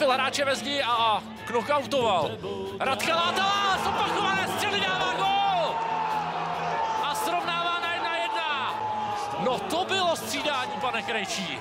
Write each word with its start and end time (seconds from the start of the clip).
trefil 0.00 0.14
hráče 0.14 0.44
ve 0.44 0.56
zdi 0.56 0.82
a 0.82 1.22
knockoutoval. 1.46 2.30
Radka 2.80 3.16
Látala, 3.16 3.84
zopakované 3.84 4.48
střely 4.48 4.80
dává 4.80 5.14
gol! 5.14 5.74
A 7.04 7.14
srovnává 7.14 7.80
na 7.80 7.94
jedna 7.94 8.16
jedna. 8.16 8.74
No 9.44 9.58
to 9.58 9.84
bylo 9.84 10.16
střídání, 10.16 10.72
pane 10.80 11.02
Krejčí. 11.02 11.58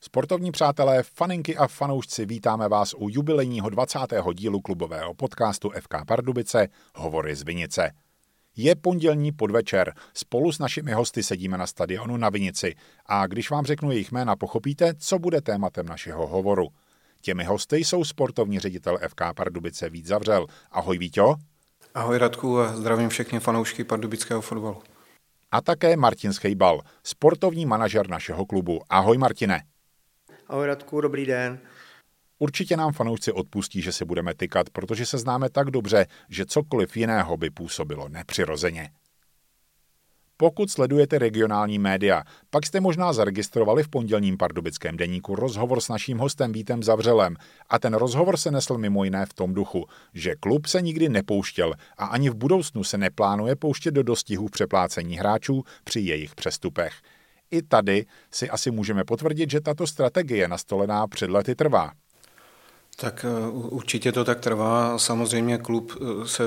Sportovní 0.00 0.52
přátelé, 0.52 1.02
faninky 1.02 1.56
a 1.56 1.66
fanoušci, 1.66 2.26
vítáme 2.26 2.68
vás 2.68 2.94
u 2.98 3.08
jubilejního 3.08 3.70
20. 3.70 3.98
dílu 4.34 4.60
klubového 4.60 5.14
podcastu 5.14 5.70
FK 5.70 5.94
Pardubice 6.06 6.68
Hovory 6.94 7.34
z 7.36 7.42
Vinice. 7.42 8.03
Je 8.56 8.74
pondělní 8.76 9.32
podvečer, 9.32 9.94
spolu 10.14 10.52
s 10.52 10.58
našimi 10.58 10.92
hosty 10.92 11.22
sedíme 11.22 11.58
na 11.58 11.66
stadionu 11.66 12.16
na 12.16 12.28
Vinici 12.28 12.74
a 13.06 13.26
když 13.26 13.50
vám 13.50 13.64
řeknu 13.64 13.90
jejich 13.90 14.12
jména, 14.12 14.36
pochopíte, 14.36 14.94
co 14.94 15.18
bude 15.18 15.40
tématem 15.40 15.86
našeho 15.86 16.26
hovoru. 16.26 16.68
Těmi 17.20 17.44
hosty 17.44 17.76
jsou 17.76 18.04
sportovní 18.04 18.58
ředitel 18.58 18.98
FK 19.08 19.20
Pardubice 19.36 19.90
Vít 19.90 20.06
Zavřel. 20.06 20.46
Ahoj 20.70 20.98
Víťo. 20.98 21.34
Ahoj 21.94 22.18
Radku 22.18 22.60
a 22.60 22.76
zdravím 22.76 23.08
všechny 23.08 23.40
fanoušky 23.40 23.84
pardubického 23.84 24.40
fotbalu. 24.40 24.82
A 25.52 25.60
také 25.60 25.96
Martin 25.96 26.32
Schejbal, 26.32 26.80
sportovní 27.04 27.66
manažer 27.66 28.08
našeho 28.08 28.46
klubu. 28.46 28.80
Ahoj 28.88 29.18
Martine. 29.18 29.62
Ahoj 30.48 30.66
Radku, 30.66 31.00
dobrý 31.00 31.26
den. 31.26 31.58
Určitě 32.44 32.76
nám 32.76 32.92
fanoušci 32.92 33.32
odpustí, 33.32 33.82
že 33.82 33.92
se 33.92 34.04
budeme 34.04 34.34
tykat, 34.34 34.70
protože 34.70 35.06
se 35.06 35.18
známe 35.18 35.50
tak 35.50 35.70
dobře, 35.70 36.06
že 36.28 36.46
cokoliv 36.46 36.96
jiného 36.96 37.36
by 37.36 37.50
působilo 37.50 38.08
nepřirozeně. 38.08 38.90
Pokud 40.36 40.70
sledujete 40.70 41.18
regionální 41.18 41.78
média, 41.78 42.22
pak 42.50 42.66
jste 42.66 42.80
možná 42.80 43.12
zaregistrovali 43.12 43.82
v 43.82 43.88
pondělním 43.88 44.36
pardubickém 44.36 44.96
deníku 44.96 45.34
rozhovor 45.34 45.80
s 45.80 45.88
naším 45.88 46.18
hostem 46.18 46.52
Vítem 46.52 46.82
Zavřelem 46.82 47.36
a 47.68 47.78
ten 47.78 47.94
rozhovor 47.94 48.36
se 48.36 48.50
nesl 48.50 48.78
mimo 48.78 49.04
jiné 49.04 49.26
v 49.26 49.34
tom 49.34 49.54
duchu, 49.54 49.86
že 50.14 50.34
klub 50.40 50.66
se 50.66 50.82
nikdy 50.82 51.08
nepouštěl 51.08 51.74
a 51.98 52.06
ani 52.06 52.30
v 52.30 52.34
budoucnu 52.34 52.84
se 52.84 52.98
neplánuje 52.98 53.56
pouštět 53.56 53.90
do 53.90 54.02
dostihů 54.02 54.48
přeplácení 54.48 55.16
hráčů 55.16 55.62
při 55.84 56.00
jejich 56.00 56.34
přestupech. 56.34 56.92
I 57.50 57.62
tady 57.62 58.06
si 58.30 58.50
asi 58.50 58.70
můžeme 58.70 59.04
potvrdit, 59.04 59.50
že 59.50 59.60
tato 59.60 59.86
strategie 59.86 60.48
nastolená 60.48 61.06
před 61.06 61.30
lety 61.30 61.54
trvá. 61.54 61.92
Tak 62.96 63.24
eh, 63.28 63.48
určitě 63.50 64.12
to 64.12 64.24
tak 64.24 64.40
trvá. 64.40 64.98
Samozřejmě 64.98 65.58
klub 65.58 65.92
eh, 65.96 66.28
se 66.28 66.42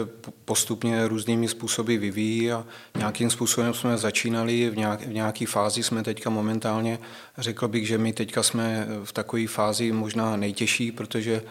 postupně 0.45 1.07
různými 1.07 1.47
způsoby 1.47 1.95
vyvíjí 1.95 2.51
a 2.51 2.65
nějakým 2.97 3.29
způsobem 3.29 3.73
jsme 3.73 3.97
začínali, 3.97 4.69
v, 4.69 4.77
nějak, 4.77 5.01
v 5.01 5.13
nějaké 5.13 5.45
fázi 5.45 5.83
jsme 5.83 6.03
teďka 6.03 6.29
momentálně, 6.29 6.99
řekl 7.37 7.67
bych, 7.67 7.87
že 7.87 7.97
my 7.97 8.13
teďka 8.13 8.43
jsme 8.43 8.87
v 9.03 9.11
takové 9.11 9.47
fázi 9.47 9.91
možná 9.91 10.35
nejtěžší, 10.35 10.91
protože 10.91 11.41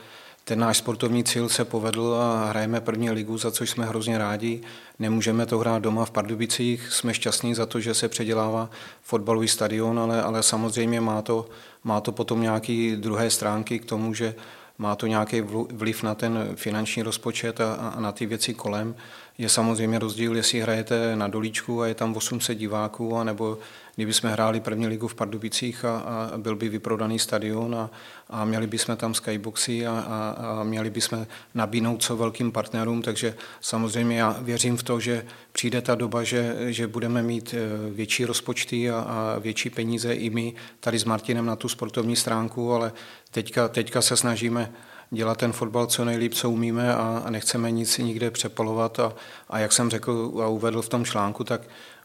ten 0.48 0.58
náš 0.58 0.77
sportovní 0.77 1.25
cíl 1.25 1.48
se 1.48 1.64
povedl 1.64 2.14
a 2.14 2.47
hrajeme 2.48 2.81
první 2.81 3.10
ligu, 3.10 3.38
za 3.38 3.50
což 3.50 3.70
jsme 3.70 3.86
hrozně 3.86 4.19
rádi. 4.19 4.60
Nemůžeme 4.98 5.47
to 5.47 5.58
hrát 5.58 5.83
doma 5.83 6.05
v 6.05 6.10
Pardubicích, 6.10 6.92
jsme 6.92 7.14
šťastní 7.14 7.55
za 7.55 7.66
to, 7.66 7.81
že 7.81 7.94
se 7.94 8.08
předělává 8.08 8.70
fotbalový 9.03 9.48
stadion, 9.48 9.98
ale, 9.98 10.22
ale 10.22 10.42
samozřejmě 10.42 11.00
má 11.00 11.22
to, 11.22 11.48
má 11.84 12.00
to 12.00 12.12
potom 12.12 12.42
nějaké 12.42 12.97
druhé 12.97 13.31
stránky 13.31 13.78
k 13.78 13.84
tomu, 13.84 14.14
že 14.14 14.34
má 14.78 14.96
to 14.96 15.06
nějaký 15.06 15.41
vliv 15.72 16.02
na 16.02 16.14
ten 16.14 16.52
finanční 16.55 17.02
rozpočet 17.02 17.60
a, 17.60 17.74
a 17.74 18.00
na 18.00 18.12
ty 18.12 18.27
věci 18.27 18.55
kolem. 18.55 18.94
Je 19.39 19.48
samozřejmě 19.48 19.98
rozdíl, 19.98 20.37
jestli 20.37 20.61
hrajete 20.61 21.17
na 21.17 21.29
dolíčku 21.29 21.83
a 21.83 21.87
je 21.87 21.95
tam 21.95 22.17
800 22.17 22.59
diváků, 22.59 23.17
anebo 23.17 23.59
kdyby 23.97 24.12
jsme 24.12 24.31
hráli 24.31 24.61
první 24.61 24.87
ligu 24.87 25.09
v 25.09 25.15
Pardubicích 25.15 25.84
a, 25.84 25.98
a 25.98 26.39
byl 26.39 26.56
by 26.56 26.69
vyprodaný 26.69 27.19
stadion 27.19 27.75
a, 27.75 27.91
a 28.31 28.45
měli 28.45 28.67
bychom 28.67 28.97
tam 28.97 29.15
skyboxy 29.15 29.87
a, 29.87 29.91
a, 29.93 30.31
a 30.60 30.65
měli 30.65 30.91
bychom 30.91 31.27
nabídnout 31.55 32.03
co 32.03 32.16
velkým 32.16 32.53
partnerům, 32.53 33.03
takže 33.03 33.34
samozřejmě 33.60 34.19
já 34.19 34.37
věřím 34.41 34.77
v 34.77 34.83
to, 34.83 35.00
že 35.00 35.25
přijde 35.53 35.83
ta 35.83 35.94
doba, 35.94 36.22
že, 36.22 36.56
že 36.72 36.87
budeme 36.87 37.22
mít 37.22 37.55
e, 37.55 37.91
větší 37.91 38.25
rozpočty 38.25 38.91
a, 38.91 38.99
a 38.99 39.39
větší 39.39 39.71
peníze 39.71 40.15
i 40.15 40.31
my 40.31 40.55
tady 40.81 40.99
s 40.99 41.05
Martinem 41.05 41.47
na 41.47 41.56
tu 41.56 41.69
sportovní 41.69 42.16
stránku, 42.16 42.72
ale 42.72 42.93
teďka, 43.31 43.69
teďka 43.69 44.03
se 44.03 44.16
snažíme 44.16 44.72
dělat 45.11 45.39
ten 45.39 45.53
fotbal 45.53 45.87
co 45.87 46.05
nejlíp, 46.05 46.34
co 46.34 46.50
umíme 46.50 46.94
a, 46.94 47.22
a 47.25 47.31
nechceme 47.31 47.71
nic 47.71 47.99
nikde 47.99 48.31
přepalovat 48.31 49.00
a, 49.00 49.12
a 49.49 49.59
jak 49.59 49.72
jsem 49.72 49.91
řekl 49.91 50.33
a 50.44 50.49
uvedl 50.49 50.83
v 50.83 50.89
tom 50.89 51.05
článku, 51.05 51.44
tak 51.44 51.61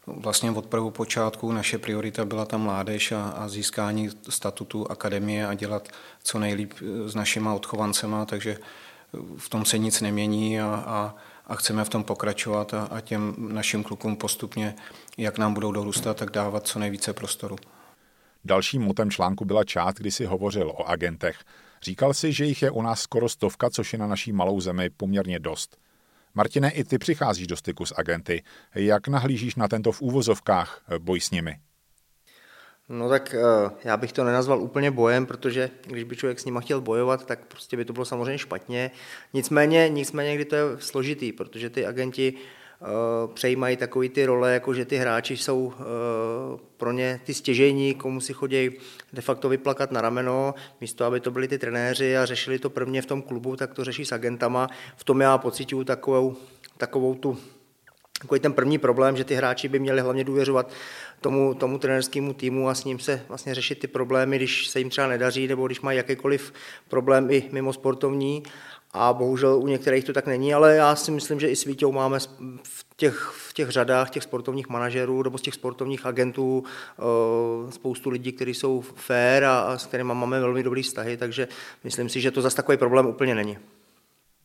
vlastně 0.06 0.50
od 0.50 0.66
počátku 0.90 1.52
naše 1.52 1.78
priorita 1.78 2.24
byla 2.24 2.44
ta 2.44 2.56
mládež 2.56 3.12
a, 3.12 3.28
a 3.28 3.48
získání 3.48 4.10
statutu 4.28 4.90
akademie 4.90 5.46
a 5.46 5.54
dělat 5.54 5.88
co 6.22 6.38
nejlíp 6.38 6.72
s 7.06 7.14
našima 7.14 7.54
odchovancema, 7.54 8.24
takže 8.24 8.58
v 9.36 9.48
tom 9.48 9.64
se 9.64 9.78
nic 9.78 10.00
nemění 10.00 10.60
a, 10.60 10.84
a, 10.86 11.14
a 11.46 11.54
chceme 11.54 11.84
v 11.84 11.88
tom 11.88 12.04
pokračovat 12.04 12.74
a, 12.74 12.88
a 12.90 13.00
těm 13.00 13.34
našim 13.38 13.82
klukům 13.82 14.16
postupně, 14.16 14.74
jak 15.18 15.38
nám 15.38 15.54
budou 15.54 15.72
dorůstat, 15.72 16.16
tak 16.16 16.30
dávat 16.30 16.66
co 16.66 16.78
nejvíce 16.78 17.12
prostoru. 17.12 17.56
Dalším 18.44 18.82
motem 18.82 19.10
článku 19.10 19.44
byla 19.44 19.64
část, 19.64 19.94
kdy 19.94 20.10
si 20.10 20.24
hovořil 20.24 20.70
o 20.70 20.88
agentech. 20.88 21.36
Říkal 21.82 22.14
si, 22.14 22.32
že 22.32 22.44
jich 22.44 22.62
je 22.62 22.70
u 22.70 22.82
nás 22.82 23.00
skoro 23.00 23.28
stovka, 23.28 23.70
což 23.70 23.92
je 23.92 23.98
na 23.98 24.06
naší 24.06 24.32
malou 24.32 24.60
zemi 24.60 24.90
poměrně 24.90 25.38
dost. 25.38 25.76
Martine, 26.34 26.70
i 26.70 26.84
ty 26.84 26.98
přicházíš 26.98 27.46
do 27.46 27.56
styku 27.56 27.86
s 27.86 27.94
agenty. 27.96 28.42
Jak 28.74 29.08
nahlížíš 29.08 29.54
na 29.54 29.68
tento 29.68 29.92
v 29.92 30.02
úvozovkách 30.02 30.82
boj 30.98 31.20
s 31.20 31.30
nimi? 31.30 31.58
No 32.88 33.08
tak 33.08 33.34
eh, 33.34 33.70
já 33.84 33.96
bych 33.96 34.12
to 34.12 34.24
nenazval 34.24 34.62
úplně 34.62 34.90
bojem, 34.90 35.26
protože 35.26 35.70
když 35.86 36.04
by 36.04 36.16
člověk 36.16 36.40
s 36.40 36.44
nima 36.44 36.60
chtěl 36.60 36.80
bojovat, 36.80 37.26
tak 37.26 37.46
prostě 37.46 37.76
by 37.76 37.84
to 37.84 37.92
bylo 37.92 38.04
samozřejmě 38.04 38.38
špatně. 38.38 38.90
Nicméně, 39.34 39.88
nicméně 39.88 40.34
kdy 40.34 40.44
to 40.44 40.56
je 40.56 40.62
složitý, 40.78 41.32
protože 41.32 41.70
ty 41.70 41.86
agenti 41.86 42.34
Eh, 42.34 42.61
přejímají 43.34 43.76
takové 43.76 44.08
ty 44.08 44.26
role, 44.26 44.52
jako 44.52 44.74
že 44.74 44.84
ty 44.84 44.96
hráči 44.96 45.36
jsou 45.36 45.72
eh, 45.76 45.82
pro 46.76 46.92
ně 46.92 47.20
ty 47.24 47.34
stěžení, 47.34 47.94
komu 47.94 48.20
si 48.20 48.32
chodí 48.32 48.70
de 49.12 49.22
facto 49.22 49.48
vyplakat 49.48 49.92
na 49.92 50.00
rameno, 50.00 50.54
místo 50.80 51.04
aby 51.04 51.20
to 51.20 51.30
byli 51.30 51.48
ty 51.48 51.58
trenéři 51.58 52.16
a 52.16 52.26
řešili 52.26 52.58
to 52.58 52.70
prvně 52.70 53.02
v 53.02 53.06
tom 53.06 53.22
klubu, 53.22 53.56
tak 53.56 53.74
to 53.74 53.84
řeší 53.84 54.04
s 54.04 54.12
agentama. 54.12 54.68
V 54.96 55.04
tom 55.04 55.20
já 55.20 55.38
pocituju 55.38 55.84
takovou, 55.84 56.36
takovou 56.76 57.14
tu 57.14 57.38
takový 58.22 58.40
ten 58.40 58.52
první 58.52 58.78
problém, 58.78 59.16
že 59.16 59.24
ty 59.24 59.34
hráči 59.34 59.68
by 59.68 59.78
měli 59.78 60.00
hlavně 60.00 60.24
důvěřovat 60.24 60.72
tomu, 61.20 61.54
tomu 61.54 61.78
trenerskému 61.78 62.34
týmu 62.34 62.68
a 62.68 62.74
s 62.74 62.84
ním 62.84 62.98
se 62.98 63.22
vlastně 63.28 63.54
řešit 63.54 63.78
ty 63.78 63.86
problémy, 63.86 64.36
když 64.36 64.68
se 64.68 64.78
jim 64.78 64.90
třeba 64.90 65.06
nedaří 65.06 65.48
nebo 65.48 65.66
když 65.66 65.80
mají 65.80 65.96
jakýkoliv 65.96 66.52
problém 66.88 67.30
i 67.30 67.48
mimo 67.52 67.72
sportovní 67.72 68.42
a 68.92 69.12
bohužel 69.12 69.58
u 69.58 69.66
některých 69.66 70.04
to 70.04 70.12
tak 70.12 70.26
není, 70.26 70.54
ale 70.54 70.76
já 70.76 70.96
si 70.96 71.10
myslím, 71.10 71.40
že 71.40 71.48
i 71.48 71.56
s 71.56 71.64
Vítěou 71.64 71.92
máme 71.92 72.18
v 72.62 72.84
těch, 72.96 73.32
v 73.48 73.52
těch 73.52 73.70
řadách 73.70 74.10
těch 74.10 74.22
sportovních 74.22 74.68
manažerů 74.68 75.22
nebo 75.22 75.38
z 75.38 75.42
těch 75.42 75.54
sportovních 75.54 76.06
agentů 76.06 76.64
eh, 76.98 77.72
spoustu 77.72 78.10
lidí, 78.10 78.32
kteří 78.32 78.54
jsou 78.54 78.80
fair 78.80 79.44
a, 79.44 79.60
a 79.60 79.78
s 79.78 79.86
kterými 79.86 80.14
máme 80.14 80.40
velmi 80.40 80.62
dobrý 80.62 80.82
vztahy, 80.82 81.16
takže 81.16 81.48
myslím 81.84 82.08
si, 82.08 82.20
že 82.20 82.30
to 82.30 82.42
zase 82.42 82.56
takový 82.56 82.78
problém 82.78 83.06
úplně 83.06 83.34
není. 83.34 83.58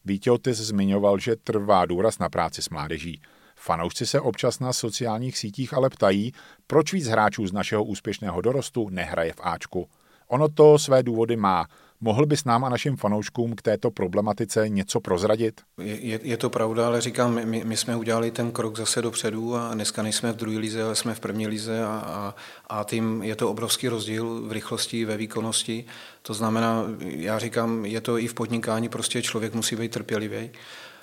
Vítěl, 0.05 0.37
ty 0.37 0.53
zmiňoval, 0.53 1.19
že 1.19 1.35
trvá 1.35 1.85
důraz 1.85 2.19
na 2.19 2.29
práci 2.29 2.61
s 2.61 2.69
mládeží. 2.69 3.21
Fanoušci 3.55 4.05
se 4.05 4.19
občas 4.19 4.59
na 4.59 4.73
sociálních 4.73 5.37
sítích 5.37 5.73
ale 5.73 5.89
ptají, 5.89 6.33
proč 6.67 6.93
víc 6.93 7.07
hráčů 7.07 7.47
z 7.47 7.53
našeho 7.53 7.83
úspěšného 7.83 8.41
dorostu 8.41 8.89
nehraje 8.89 9.33
v 9.33 9.39
Ačku. 9.43 9.89
Ono 10.27 10.49
to 10.49 10.79
své 10.79 11.03
důvody 11.03 11.35
má. 11.35 11.65
Mohl 12.01 12.25
bys 12.25 12.45
nám 12.45 12.65
a 12.65 12.69
našim 12.69 12.95
fanouškům 12.95 13.55
k 13.55 13.61
této 13.61 13.91
problematice 13.91 14.69
něco 14.69 14.99
prozradit? 14.99 15.61
Je, 15.77 16.19
je 16.23 16.37
to 16.37 16.49
pravda, 16.49 16.87
ale 16.87 17.01
říkám, 17.01 17.45
my, 17.45 17.63
my 17.65 17.77
jsme 17.77 17.95
udělali 17.95 18.31
ten 18.31 18.51
krok 18.51 18.77
zase 18.77 19.01
dopředu 19.01 19.55
a 19.55 19.73
dneska 19.73 20.03
nejsme 20.03 20.31
v 20.31 20.35
druhé 20.35 20.57
lize, 20.57 20.83
ale 20.83 20.95
jsme 20.95 21.15
v 21.15 21.19
první 21.19 21.47
lize 21.47 21.83
a, 21.83 21.87
a, 21.87 22.35
a 22.79 22.83
tím 22.83 23.23
je 23.23 23.35
to 23.35 23.51
obrovský 23.51 23.87
rozdíl 23.87 24.41
v 24.47 24.51
rychlosti, 24.51 25.05
ve 25.05 25.17
výkonnosti. 25.17 25.85
To 26.21 26.33
znamená, 26.33 26.83
já 26.99 27.39
říkám, 27.39 27.85
je 27.85 28.01
to 28.01 28.17
i 28.17 28.27
v 28.27 28.33
podnikání, 28.33 28.89
prostě 28.89 29.21
člověk 29.21 29.53
musí 29.53 29.75
být 29.75 29.91
trpělivý. 29.91 30.49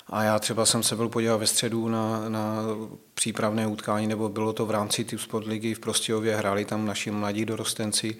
A 0.07 0.23
já 0.23 0.39
třeba 0.39 0.65
jsem 0.65 0.83
se 0.83 0.95
byl 0.95 1.09
podívat 1.09 1.37
ve 1.37 1.47
středu 1.47 1.87
na, 1.87 2.29
na 2.29 2.63
přípravné 3.13 3.67
utkání, 3.67 4.07
nebo 4.07 4.29
bylo 4.29 4.53
to 4.53 4.65
v 4.65 4.71
rámci 4.71 5.03
Typ 5.03 5.19
Sport 5.19 5.47
ligy 5.47 5.73
v 5.73 5.79
Prostějově, 5.79 6.35
hráli 6.35 6.65
tam 6.65 6.85
naši 6.85 7.11
mladí 7.11 7.45
dorostenci, 7.45 8.17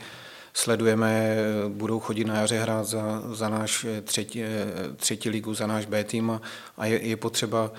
sledujeme, 0.56 1.38
budou 1.68 2.00
chodit 2.00 2.26
na 2.26 2.36
jaře 2.36 2.60
hrát 2.60 2.84
za, 2.84 3.24
za 3.32 3.50
náš 3.50 3.86
třetí, 4.04 4.44
třetí 4.96 5.30
ligu, 5.30 5.54
za 5.54 5.68
náš 5.68 5.86
B 5.86 6.04
tým 6.04 6.32
a, 6.32 6.42
a 6.78 6.86
je, 6.86 7.08
je 7.08 7.18
potřeba 7.18 7.72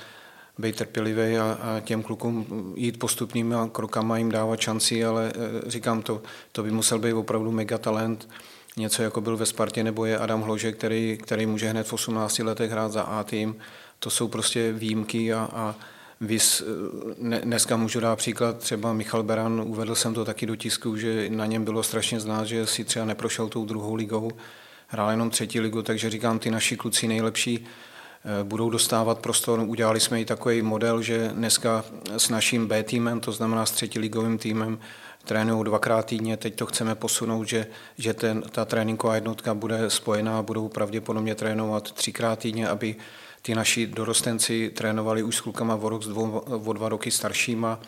být 0.58 0.76
trpělivý 0.76 1.38
a, 1.38 1.58
a 1.62 1.80
těm 1.80 2.02
klukům 2.02 2.46
jít 2.76 2.98
postupnými 2.98 3.54
krokama, 3.72 4.18
jim 4.18 4.30
dávat 4.30 4.60
šanci, 4.60 5.04
ale 5.04 5.32
e, 5.66 5.70
říkám 5.70 6.02
to, 6.02 6.22
to 6.52 6.62
by 6.62 6.70
musel 6.70 6.98
být 6.98 7.12
opravdu 7.12 7.52
megatalent, 7.52 8.28
něco 8.76 9.02
jako 9.02 9.20
byl 9.20 9.36
ve 9.36 9.46
Spartě 9.46 9.84
nebo 9.84 10.04
je 10.04 10.18
Adam 10.18 10.42
Hlože, 10.42 10.72
který, 10.72 11.18
který 11.22 11.46
může 11.46 11.68
hned 11.68 11.86
v 11.86 11.92
18 11.92 12.38
letech 12.38 12.70
hrát 12.70 12.92
za 12.92 13.02
A 13.02 13.24
tým. 13.24 13.56
To 13.98 14.10
jsou 14.10 14.28
prostě 14.28 14.72
výjimky 14.72 15.32
a, 15.32 15.48
a 15.52 15.74
Vys, 16.20 16.62
dneska 17.44 17.76
můžu 17.76 18.00
dát 18.00 18.16
příklad, 18.16 18.58
třeba 18.58 18.92
Michal 18.92 19.22
Beran, 19.22 19.62
uvedl 19.66 19.94
jsem 19.94 20.14
to 20.14 20.24
taky 20.24 20.46
do 20.46 20.56
tisku, 20.56 20.96
že 20.96 21.30
na 21.30 21.46
něm 21.46 21.64
bylo 21.64 21.82
strašně 21.82 22.20
znát, 22.20 22.44
že 22.44 22.66
si 22.66 22.84
třeba 22.84 23.04
neprošel 23.04 23.48
tou 23.48 23.64
druhou 23.64 23.94
ligou, 23.94 24.30
hrál 24.86 25.10
jenom 25.10 25.30
třetí 25.30 25.60
ligu, 25.60 25.82
takže 25.82 26.10
říkám, 26.10 26.38
ty 26.38 26.50
naši 26.50 26.76
kluci 26.76 27.08
nejlepší 27.08 27.64
eh, 27.64 28.44
budou 28.44 28.70
dostávat 28.70 29.18
prostor. 29.18 29.60
Udělali 29.60 30.00
jsme 30.00 30.20
i 30.20 30.24
takový 30.24 30.62
model, 30.62 31.02
že 31.02 31.30
dneska 31.34 31.84
s 32.16 32.28
naším 32.28 32.66
B 32.66 32.82
týmem, 32.82 33.20
to 33.20 33.32
znamená 33.32 33.66
s 33.66 33.70
třetí 33.70 33.98
ligovým 33.98 34.38
týmem, 34.38 34.78
trénují 35.24 35.64
dvakrát 35.64 36.06
týdně, 36.06 36.36
teď 36.36 36.54
to 36.54 36.66
chceme 36.66 36.94
posunout, 36.94 37.44
že, 37.44 37.66
že 37.98 38.14
ten, 38.14 38.42
ta 38.42 38.64
tréninková 38.64 39.14
jednotka 39.14 39.54
bude 39.54 39.90
spojená, 39.90 40.42
budou 40.42 40.68
pravděpodobně 40.68 41.34
trénovat 41.34 41.92
třikrát 41.92 42.38
týdně, 42.38 42.68
aby 42.68 42.96
ty 43.46 43.54
naši 43.54 43.86
dorostenci 43.86 44.70
trénovali 44.74 45.22
už 45.22 45.36
s 45.36 45.40
klukama 45.40 45.74
o, 45.74 45.88
rok, 45.88 46.02
dvou, 46.02 46.38
o 46.38 46.72
dva 46.72 46.88
roky 46.88 47.10
staršíma 47.10 47.80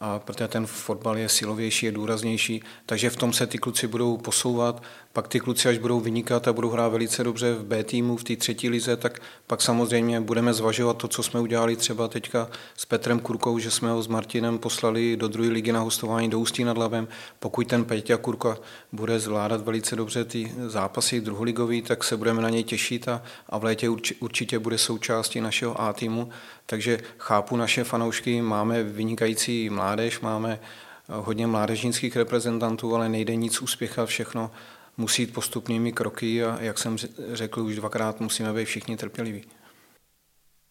a 0.00 0.18
protože 0.18 0.48
ten 0.48 0.66
fotbal 0.66 1.18
je 1.18 1.28
silovější, 1.28 1.86
je 1.86 1.92
důraznější, 1.92 2.62
takže 2.86 3.10
v 3.10 3.16
tom 3.16 3.32
se 3.32 3.46
ty 3.46 3.58
kluci 3.58 3.86
budou 3.86 4.16
posouvat, 4.16 4.82
pak 5.12 5.28
ty 5.28 5.40
kluci, 5.40 5.68
až 5.68 5.78
budou 5.78 6.00
vynikat 6.00 6.48
a 6.48 6.52
budou 6.52 6.70
hrát 6.70 6.88
velice 6.88 7.24
dobře 7.24 7.54
v 7.54 7.64
B 7.64 7.84
týmu, 7.84 8.16
v 8.16 8.24
té 8.24 8.36
třetí 8.36 8.68
lize, 8.68 8.96
tak 8.96 9.18
pak 9.46 9.62
samozřejmě 9.62 10.20
budeme 10.20 10.54
zvažovat 10.54 10.96
to, 10.96 11.08
co 11.08 11.22
jsme 11.22 11.40
udělali 11.40 11.76
třeba 11.76 12.08
teďka 12.08 12.48
s 12.76 12.84
Petrem 12.84 13.20
Kurkou, 13.20 13.58
že 13.58 13.70
jsme 13.70 13.90
ho 13.90 14.02
s 14.02 14.06
Martinem 14.06 14.58
poslali 14.58 15.16
do 15.16 15.28
druhé 15.28 15.48
ligy 15.48 15.72
na 15.72 15.80
hostování 15.80 16.30
do 16.30 16.38
Ústí 16.38 16.64
nad 16.64 16.78
Labem. 16.78 17.08
Pokud 17.38 17.66
ten 17.66 17.84
Peťa 17.84 18.16
Kurka 18.16 18.58
bude 18.92 19.18
zvládat 19.18 19.60
velice 19.60 19.96
dobře 19.96 20.24
ty 20.24 20.52
zápasy 20.66 21.20
druholigový, 21.20 21.82
tak 21.82 22.04
se 22.04 22.16
budeme 22.16 22.42
na 22.42 22.50
něj 22.50 22.64
těšit 22.64 23.08
a, 23.08 23.22
a 23.48 23.58
v 23.58 23.64
létě 23.64 23.88
určitě 24.20 24.58
bude 24.58 24.78
součástí 24.78 25.40
našeho 25.40 25.80
A 25.80 25.92
týmu. 25.92 26.28
Takže 26.66 26.98
chápu 27.18 27.56
naše 27.56 27.84
fanoušky, 27.84 28.42
máme 28.42 28.82
vynikající 28.82 29.70
mládež, 29.70 30.20
máme 30.20 30.60
hodně 31.08 31.46
mládežnických 31.46 32.16
reprezentantů, 32.16 32.94
ale 32.94 33.08
nejde 33.08 33.36
nic 33.36 33.62
uspěchat, 33.62 34.08
všechno 34.08 34.50
musí 35.00 35.22
jít 35.22 35.34
postupnými 35.34 35.92
kroky 35.92 36.44
a 36.44 36.60
jak 36.60 36.78
jsem 36.78 36.96
řekl 37.32 37.60
už 37.60 37.76
dvakrát, 37.76 38.20
musíme 38.20 38.52
být 38.52 38.64
všichni 38.64 38.96
trpěliví. 38.96 39.44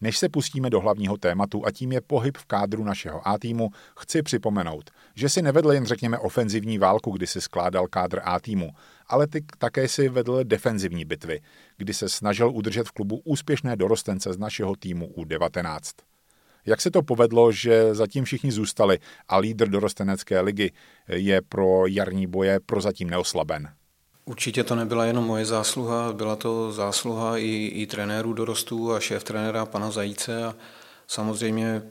Než 0.01 0.17
se 0.17 0.29
pustíme 0.29 0.69
do 0.69 0.79
hlavního 0.79 1.17
tématu 1.17 1.65
a 1.65 1.71
tím 1.71 1.91
je 1.91 2.01
pohyb 2.01 2.37
v 2.37 2.45
kádru 2.45 2.83
našeho 2.83 3.27
A 3.27 3.37
týmu, 3.37 3.69
chci 3.99 4.23
připomenout, 4.23 4.89
že 5.15 5.29
si 5.29 5.41
nevedl 5.41 5.71
jen 5.71 5.85
řekněme 5.85 6.17
ofenzivní 6.17 6.77
válku, 6.77 7.11
kdy 7.11 7.27
si 7.27 7.41
skládal 7.41 7.87
kádr 7.87 8.21
A 8.23 8.39
týmu, 8.39 8.69
ale 9.07 9.27
ty 9.27 9.45
také 9.57 9.87
si 9.87 10.09
vedl 10.09 10.43
defenzivní 10.43 11.05
bitvy, 11.05 11.41
kdy 11.77 11.93
se 11.93 12.09
snažil 12.09 12.49
udržet 12.49 12.87
v 12.87 12.91
klubu 12.91 13.21
úspěšné 13.23 13.75
dorostence 13.75 14.33
z 14.33 14.37
našeho 14.37 14.75
týmu 14.75 15.13
U19. 15.17 15.79
Jak 16.65 16.81
se 16.81 16.91
to 16.91 17.03
povedlo, 17.03 17.51
že 17.51 17.95
zatím 17.95 18.23
všichni 18.23 18.51
zůstali 18.51 18.99
a 19.27 19.37
lídr 19.37 19.69
dorostenecké 19.69 20.41
ligy 20.41 20.71
je 21.07 21.41
pro 21.41 21.87
jarní 21.87 22.27
boje 22.27 22.59
prozatím 22.65 23.09
neoslaben? 23.09 23.78
Určitě 24.29 24.63
to 24.63 24.75
nebyla 24.75 25.05
jenom 25.05 25.25
moje 25.25 25.45
zásluha, 25.45 26.13
byla 26.13 26.35
to 26.35 26.71
zásluha 26.71 27.37
i, 27.37 27.71
i 27.73 27.87
trenérů 27.87 28.33
dorostů 28.33 28.93
a 28.93 28.99
šéf 28.99 29.23
trenéra 29.23 29.65
pana 29.65 29.91
Zajíce 29.91 30.45
a 30.45 30.55
samozřejmě 31.07 31.81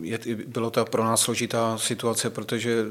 je, 0.00 0.18
bylo 0.46 0.70
to 0.70 0.84
pro 0.84 1.04
nás 1.04 1.20
složitá 1.20 1.78
situace, 1.78 2.30
protože 2.30 2.84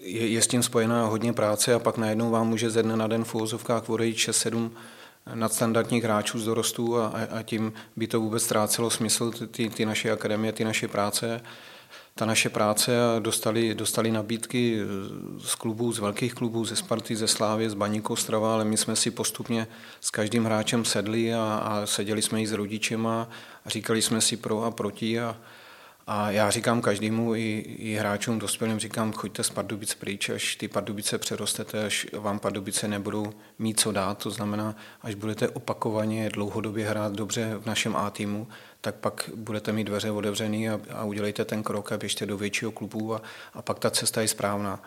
je, 0.00 0.28
je 0.28 0.42
s 0.42 0.46
tím 0.46 0.62
spojená 0.62 1.06
hodně 1.06 1.32
práce 1.32 1.74
a 1.74 1.78
pak 1.78 1.98
najednou 1.98 2.30
vám 2.30 2.48
může 2.48 2.70
ze 2.70 2.82
dne 2.82 2.96
na 2.96 3.06
den 3.06 3.24
v 3.24 3.34
úvozovkách 3.34 3.90
odejít 3.90 4.16
6-7 4.16 4.70
nadstandardních 5.34 6.04
hráčů 6.04 6.38
z 6.38 6.44
dorostů 6.44 6.98
a, 6.98 7.12
a 7.30 7.42
tím 7.42 7.72
by 7.96 8.06
to 8.06 8.20
vůbec 8.20 8.42
ztrácelo 8.42 8.90
smysl, 8.90 9.30
ty, 9.30 9.70
ty 9.70 9.86
naše 9.86 10.12
akademie, 10.12 10.52
ty 10.52 10.64
naše 10.64 10.88
práce 10.88 11.40
ta 12.18 12.26
naše 12.26 12.48
práce 12.48 13.04
a 13.04 13.18
dostali, 13.18 13.74
dostali 13.74 14.10
nabídky 14.10 14.78
z 15.38 15.54
klubů, 15.54 15.92
z 15.92 15.98
velkých 15.98 16.34
klubů, 16.34 16.64
ze 16.64 16.76
Sparty, 16.76 17.16
ze 17.16 17.28
Slávy, 17.28 17.70
z 17.70 17.74
Baníku 17.74 18.12
Ostrava, 18.12 18.54
ale 18.54 18.64
my 18.64 18.76
jsme 18.76 18.96
si 18.96 19.10
postupně 19.10 19.66
s 20.00 20.10
každým 20.10 20.44
hráčem 20.44 20.84
sedli 20.84 21.34
a, 21.34 21.60
a 21.64 21.86
seděli 21.86 22.22
jsme 22.22 22.42
i 22.42 22.46
s 22.46 22.52
rodičema 22.52 23.28
a 23.64 23.70
říkali 23.70 24.02
jsme 24.02 24.20
si 24.20 24.36
pro 24.36 24.64
a 24.64 24.70
proti 24.70 25.20
a, 25.20 25.36
a 26.06 26.30
já 26.30 26.50
říkám 26.50 26.80
každému 26.80 27.34
i, 27.34 27.58
i 27.78 27.94
hráčům 27.94 28.38
dospělým, 28.38 28.78
říkám, 28.78 29.12
choďte 29.12 29.42
z 29.42 29.50
Pardubic 29.50 29.94
pryč, 29.94 30.28
až 30.28 30.56
ty 30.56 30.68
Pardubice 30.68 31.18
přerostete, 31.18 31.84
až 31.84 32.06
vám 32.12 32.38
Pardubice 32.38 32.88
nebudou 32.88 33.32
mít 33.58 33.80
co 33.80 33.92
dát, 33.92 34.18
to 34.18 34.30
znamená, 34.30 34.76
až 35.02 35.14
budete 35.14 35.48
opakovaně 35.48 36.30
dlouhodobě 36.30 36.88
hrát 36.88 37.12
dobře 37.12 37.58
v 37.62 37.66
našem 37.66 37.96
A 37.96 38.10
týmu, 38.10 38.48
tak 38.86 38.94
pak 38.94 39.30
budete 39.34 39.72
mít 39.72 39.84
dveře 39.84 40.10
otevřený 40.10 40.68
a, 40.68 40.80
a 40.94 41.04
udělejte 41.04 41.44
ten 41.44 41.62
krok 41.62 41.92
a 41.92 41.98
běžte 41.98 42.26
do 42.26 42.38
většího 42.38 42.72
klubu 42.72 43.14
a, 43.14 43.22
a 43.54 43.62
pak 43.62 43.78
ta 43.78 43.90
cesta 43.90 44.20
je 44.22 44.28
správná. 44.28 44.82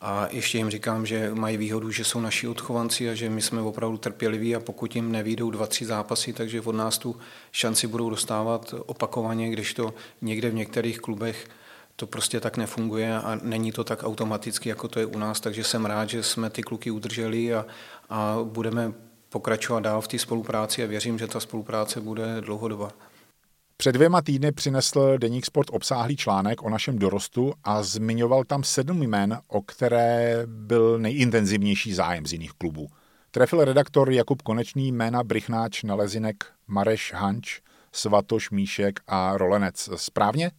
A 0.00 0.28
ještě 0.30 0.58
jim 0.58 0.70
říkám, 0.70 1.06
že 1.06 1.34
mají 1.34 1.56
výhodu, 1.56 1.90
že 1.90 2.04
jsou 2.04 2.20
naši 2.20 2.48
odchovanci 2.48 3.10
a 3.10 3.14
že 3.14 3.30
my 3.30 3.42
jsme 3.42 3.60
opravdu 3.60 3.98
trpěliví 3.98 4.56
a 4.56 4.60
pokud 4.60 4.96
jim 4.96 5.12
nevídou 5.12 5.50
dva, 5.50 5.66
tři 5.66 5.84
zápasy, 5.84 6.32
takže 6.32 6.60
od 6.60 6.74
nás 6.74 6.98
tu 6.98 7.16
šanci 7.52 7.86
budou 7.86 8.10
dostávat 8.10 8.74
opakovaně, 8.86 9.50
když 9.50 9.74
to 9.74 9.94
někde 10.22 10.50
v 10.50 10.54
některých 10.54 10.98
klubech 10.98 11.48
to 11.96 12.06
prostě 12.06 12.40
tak 12.40 12.56
nefunguje 12.56 13.14
a 13.14 13.38
není 13.42 13.72
to 13.72 13.84
tak 13.84 14.02
automaticky, 14.02 14.68
jako 14.68 14.88
to 14.88 15.00
je 15.00 15.06
u 15.06 15.18
nás, 15.18 15.40
takže 15.40 15.64
jsem 15.64 15.84
rád, 15.84 16.08
že 16.08 16.22
jsme 16.22 16.50
ty 16.50 16.62
kluky 16.62 16.90
udrželi 16.90 17.54
a, 17.54 17.66
a 18.10 18.36
budeme 18.44 18.92
pokračovat 19.28 19.80
dál 19.80 20.00
v 20.00 20.08
té 20.08 20.18
spolupráci 20.18 20.84
a 20.84 20.86
věřím, 20.86 21.18
že 21.18 21.26
ta 21.26 21.40
spolupráce 21.40 22.00
bude 22.00 22.40
dlouhodobá. 22.40 22.92
Před 23.76 23.92
dvěma 23.92 24.22
týdny 24.22 24.52
přinesl 24.52 25.18
Deník 25.18 25.46
Sport 25.46 25.68
obsáhlý 25.72 26.16
článek 26.16 26.62
o 26.62 26.70
našem 26.70 26.98
dorostu 26.98 27.52
a 27.64 27.82
zmiňoval 27.82 28.44
tam 28.44 28.64
sedm 28.64 29.02
jmen, 29.02 29.38
o 29.48 29.62
které 29.62 30.42
byl 30.46 30.98
nejintenzivnější 30.98 31.94
zájem 31.94 32.26
z 32.26 32.32
jiných 32.32 32.52
klubů. 32.52 32.88
Trefil 33.30 33.64
redaktor 33.64 34.10
Jakub 34.10 34.42
Konečný 34.42 34.92
jména 34.92 35.24
Brychnáč, 35.24 35.82
Nalezinek, 35.82 36.44
Mareš 36.66 37.12
Hanč, 37.12 37.60
Svatoš, 37.92 38.50
Míšek 38.50 39.00
a 39.06 39.36
Rolenec. 39.36 39.88
Správně? 39.96 40.50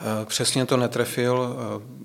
Eh, 0.00 0.26
přesně 0.26 0.66
to 0.66 0.76
netrefil. 0.76 1.56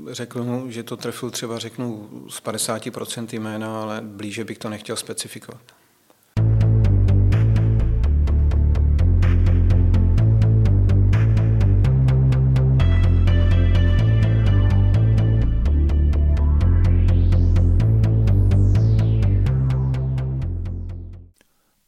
Eh, 0.09 0.13
řekl 0.13 0.43
mu, 0.43 0.71
že 0.71 0.83
to 0.83 0.97
trefil 0.97 1.31
třeba 1.31 1.59
řeknu 1.59 2.09
z 2.29 2.41
50% 2.41 3.33
jména, 3.33 3.81
ale 3.81 4.01
blíže 4.01 4.43
bych 4.43 4.57
to 4.57 4.69
nechtěl 4.69 4.95
specifikovat. 4.95 5.61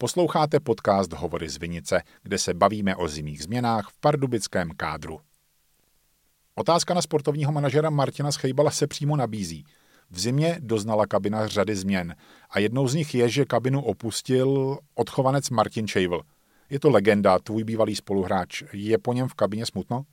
Posloucháte 0.02 0.60
podcast 0.60 1.14
Hovory 1.14 1.50
z 1.50 1.58
Vinice, 1.58 2.02
kde 2.24 2.38
se 2.38 2.54
bavíme 2.54 2.96
o 2.96 3.08
zimních 3.08 3.44
změnách 3.44 3.90
v 3.90 4.00
pardubickém 4.00 4.70
kádru. 4.78 5.20
Otázka 6.56 6.94
na 6.94 7.02
sportovního 7.02 7.52
manažera 7.52 7.90
Martina 7.90 8.32
Schejbala 8.32 8.72
se 8.72 8.88
přímo 8.88 9.16
nabízí. 9.16 9.66
V 10.12 10.20
zimě 10.20 10.58
doznala 10.60 11.06
kabina 11.06 11.48
řady 11.48 11.76
změn 11.76 12.16
a 12.50 12.60
jednou 12.60 12.88
z 12.88 12.96
nich 12.96 13.16
je, 13.16 13.30
že 13.30 13.46
kabinu 13.46 13.82
opustil 13.82 14.78
odchovanec 14.96 15.50
Martin 15.50 15.88
Čejvl. 15.88 16.22
Je 16.70 16.80
to 16.80 16.90
legenda, 16.90 17.40
tvůj 17.40 17.64
bývalý 17.64 17.96
spoluhráč. 17.96 18.64
Je 18.74 18.98
po 18.98 19.14
něm 19.14 19.28
v 19.28 19.34
kabině 19.34 19.66
smutno? 19.66 20.06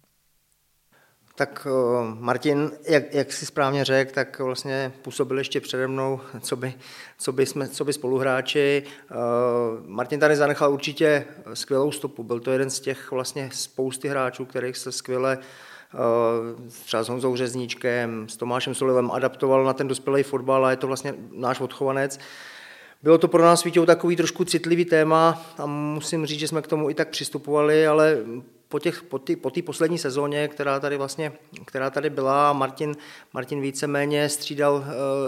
Tak 1.38 1.66
eh, 1.70 2.16
Martin, 2.18 2.70
jak, 2.88 3.14
jak 3.14 3.32
si 3.32 3.46
správně 3.46 3.84
řekl, 3.84 4.12
tak 4.14 4.38
vlastně 4.38 4.92
působil 5.02 5.38
ještě 5.38 5.60
přede 5.60 5.86
mnou, 5.86 6.20
co 6.40 6.56
by, 6.56 6.74
co 7.18 7.32
by, 7.32 7.46
jsme, 7.46 7.68
co 7.68 7.84
by 7.84 7.92
spoluhráči. 7.92 8.82
Eh, 9.10 9.14
Martin 9.86 10.20
tady 10.20 10.36
zanechal 10.36 10.72
určitě 10.72 11.24
skvělou 11.54 11.92
stopu. 11.92 12.22
Byl 12.22 12.40
to 12.40 12.50
jeden 12.50 12.70
z 12.70 12.80
těch 12.80 13.10
vlastně 13.10 13.50
spousty 13.52 14.08
hráčů, 14.08 14.44
kterých 14.44 14.76
se 14.76 14.92
skvěle 14.92 15.38
eh, 15.38 15.98
třeba 16.84 17.02
s 17.02 17.08
Honzou 17.08 17.36
Řezníčkem, 17.36 18.28
s 18.28 18.36
Tomášem 18.36 18.74
Solivem 18.74 19.10
adaptoval 19.10 19.64
na 19.64 19.72
ten 19.72 19.88
dospělý 19.88 20.22
fotbal 20.22 20.66
a 20.66 20.70
je 20.70 20.76
to 20.76 20.86
vlastně 20.86 21.14
náš 21.32 21.60
odchovanec. 21.60 22.18
Bylo 23.02 23.18
to 23.18 23.28
pro 23.28 23.42
nás 23.42 23.64
Vítěou 23.64 23.86
takový 23.86 24.16
trošku 24.16 24.44
citlivý 24.44 24.84
téma 24.84 25.42
a 25.58 25.66
musím 25.66 26.26
říct, 26.26 26.40
že 26.40 26.48
jsme 26.48 26.62
k 26.62 26.66
tomu 26.66 26.90
i 26.90 26.94
tak 26.94 27.08
přistupovali, 27.08 27.86
ale 27.86 28.18
po, 28.68 28.78
těch, 28.78 29.02
po, 29.02 29.20
po 29.40 29.50
poslední 29.66 29.98
sezóně, 29.98 30.48
která 30.48 30.80
tady 30.80 30.96
vlastně, 30.96 31.32
která 31.64 31.90
tady 31.90 32.10
byla, 32.10 32.52
Martin, 32.52 32.96
Martin 33.32 33.60
víceméně 33.60 34.28
střídal 34.28 34.74
uh, 34.74 34.84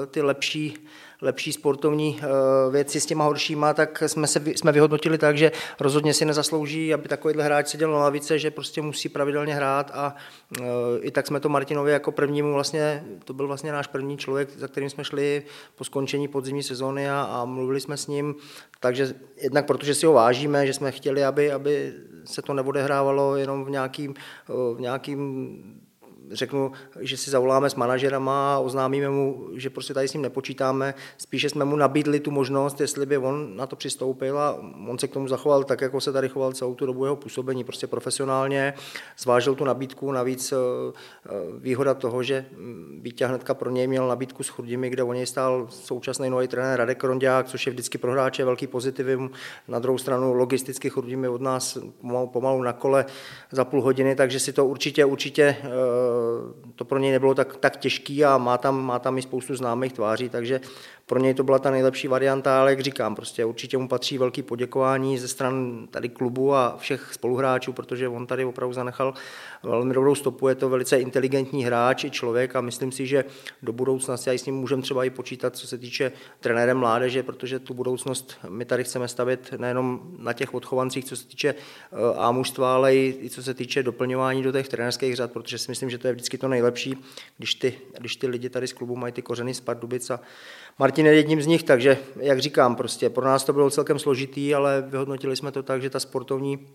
ty 0.07 0.23
lepší, 0.23 0.75
lepší 1.23 1.53
sportovní 1.53 2.21
uh, 2.23 2.73
věci 2.73 3.01
s 3.01 3.07
těma 3.07 3.25
horšíma, 3.25 3.75
tak 3.75 4.03
jsme, 4.07 4.27
se, 4.27 4.43
jsme 4.47 4.73
vyhodnotili 4.73 5.19
tak, 5.19 5.39
že 5.39 5.53
rozhodně 5.81 6.15
si 6.15 6.25
nezaslouží, 6.25 6.95
aby 6.95 7.09
takovýhle 7.09 7.45
hráč 7.45 7.69
seděl 7.69 7.93
na 7.93 7.99
lavice, 7.99 8.39
že 8.39 8.51
prostě 8.51 8.83
musí 8.83 9.09
pravidelně 9.09 9.55
hrát 9.55 9.91
a 9.95 10.15
uh, 10.61 10.67
i 11.01 11.11
tak 11.11 11.27
jsme 11.27 11.41
to 11.41 11.49
Martinovi 11.49 11.93
jako 11.93 12.13
prvnímu 12.13 12.53
vlastně, 12.53 13.05
to 13.25 13.33
byl 13.33 13.47
vlastně 13.47 13.73
náš 13.73 13.87
první 13.87 14.19
člověk, 14.19 14.51
za 14.59 14.69
kterým 14.69 14.91
jsme 14.91 15.05
šli 15.05 15.43
po 15.77 15.85
skončení 15.85 16.29
podzimní 16.29 16.63
sezóny 16.63 17.11
a, 17.11 17.23
a 17.23 17.45
mluvili 17.45 17.81
jsme 17.81 17.97
s 17.97 18.07
ním, 18.07 18.35
takže 18.81 19.15
jednak 19.37 19.67
protože 19.67 19.95
si 19.95 20.07
ho 20.07 20.13
vážíme, 20.13 20.67
že 20.67 20.73
jsme 20.73 20.93
chtěli, 20.93 21.25
aby, 21.25 21.53
aby 21.53 21.95
se 22.25 22.43
to 22.43 22.55
neodehrávalo 22.55 23.37
jenom 23.37 23.65
v 23.65 23.71
nějakým, 23.71 24.15
v 24.49 24.77
nějakým 24.81 25.90
řeknu, 26.33 26.73
že 27.01 27.17
si 27.17 27.31
zavoláme 27.31 27.71
s 27.71 27.75
manažerama 27.75 28.55
a 28.55 28.59
oznámíme 28.59 29.09
mu, 29.09 29.49
že 29.55 29.71
prostě 29.71 29.95
tady 29.95 30.09
s 30.09 30.13
ním 30.13 30.23
nepočítáme. 30.23 30.95
Spíše 31.19 31.51
jsme 31.51 31.65
mu 31.65 31.77
nabídli 31.77 32.21
tu 32.21 32.31
možnost, 32.31 32.81
jestli 32.81 33.07
by 33.07 33.19
on 33.19 33.57
na 33.57 33.67
to 33.67 33.77
přistoupil 33.77 34.39
a 34.39 34.59
on 34.89 34.99
se 34.99 35.09
k 35.09 35.13
tomu 35.13 35.29
zachoval 35.29 35.65
tak, 35.65 35.81
jako 35.81 36.01
se 36.01 36.13
tady 36.13 36.29
choval 36.29 36.53
celou 36.53 36.75
tu 36.75 36.87
dobu 36.87 37.05
jeho 37.05 37.17
působení, 37.17 37.65
prostě 37.65 37.87
profesionálně, 37.87 38.75
zvážil 39.19 39.55
tu 39.55 39.65
nabídku, 39.65 40.13
navíc 40.13 40.53
eh, 40.53 40.57
eh, 40.57 41.31
výhoda 41.59 41.95
toho, 41.95 42.23
že 42.23 42.47
Vítě 43.03 43.27
hnedka 43.27 43.55
pro 43.55 43.71
něj 43.71 43.87
měl 43.87 44.09
nabídku 44.09 44.43
s 44.43 44.49
Chrudimi, 44.49 44.91
kde 44.91 45.03
o 45.03 45.13
něj 45.13 45.27
stál 45.27 45.67
současný 45.71 46.31
nový 46.31 46.49
trenér 46.49 46.79
Radek 46.79 47.05
Rondiák, 47.05 47.47
což 47.47 47.67
je 47.67 47.73
vždycky 47.73 47.99
pro 47.99 48.13
hráče 48.13 48.45
velký 48.45 48.67
pozitivum. 48.67 49.31
Na 49.69 49.79
druhou 49.79 49.99
stranu 49.99 50.33
logisticky 50.33 50.91
Chrudimi 50.91 51.29
od 51.29 51.41
nás 51.41 51.79
pomalu, 52.01 52.27
pomalu 52.27 52.63
na 52.63 52.73
kole 52.73 53.05
za 53.51 53.65
půl 53.65 53.83
hodiny, 53.83 54.17
takže 54.17 54.41
si 54.41 54.53
to 54.53 54.67
určitě, 54.67 55.05
určitě 55.05 55.57
eh, 55.63 55.71
to 56.75 56.85
pro 56.85 56.99
něj 56.99 57.13
nebylo 57.13 57.35
tak, 57.35 57.57
tak 57.57 57.77
těžký 57.77 58.25
a 58.25 58.39
má 58.39 58.59
tam, 58.59 58.85
má 58.85 58.99
tam 58.99 59.19
i 59.19 59.23
spoustu 59.23 59.57
známých 59.57 59.93
tváří, 59.93 60.29
takže 60.29 60.61
pro 61.11 61.19
něj 61.19 61.35
to 61.35 61.45
byla 61.45 61.59
ta 61.59 61.71
nejlepší 61.71 62.09
varianta, 62.09 62.61
ale 62.61 62.71
jak 62.71 62.81
říkám, 62.81 63.15
prostě 63.15 63.45
určitě 63.45 63.79
mu 63.79 63.89
patří 63.89 64.19
velký 64.19 64.43
poděkování 64.43 65.19
ze 65.19 65.29
stran 65.29 65.87
tady 65.91 66.09
klubu 66.09 66.55
a 66.55 66.77
všech 66.79 67.11
spoluhráčů, 67.13 67.73
protože 67.73 68.09
on 68.09 68.27
tady 68.27 68.45
opravdu 68.45 68.73
zanechal 68.73 69.15
velmi 69.63 69.95
dobrou 69.95 70.15
stopu, 70.15 70.49
je 70.49 70.55
to 70.55 70.69
velice 70.69 71.01
inteligentní 71.01 71.65
hráč 71.65 72.05
i 72.05 72.11
člověk 72.11 72.57
a 72.57 72.61
myslím 72.61 72.93
si, 72.93 73.07
že 73.07 73.25
do 73.63 73.73
budoucnosti 73.73 74.31
a 74.31 74.33
s 74.33 74.47
ním 74.47 74.55
můžeme 74.55 74.83
třeba 74.83 75.05
i 75.05 75.11
počítat, 75.11 75.57
co 75.57 75.67
se 75.67 75.79
týče 75.79 76.13
trenérem 76.41 76.79
mládeže, 76.79 77.23
protože 77.23 77.59
tu 77.59 77.75
budoucnost 77.75 78.39
my 78.49 78.65
tady 78.65 78.85
chceme 78.85 79.09
stavět 79.09 79.53
nejenom 79.59 80.01
na 80.19 80.33
těch 80.33 80.55
odchovancích, 80.55 81.05
co 81.05 81.17
se 81.17 81.27
týče 81.27 81.55
eh, 81.55 81.97
A 82.17 82.31
mužstva, 82.33 82.75
ale 82.75 82.97
i 82.97 83.31
co 83.31 83.43
se 83.43 83.55
týče 83.55 83.83
doplňování 83.83 84.43
do 84.43 84.53
těch 84.53 84.69
trenérských 84.69 85.17
řad, 85.17 85.33
protože 85.33 85.59
si 85.59 85.71
myslím, 85.71 85.91
že 85.91 85.99
to 85.99 86.07
je 86.07 86.13
vždycky 86.13 86.39
to 86.39 86.49
nejlepší, 86.49 87.05
když 87.39 87.55
ty, 87.55 87.79
když 87.99 88.17
ty 88.17 88.27
lidi 88.27 88.49
tady 88.49 88.69
z 88.69 88.73
klubu 88.73 88.97
mají 88.97 89.13
ty 89.13 89.23
kořeny 89.23 89.55
z 89.55 89.61
Pardubic 89.61 90.11
a 90.11 90.21
Martin 90.79 91.07
je 91.07 91.15
jedním 91.15 91.43
z 91.43 91.47
nich, 91.47 91.63
takže 91.63 91.99
jak 92.17 92.39
říkám, 92.39 92.77
prostě 92.77 93.11
pro 93.11 93.25
nás 93.25 93.45
to 93.45 93.53
bylo 93.53 93.71
celkem 93.71 93.99
složitý, 93.99 94.55
ale 94.55 94.85
vyhodnotili 94.89 95.37
jsme 95.37 95.53
to 95.53 95.63
tak, 95.63 95.83
že 95.83 95.91
ta 95.91 96.01
sportovní 96.01 96.67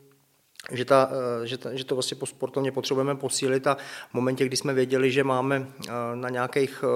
že, 0.72 0.86
ta, 0.86 1.12
eh, 1.44 1.48
že, 1.48 1.58
ta, 1.58 1.74
že 1.74 1.86
to 1.86 1.96
vlastně 1.96 2.18
po 2.18 2.25
sportovně 2.25 2.72
potřebujeme 2.72 3.16
posílit 3.16 3.68
a 3.68 3.78
v 4.10 4.14
momentě, 4.14 4.46
kdy 4.46 4.58
jsme 4.58 4.74
věděli, 4.74 5.12
že 5.12 5.24
máme 5.24 5.68
eh, 5.68 5.92
na 6.16 6.30
nějakých 6.30 6.84
eh, 6.84 6.88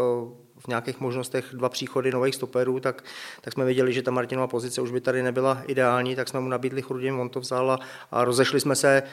v 0.59 0.67
nějakých 0.67 0.99
možnostech 0.99 1.45
dva 1.53 1.69
příchody 1.69 2.11
nových 2.11 2.35
stoperů, 2.35 2.79
tak, 2.79 3.03
tak 3.41 3.53
jsme 3.53 3.65
věděli, 3.65 3.93
že 3.93 4.01
ta 4.01 4.11
Martinová 4.11 4.47
pozice 4.47 4.81
už 4.81 4.91
by 4.91 5.01
tady 5.01 5.23
nebyla 5.23 5.63
ideální, 5.67 6.15
tak 6.15 6.27
jsme 6.27 6.39
mu 6.39 6.49
nabídli 6.49 6.81
Chrudim, 6.81 7.19
on 7.19 7.29
to 7.29 7.39
vzal 7.39 7.71
a, 7.71 7.79
a 8.11 8.25
rozešli 8.25 8.59
jsme 8.59 8.75
se 8.75 9.03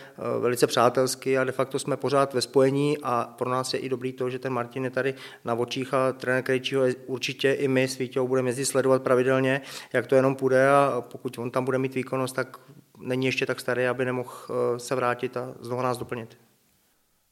velice 0.40 0.66
přátelsky 0.66 1.38
a 1.38 1.44
de 1.44 1.52
facto 1.52 1.78
jsme 1.78 1.96
pořád 1.96 2.34
ve 2.34 2.40
spojení 2.40 2.98
a 3.02 3.34
pro 3.38 3.50
nás 3.50 3.74
je 3.74 3.80
i 3.80 3.88
dobrý 3.88 4.12
to, 4.12 4.30
že 4.30 4.38
ten 4.38 4.52
Martin 4.52 4.84
je 4.84 4.90
tady 4.90 5.14
na 5.44 5.54
očích 5.54 5.94
a 5.94 6.12
trenér 6.12 6.42
Krejčího 6.42 6.82
určitě 7.06 7.52
i 7.52 7.68
my 7.68 7.88
s 7.88 7.98
Vítěou 7.98 8.28
budeme 8.28 8.48
jezdit 8.48 8.66
sledovat 8.66 9.02
pravidelně, 9.02 9.60
jak 9.92 10.06
to 10.06 10.14
jenom 10.14 10.34
půjde 10.34 10.68
a 10.68 11.04
pokud 11.08 11.38
on 11.38 11.50
tam 11.50 11.64
bude 11.64 11.78
mít 11.78 11.94
výkonnost, 11.94 12.36
tak 12.36 12.58
není 12.98 13.26
ještě 13.26 13.46
tak 13.46 13.60
starý, 13.60 13.86
aby 13.86 14.04
nemohl 14.04 14.30
eh, 14.50 14.78
se 14.78 14.94
vrátit 14.94 15.36
a 15.36 15.54
znovu 15.60 15.82
nás 15.82 15.98
doplnit. 15.98 16.45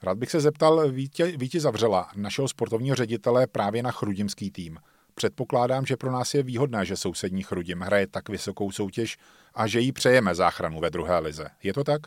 Rád 0.04 0.18
bych 0.18 0.30
se 0.30 0.40
zeptal 0.40 0.90
Vítě, 0.90 1.26
Víti 1.26 1.61
Zavřela, 1.61 2.08
našeho 2.16 2.49
sportovního 2.49 2.96
ředitele 2.96 3.46
právě 3.46 3.82
na 3.82 3.90
chrudimský 3.90 4.50
tým. 4.50 4.78
Předpokládám, 5.14 5.87
že 5.87 5.96
pro 5.96 6.12
nás 6.12 6.34
je 6.34 6.42
výhodné, 6.42 6.87
že 6.87 6.96
sousední 6.96 7.42
Chrudim 7.42 7.80
hraje 7.80 8.06
tak 8.06 8.28
vysokou 8.28 8.70
soutěž 8.70 9.18
a 9.54 9.66
že 9.66 9.80
jí 9.80 9.92
přejeme 9.92 10.34
záchranu 10.34 10.80
ve 10.80 10.90
druhé 10.90 11.18
lize. 11.18 11.46
Je 11.62 11.73
to 11.73 11.84
tak? 11.84 12.00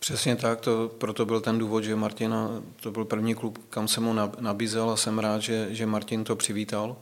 Přesně 0.00 0.36
tak, 0.36 0.60
to, 0.60 0.88
proto 0.98 1.26
byl 1.26 1.40
ten 1.40 1.58
důvod, 1.58 1.84
že 1.84 1.96
Martina, 1.96 2.62
to 2.80 2.90
byl 2.90 3.04
první 3.04 3.34
klub, 3.34 3.66
kam 3.70 3.88
jsem 3.88 4.02
mu 4.02 4.12
nabízel 4.40 4.90
a 4.90 4.96
jsem 4.96 5.18
rád, 5.18 5.42
že, 5.42 5.66
že 5.70 5.86
Martin 5.86 6.24
to 6.24 6.36
přivítal. 6.36 6.96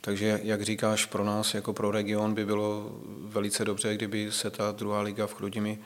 Takže, 0.00 0.40
jak 0.42 0.62
říkáš, 0.62 1.06
pro 1.06 1.24
nás 1.24 1.54
jako 1.54 1.72
pro 1.72 1.90
region 1.90 2.34
by 2.34 2.46
bylo 2.46 2.98
velice 3.20 3.64
dobře, 3.64 3.94
kdyby 3.94 4.32
se 4.32 4.50
ta 4.50 4.72
druhá 4.72 5.00
liga 5.00 5.26
v 5.26 5.34
Chrudimi 5.34 5.78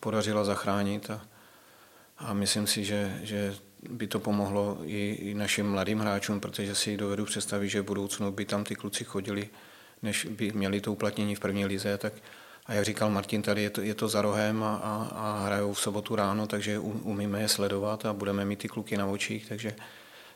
podařila 0.00 0.44
zachránit. 0.44 1.10
A, 1.10 1.20
a 2.24 2.34
myslím 2.34 2.66
si, 2.66 2.84
že, 2.84 3.20
že 3.22 3.54
by 3.90 4.06
to 4.06 4.20
pomohlo 4.20 4.78
i, 4.84 5.18
i 5.20 5.34
našim 5.34 5.70
mladým 5.70 5.98
hráčům, 5.98 6.40
protože 6.40 6.74
si 6.74 6.96
dovedu 6.96 7.24
představit, 7.24 7.68
že 7.68 7.80
v 7.80 7.84
budoucnu 7.84 8.32
by 8.32 8.44
tam 8.44 8.64
ty 8.64 8.74
kluci 8.74 9.04
chodili, 9.04 9.48
než 10.02 10.24
by 10.24 10.52
měli 10.52 10.80
to 10.80 10.92
uplatnění 10.92 11.34
v 11.34 11.40
první 11.40 11.66
lize. 11.66 11.98
Tak, 11.98 12.12
a 12.66 12.74
jak 12.74 12.84
říkal 12.84 13.10
Martin, 13.10 13.42
tady 13.42 13.62
je 13.62 13.70
to, 13.70 13.80
je 13.80 13.94
to 13.94 14.08
za 14.08 14.22
rohem 14.22 14.62
a, 14.62 14.76
a, 14.76 15.08
a 15.14 15.44
hrajou 15.46 15.72
v 15.72 15.80
sobotu 15.80 16.16
ráno, 16.16 16.46
takže 16.46 16.78
umíme 16.78 17.40
je 17.40 17.48
sledovat 17.48 18.06
a 18.06 18.12
budeme 18.12 18.44
mít 18.44 18.58
ty 18.58 18.68
kluky 18.68 18.96
na 18.96 19.06
očích, 19.06 19.48
takže 19.48 19.74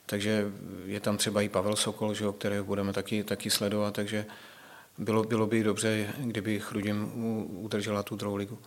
takže 0.08 0.52
je 0.86 1.00
tam 1.00 1.16
třeba 1.16 1.42
i 1.42 1.48
Pavel 1.48 1.76
Sokol, 1.76 2.14
že, 2.14 2.24
kterého 2.38 2.64
budeme 2.64 2.92
taky, 2.92 3.24
taky 3.24 3.50
sledovat, 3.50 3.94
takže 3.94 4.26
bylo, 4.98 5.22
bylo 5.22 5.46
by 5.46 5.62
dobře, 5.62 6.14
kdyby 6.18 6.60
Chrudim 6.60 7.12
udržela 7.46 8.02
tu 8.02 8.16
druhou 8.16 8.36
ligu. 8.36 8.58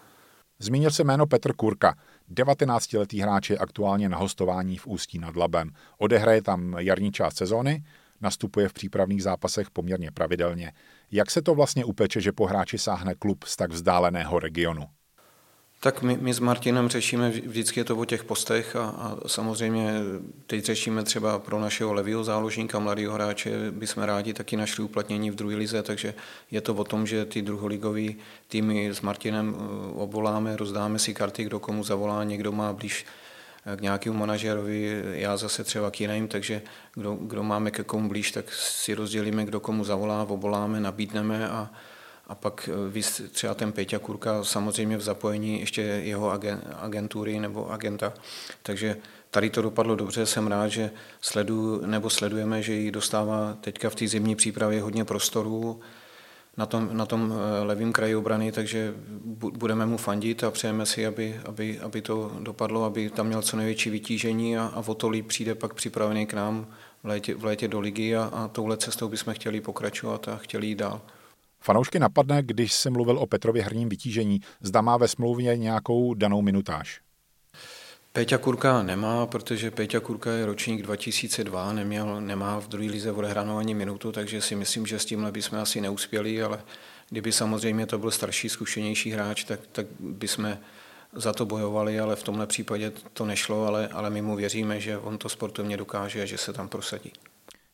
Zmínil 0.59 0.91
se 0.91 1.03
jméno 1.03 1.27
Petr 1.27 1.53
Kurka. 1.53 1.97
19-letý 2.31 3.19
hráč 3.19 3.49
je 3.49 3.57
aktuálně 3.57 4.09
na 4.09 4.17
hostování 4.17 4.77
v 4.77 4.87
Ústí 4.87 5.19
nad 5.19 5.35
Labem. 5.35 5.71
Odehraje 5.97 6.41
tam 6.41 6.75
jarní 6.79 7.11
část 7.11 7.37
sezóny, 7.37 7.83
nastupuje 8.21 8.69
v 8.69 8.73
přípravných 8.73 9.23
zápasech 9.23 9.71
poměrně 9.71 10.11
pravidelně. 10.11 10.71
Jak 11.11 11.31
se 11.31 11.41
to 11.41 11.55
vlastně 11.55 11.85
upeče, 11.85 12.21
že 12.21 12.31
po 12.31 12.45
hráči 12.45 12.77
sáhne 12.77 13.15
klub 13.15 13.43
z 13.43 13.55
tak 13.55 13.71
vzdáleného 13.71 14.39
regionu? 14.39 14.83
Tak 15.83 16.01
my, 16.01 16.17
my 16.21 16.33
s 16.33 16.39
Martinem 16.39 16.89
řešíme 16.89 17.29
vždycky 17.29 17.79
je 17.79 17.83
to 17.83 17.97
o 17.97 18.05
těch 18.05 18.23
postech 18.23 18.75
a, 18.75 18.83
a 18.83 19.17
samozřejmě 19.27 19.93
teď 20.47 20.65
řešíme 20.65 21.03
třeba 21.03 21.39
pro 21.39 21.59
našeho 21.59 21.93
levého 21.93 22.23
záložníka, 22.23 22.79
mladého 22.79 23.13
hráče, 23.13 23.71
bychom 23.71 24.03
rádi 24.03 24.33
taky 24.33 24.57
našli 24.57 24.83
uplatnění 24.83 25.31
v 25.31 25.35
druhé 25.35 25.55
lize, 25.55 25.83
takže 25.83 26.13
je 26.51 26.61
to 26.61 26.73
o 26.73 26.83
tom, 26.83 27.07
že 27.07 27.25
ty 27.25 27.41
druholigové 27.41 28.07
týmy 28.47 28.89
s 28.89 29.01
Martinem 29.01 29.53
uh, 29.53 30.01
obvoláme, 30.01 30.57
rozdáme 30.57 30.99
si 30.99 31.13
karty, 31.13 31.43
kdo 31.43 31.59
komu 31.59 31.83
zavolá, 31.83 32.23
někdo 32.23 32.51
má 32.51 32.73
blíž 32.73 33.05
uh, 33.65 33.75
k 33.75 33.81
nějakému 33.81 34.17
manažerovi, 34.17 35.03
já 35.11 35.37
zase 35.37 35.63
třeba 35.63 35.91
k 35.91 36.01
jiným, 36.01 36.27
takže 36.27 36.61
kdo, 36.93 37.15
kdo 37.15 37.43
máme 37.43 37.71
ke 37.71 37.83
komu 37.83 38.09
blíž, 38.09 38.31
tak 38.31 38.53
si 38.53 38.93
rozdělíme, 38.93 39.45
kdo 39.45 39.59
komu 39.59 39.83
zavolá, 39.83 40.23
oboláme, 40.29 40.79
nabídneme 40.79 41.49
a, 41.49 41.69
a 42.31 42.35
pak 42.35 42.69
eh, 42.71 42.89
vy 42.89 43.01
třeba 43.31 43.53
ten 43.53 43.71
Peťa 43.71 43.99
Kurka 43.99 44.43
samozřejmě 44.43 44.97
v 44.97 45.01
zapojení 45.01 45.59
ještě 45.59 45.81
jeho 45.81 46.31
agentury 46.79 47.39
nebo 47.39 47.71
agenta. 47.71 48.13
Takže 48.63 48.97
tady 49.29 49.49
to 49.49 49.61
dopadlo 49.61 49.95
dobře, 49.95 50.25
jsem 50.25 50.47
rád, 50.47 50.67
že 50.67 50.91
sledu, 51.21 51.81
nebo 51.85 52.09
sledujeme, 52.09 52.61
že 52.61 52.73
ji 52.73 52.91
dostává 52.91 53.57
teďka 53.61 53.89
v 53.89 53.95
té 53.95 54.07
zimní 54.07 54.35
přípravě 54.35 54.81
hodně 54.81 55.05
prostoru 55.05 55.79
na 56.57 56.65
tom, 56.65 56.89
na 56.91 57.05
tom 57.05 57.33
eh, 57.33 57.63
levém 57.63 57.93
kraji 57.93 58.15
obrany, 58.15 58.51
takže 58.51 58.93
budeme 59.51 59.85
mu 59.85 59.97
fandit 59.97 60.43
a 60.43 60.51
přejeme 60.51 60.85
si, 60.85 61.05
aby, 61.05 61.39
aby, 61.45 61.79
aby 61.79 62.01
to 62.01 62.31
dopadlo, 62.39 62.83
aby 62.83 63.09
tam 63.09 63.27
měl 63.27 63.41
co 63.41 63.57
největší 63.57 63.89
vytížení 63.89 64.57
a, 64.57 64.71
a 64.75 64.83
o 64.87 64.93
to 64.95 65.09
líp 65.09 65.27
přijde 65.27 65.55
pak 65.55 65.73
připravený 65.73 66.25
k 66.25 66.33
nám 66.33 66.67
v 67.03 67.07
létě, 67.07 67.35
v 67.35 67.45
létě 67.45 67.67
do 67.67 67.79
ligy 67.79 68.15
a, 68.15 68.23
a 68.23 68.47
touhle 68.47 68.77
cestou 68.77 69.09
bychom 69.09 69.33
chtěli 69.33 69.61
pokračovat 69.61 70.27
a 70.27 70.37
chtěli 70.37 70.67
jít 70.67 70.75
dál. 70.75 71.01
Fanoušky 71.63 71.99
napadne, 71.99 72.43
když 72.43 72.73
se 72.73 72.89
mluvil 72.89 73.19
o 73.19 73.25
Petrově 73.25 73.63
herním 73.63 73.89
vytížení, 73.89 74.39
zda 74.61 74.81
má 74.81 74.97
ve 74.97 75.07
smlouvě 75.07 75.57
nějakou 75.57 76.13
danou 76.13 76.41
minutáž. 76.41 77.01
Péťa 78.13 78.37
Kurka 78.37 78.83
nemá, 78.83 79.25
protože 79.25 79.71
Péťa 79.71 79.99
Kurka 79.99 80.31
je 80.31 80.45
ročník 80.45 80.81
2002, 80.81 81.73
neměl, 81.73 82.21
nemá 82.21 82.59
v 82.59 82.67
druhé 82.67 82.89
lize 82.89 83.11
odehranou 83.11 83.57
ani 83.57 83.73
minutu, 83.73 84.11
takže 84.11 84.41
si 84.41 84.55
myslím, 84.55 84.85
že 84.85 84.99
s 84.99 85.05
tímhle 85.05 85.31
bychom 85.31 85.59
asi 85.59 85.81
neuspěli, 85.81 86.43
ale 86.43 86.63
kdyby 87.09 87.31
samozřejmě 87.31 87.85
to 87.85 87.97
byl 87.97 88.11
starší, 88.11 88.49
zkušenější 88.49 89.11
hráč, 89.11 89.43
tak, 89.43 89.59
tak 89.71 89.85
bychom 89.99 90.57
za 91.13 91.33
to 91.33 91.45
bojovali, 91.45 91.99
ale 91.99 92.15
v 92.15 92.23
tomhle 92.23 92.47
případě 92.47 92.91
to 93.13 93.25
nešlo, 93.25 93.65
ale, 93.65 93.87
ale 93.87 94.09
my 94.09 94.21
mu 94.21 94.35
věříme, 94.35 94.79
že 94.79 94.97
on 94.97 95.17
to 95.17 95.29
sportovně 95.29 95.77
dokáže 95.77 96.21
a 96.21 96.25
že 96.25 96.37
se 96.37 96.53
tam 96.53 96.67
prosadí. 96.67 97.11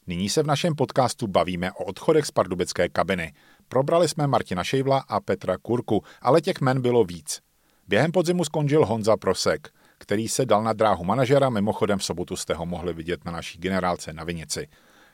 Nyní 0.10 0.30
se 0.30 0.44
v 0.44 0.48
našem 0.48 0.76
podcastu 0.76 1.28
bavíme 1.28 1.72
o 1.72 1.84
odchodech 1.84 2.26
z 2.26 2.32
pardubické 2.32 2.90
kabiny. 2.90 3.34
Probrali 3.68 4.08
jsme 4.08 4.28
Martina 4.28 4.64
Šejvla 4.64 5.04
a 5.08 5.20
Petra 5.20 5.58
Kurku, 5.58 6.04
ale 6.22 6.42
těch 6.42 6.62
men 6.62 6.82
bylo 6.82 7.04
víc. 7.04 7.40
Během 7.88 8.12
podzimu 8.12 8.44
skončil 8.44 8.86
Honza 8.86 9.18
Prosek, 9.18 9.70
který 9.98 10.28
se 10.28 10.46
dal 10.46 10.64
na 10.64 10.74
dráhu 10.74 11.04
manažera, 11.04 11.50
mimochodem 11.50 12.00
v 12.00 12.04
sobotu 12.04 12.36
jste 12.36 12.54
ho 12.54 12.66
mohli 12.66 12.94
vidět 12.94 13.26
na 13.26 13.32
naší 13.32 13.60
generálce 13.60 14.14
na 14.14 14.24
Vinici. 14.24 14.68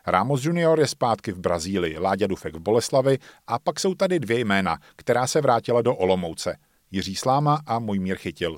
Ramos 0.08 0.46
Junior 0.46 0.80
je 0.80 0.88
zpátky 0.88 1.32
v 1.32 1.40
Brazílii, 1.40 1.98
Láďa 1.98 2.28
Dufek 2.28 2.56
v 2.56 2.60
Boleslavi 2.60 3.18
a 3.48 3.60
pak 3.60 3.80
jsou 3.80 3.96
tady 3.96 4.20
dvě 4.20 4.40
jména, 4.40 4.78
která 4.96 5.28
se 5.28 5.42
vrátila 5.42 5.82
do 5.82 5.96
Olomouce. 5.96 6.58
Jiří 6.92 7.16
Sláma 7.16 7.62
a 7.66 7.80
můj 7.80 8.00
mír 8.00 8.18
chytil. 8.18 8.58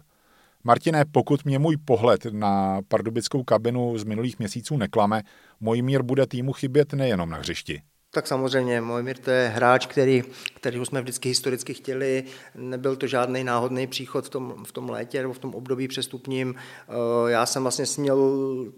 Martine, 0.64 1.06
pokud 1.12 1.46
mě 1.46 1.60
můj 1.60 1.78
pohled 1.78 2.26
na 2.32 2.82
pardubickou 2.88 3.44
kabinu 3.44 3.98
z 3.98 4.04
minulých 4.04 4.40
měsíců 4.40 4.78
neklame, 4.78 5.22
můj 5.60 5.82
mír 5.82 6.04
bude 6.04 6.28
týmu 6.28 6.54
chybět 6.54 6.94
nejenom 6.94 7.30
na 7.30 7.38
hřišti. 7.38 7.82
Tak 8.16 8.28
samozřejmě, 8.28 8.82
Mojmír 8.82 9.18
to 9.18 9.32
je 9.32 9.48
hráč, 9.48 9.86
který, 9.86 10.24
který 10.54 10.86
jsme 10.86 11.02
vždycky 11.02 11.30
historicky 11.30 11.74
chtěli. 11.74 12.24
Nebyl 12.56 12.96
to 12.96 13.08
žádný 13.08 13.44
náhodný 13.44 13.88
příchod 13.88 14.26
v 14.26 14.30
tom, 14.30 14.66
v 14.66 14.72
tom 14.72 14.90
létě 14.90 15.22
nebo 15.22 15.34
v 15.34 15.40
tom 15.40 15.56
období 15.56 15.88
přestupním. 15.88 16.56
Eh, 16.58 17.32
já 17.32 17.46
jsem 17.46 17.62
vlastně 17.62 17.86
směl 17.86 18.18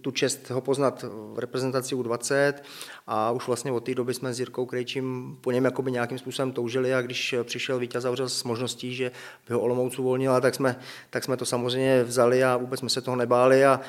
tu 0.02 0.12
čest 0.12 0.50
ho 0.50 0.62
poznat 0.62 1.06
v 1.34 1.40
reprezentaci 1.40 1.96
U20 1.96 2.54
a 3.08 3.32
už 3.32 3.48
vlastně 3.48 3.72
od 3.72 3.84
té 3.84 3.96
doby 3.96 4.14
jsme 4.14 4.34
s 4.34 4.40
Jirkou 4.40 4.66
Krejčím 4.66 5.38
po 5.42 5.52
něm 5.52 5.66
jakoby 5.66 5.92
nějakým 5.92 6.18
způsobem 6.18 6.52
toužili 6.52 6.94
a 6.94 7.02
když 7.02 7.36
přišel 7.44 7.80
Vítěz 7.80 8.04
Zavřel 8.04 8.30
s 8.30 8.44
možností, 8.44 8.96
že 8.96 9.12
by 9.48 9.54
ho 9.54 9.60
Olomouc 9.60 10.00
uvolnila, 10.00 10.42
tak 10.42 10.56
jsme, 10.56 10.76
tak 11.10 11.24
jsme 11.24 11.38
to 11.38 11.46
samozřejmě 11.46 12.04
vzali 12.04 12.44
a 12.44 12.58
vůbec 12.58 12.80
jsme 12.80 12.90
se 12.90 13.02
toho 13.02 13.18
nebáli 13.18 13.66
a 13.66 13.82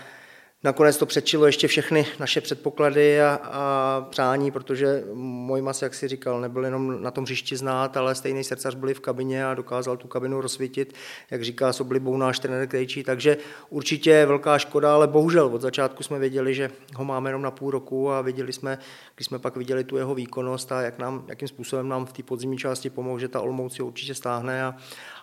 Nakonec 0.64 0.96
to 0.96 1.06
předčilo 1.06 1.46
ještě 1.46 1.68
všechny 1.68 2.06
naše 2.20 2.40
předpoklady 2.40 3.22
a, 3.22 3.40
a 3.42 4.06
přání, 4.10 4.50
protože 4.50 5.04
můj 5.14 5.62
mas, 5.62 5.82
jak 5.82 5.94
si 5.94 6.08
říkal, 6.08 6.40
nebyl 6.40 6.64
jenom 6.64 7.02
na 7.02 7.10
tom 7.10 7.24
hřišti 7.24 7.56
znát, 7.56 7.96
ale 7.96 8.14
stejný 8.14 8.44
srdcař 8.44 8.74
byl 8.74 8.94
v 8.94 9.00
kabině 9.00 9.46
a 9.46 9.54
dokázal 9.54 9.96
tu 9.96 10.08
kabinu 10.08 10.40
rozsvítit, 10.40 10.94
jak 11.30 11.44
říká 11.44 11.72
s 11.72 11.80
oblibou 11.80 12.16
náš 12.16 12.38
trenér 12.38 12.68
Krejčí, 12.68 13.02
takže 13.04 13.36
určitě 13.70 14.26
velká 14.26 14.58
škoda, 14.58 14.94
ale 14.94 15.06
bohužel 15.06 15.46
od 15.46 15.60
začátku 15.60 16.02
jsme 16.02 16.18
věděli, 16.18 16.54
že 16.54 16.70
ho 16.94 17.04
máme 17.04 17.30
jenom 17.30 17.42
na 17.42 17.50
půl 17.50 17.70
roku 17.70 18.10
a 18.10 18.20
viděli 18.20 18.52
jsme, 18.52 18.78
když 19.14 19.26
jsme 19.26 19.38
pak 19.38 19.56
viděli 19.56 19.84
tu 19.84 19.96
jeho 19.96 20.14
výkonnost 20.14 20.72
a 20.72 20.82
jak 20.82 20.98
nám, 20.98 21.24
jakým 21.28 21.48
způsobem 21.48 21.88
nám 21.88 22.06
v 22.06 22.12
té 22.12 22.22
podzimní 22.22 22.58
části 22.58 22.90
pomohl, 22.90 23.18
že 23.18 23.28
ta 23.28 23.40
Olomouc 23.40 23.80
určitě 23.80 24.14
stáhne 24.14 24.64
a, 24.64 24.74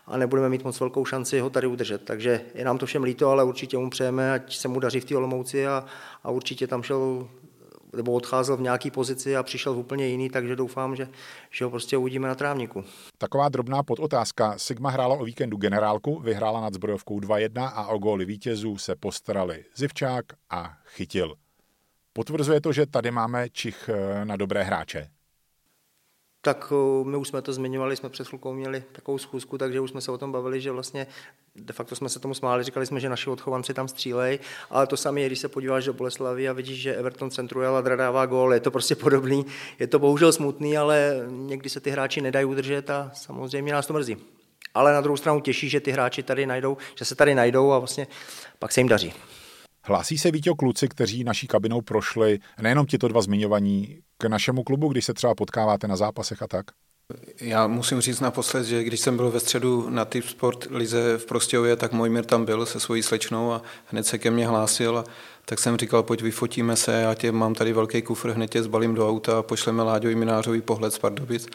a 0.07 0.17
nebudeme 0.17 0.49
mít 0.49 0.63
moc 0.63 0.79
velkou 0.79 1.05
šanci 1.05 1.39
ho 1.39 1.49
tady 1.49 1.67
udržet. 1.67 2.01
Takže 2.05 2.41
je 2.55 2.65
nám 2.65 2.77
to 2.77 2.85
všem 2.85 3.03
líto, 3.03 3.29
ale 3.29 3.43
určitě 3.43 3.77
mu 3.77 3.89
přejeme, 3.89 4.33
ať 4.33 4.55
se 4.55 4.67
mu 4.67 4.79
daří 4.79 4.99
v 4.99 5.05
té 5.05 5.17
Olomouci 5.17 5.67
a, 5.67 5.85
a 6.23 6.31
určitě 6.31 6.67
tam 6.67 6.83
šel 6.83 7.27
nebo 7.95 8.11
odcházel 8.11 8.57
v 8.57 8.61
nějaký 8.61 8.91
pozici 8.91 9.35
a 9.35 9.43
přišel 9.43 9.73
v 9.73 9.77
úplně 9.77 10.07
jiný, 10.07 10.29
takže 10.29 10.55
doufám, 10.55 10.95
že, 10.95 11.07
že 11.51 11.65
ho 11.65 11.71
prostě 11.71 11.97
uvidíme 11.97 12.27
na 12.27 12.35
trávníku. 12.35 12.83
Taková 13.17 13.49
drobná 13.49 13.83
podotázka. 13.83 14.53
Sigma 14.57 14.89
hrála 14.89 15.15
o 15.15 15.25
víkendu 15.25 15.57
generálku, 15.57 16.19
vyhrála 16.19 16.61
nad 16.61 16.73
zbrojovkou 16.73 17.19
2-1 17.19 17.71
a 17.73 17.87
o 17.87 17.97
góly 17.97 18.25
vítězů 18.25 18.77
se 18.77 18.95
postarali 18.95 19.65
Zivčák 19.75 20.25
a 20.49 20.77
Chytil. 20.85 21.35
Potvrzuje 22.13 22.61
to, 22.61 22.73
že 22.73 22.85
tady 22.85 23.11
máme 23.11 23.49
Čich 23.49 23.89
eh, 23.89 24.25
na 24.25 24.35
dobré 24.35 24.63
hráče? 24.63 25.14
Tak 26.45 26.71
eh, 26.71 27.03
my 27.03 27.17
už 27.17 27.27
jsme 27.27 27.41
to 27.41 27.53
zmiňovali, 27.53 27.95
jsme 27.95 28.09
před 28.09 28.27
chvilkou 28.27 28.53
měli 28.53 28.83
takovou 28.91 29.17
schůzku, 29.17 29.57
takže 29.57 29.79
už 29.79 29.89
jsme 29.89 30.01
se 30.01 30.11
o 30.11 30.17
tom 30.17 30.31
bavili, 30.31 30.61
že 30.61 30.71
vlastně 30.71 31.07
de 31.55 31.73
facto 31.73 31.95
jsme 31.95 32.09
se 32.09 32.19
tomu 32.19 32.33
smáli, 32.33 32.63
říkali 32.63 32.85
jsme, 32.85 32.99
že 32.99 33.09
naši 33.09 33.29
odchovanci 33.29 33.73
tam 33.73 33.87
střílej, 33.87 34.39
ale 34.69 34.87
to 34.87 34.97
samé 34.97 35.25
když 35.25 35.39
se 35.39 35.47
podíváš 35.47 35.85
do 35.85 35.93
Boleslavy 35.93 36.49
a 36.49 36.53
vidíš, 36.53 36.81
že 36.81 36.95
Everton 36.95 37.31
centruje 37.31 37.67
a 37.67 37.81
dává 37.81 38.25
gól, 38.25 38.53
je 38.53 38.59
to 38.59 38.71
prostě 38.71 38.95
podobný, 38.95 39.45
je 39.79 39.87
to 39.87 39.99
bohužel 39.99 40.31
smutný, 40.31 40.77
ale 40.77 41.25
někdy 41.29 41.69
se 41.69 41.79
ty 41.79 41.89
hráči 41.91 42.21
nedají 42.21 42.45
udržet 42.45 42.89
a 42.89 43.11
samozřejmě 43.13 43.73
nás 43.73 43.87
to 43.87 43.93
mrzí. 43.93 44.17
Ale 44.73 44.93
na 44.93 45.01
druhou 45.01 45.17
stranu 45.17 45.41
těší, 45.41 45.69
že 45.69 45.79
ty 45.79 45.91
hráči 45.91 46.23
tady 46.23 46.45
najdou, 46.45 46.77
že 46.95 47.05
se 47.05 47.15
tady 47.15 47.35
najdou 47.35 47.71
a 47.71 47.79
vlastně 47.79 48.07
pak 48.59 48.71
se 48.71 48.79
jim 48.79 48.87
daří. 48.87 49.13
Hlásí 49.87 50.17
se 50.17 50.31
Vítě 50.31 50.51
kluci, 50.57 50.87
kteří 50.87 51.23
naší 51.23 51.47
kabinou 51.47 51.81
prošli, 51.81 52.39
nejenom 52.61 52.85
tito 52.85 53.07
dva 53.07 53.21
zmiňovaní, 53.21 53.99
k 54.17 54.25
našemu 54.25 54.63
klubu, 54.63 54.87
když 54.87 55.05
se 55.05 55.13
třeba 55.13 55.35
potkáváte 55.35 55.87
na 55.87 55.95
zápasech 55.95 56.41
a 56.41 56.47
tak? 56.47 56.65
Já 57.41 57.67
musím 57.67 58.01
říct 58.01 58.19
naposled, 58.19 58.63
že 58.63 58.83
když 58.83 58.99
jsem 58.99 59.15
byl 59.15 59.31
ve 59.31 59.39
středu 59.39 59.89
na 59.89 60.05
Typ 60.05 60.25
Sport 60.25 60.67
Lize 60.69 61.17
v 61.17 61.25
Prostějově, 61.25 61.75
tak 61.75 61.91
můj 61.91 62.09
mír 62.09 62.25
tam 62.25 62.45
byl 62.45 62.65
se 62.65 62.79
svojí 62.79 63.03
slečnou 63.03 63.51
a 63.51 63.61
hned 63.85 64.07
se 64.07 64.17
ke 64.17 64.31
mně 64.31 64.47
hlásil. 64.47 64.97
A 64.97 65.03
tak 65.45 65.59
jsem 65.59 65.77
říkal, 65.77 66.03
pojď 66.03 66.21
vyfotíme 66.21 66.75
se, 66.75 66.91
já 66.91 67.13
tě 67.13 67.31
mám 67.31 67.55
tady 67.55 67.73
velký 67.73 68.01
kufr, 68.01 68.29
hned 68.29 68.49
tě 68.49 68.63
zbalím 68.63 68.95
do 68.95 69.09
auta 69.09 69.39
a 69.39 69.43
pošleme 69.43 69.83
Láďovi 69.83 70.15
Minářový 70.15 70.61
pohled 70.61 70.93
z 70.93 70.99
Pardubic. 70.99 71.47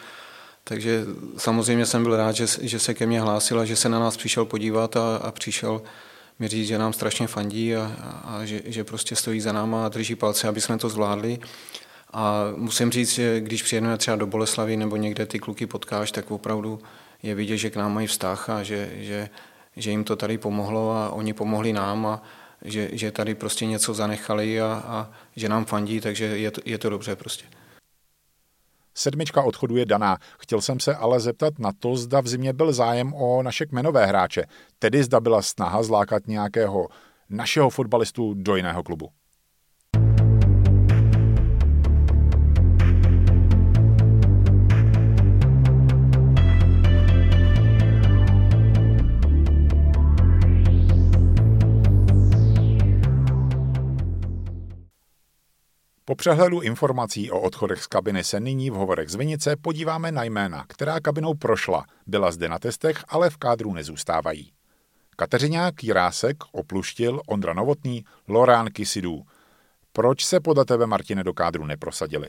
Takže 0.65 1.05
samozřejmě 1.37 1.87
jsem 1.87 2.03
byl 2.03 2.17
rád, 2.17 2.33
že, 2.33 2.47
že 2.61 2.79
se 2.79 2.95
ke 2.95 3.07
mně 3.07 3.21
hlásil 3.21 3.61
a 3.61 3.65
že 3.65 3.77
se 3.77 3.89
na 3.89 3.99
nás 3.99 4.17
přišel 4.17 4.45
podívat 4.45 4.97
a, 4.97 5.17
a 5.17 5.33
přišel 5.33 5.83
mi 6.41 6.49
říct, 6.49 6.69
že 6.69 6.79
nám 6.79 6.93
strašně 6.93 7.27
fandí 7.27 7.77
a, 7.77 7.93
a, 8.25 8.45
že, 8.45 8.63
že 8.65 8.85
prostě 8.85 9.17
stojí 9.17 9.41
za 9.41 9.53
náma 9.53 9.87
a 9.87 9.89
drží 9.89 10.15
palce, 10.15 10.49
aby 10.49 10.61
jsme 10.61 10.79
to 10.79 10.89
zvládli. 10.89 11.39
A 12.13 12.45
musím 12.57 12.91
říct, 12.91 13.13
že 13.13 13.41
když 13.41 13.63
přijedeme 13.63 13.97
třeba 13.97 14.17
do 14.17 14.27
Boleslavy 14.27 14.77
nebo 14.77 14.97
někde 14.97 15.27
ty 15.27 15.39
kluky 15.39 15.67
potkáš, 15.67 16.13
tak 16.13 16.31
opravdu 16.31 16.83
je 17.23 17.35
vidět, 17.35 17.57
že 17.57 17.71
k 17.71 17.77
nám 17.77 17.95
mají 17.95 18.07
vztah 18.07 18.51
a 18.51 18.63
že, 18.63 18.91
že, 18.97 19.29
že 19.77 19.91
jim 19.91 20.05
to 20.05 20.17
tady 20.17 20.39
pomohlo 20.39 20.93
a 20.93 21.11
oni 21.11 21.33
pomohli 21.33 21.73
nám 21.73 22.07
a 22.07 22.23
že, 22.65 22.89
že 22.93 23.13
tady 23.13 23.35
prostě 23.35 23.67
něco 23.67 23.95
zanechali 23.95 24.61
a, 24.61 24.83
a 24.87 25.11
že 25.37 25.49
nám 25.49 25.65
fandí, 25.65 26.01
takže 26.01 26.25
je 26.25 26.51
to, 26.51 26.61
je 26.65 26.79
to 26.79 26.91
dobře 26.91 27.17
prostě. 27.17 27.45
Sedmička 28.95 29.43
odchodu 29.43 29.77
je 29.77 29.87
daná. 29.87 30.19
Chtěl 30.39 30.61
jsem 30.61 30.81
se 30.81 30.95
ale 30.95 31.21
zeptat 31.21 31.59
na 31.59 31.73
to, 31.79 31.97
zda 31.97 32.21
v 32.21 32.29
zimě 32.29 32.53
byl 32.53 32.73
zájem 32.73 33.15
o 33.15 33.43
naše 33.43 33.67
kmenové 33.67 34.07
hráče, 34.07 34.45
tedy 34.79 35.05
zda 35.05 35.21
byla 35.21 35.43
snaha 35.43 35.83
zlákat 35.83 36.27
nějakého 36.27 36.89
našeho 37.31 37.71
fotbalistu 37.71 38.35
do 38.35 38.57
jiného 38.57 38.83
klubu. 38.83 39.09
Po 56.11 56.17
přehledu 56.17 56.61
informací 56.61 57.31
o 57.31 57.41
odchodech 57.41 57.83
z 57.83 57.87
kabiny 57.87 58.25
se 58.25 58.41
nyní 58.41 58.71
v 58.71 58.75
hovorech 58.75 59.09
z 59.09 59.15
Vinice 59.15 59.57
podíváme 59.57 60.13
na 60.13 60.25
jména, 60.25 60.65
která 60.69 61.01
kabinou 61.01 61.35
prošla, 61.35 61.85
byla 62.07 62.31
zde 62.31 62.49
na 62.49 62.59
testech, 62.59 63.05
ale 63.09 63.31
v 63.31 63.37
kádru 63.37 63.75
nezůstávají. 63.75 64.53
Kateřiňák, 65.17 65.85
Jirásek, 65.85 66.37
Opluštil, 66.53 67.21
Ondra 67.27 67.55
Novotný, 67.55 68.05
Lorán 68.29 68.67
Kisidů. 68.67 69.23
Proč 69.93 70.25
se 70.25 70.41
podle 70.41 70.65
tebe, 70.65 70.87
Martine, 70.87 71.25
do 71.25 71.35
kádru 71.35 71.67
neprosadili? 71.67 72.29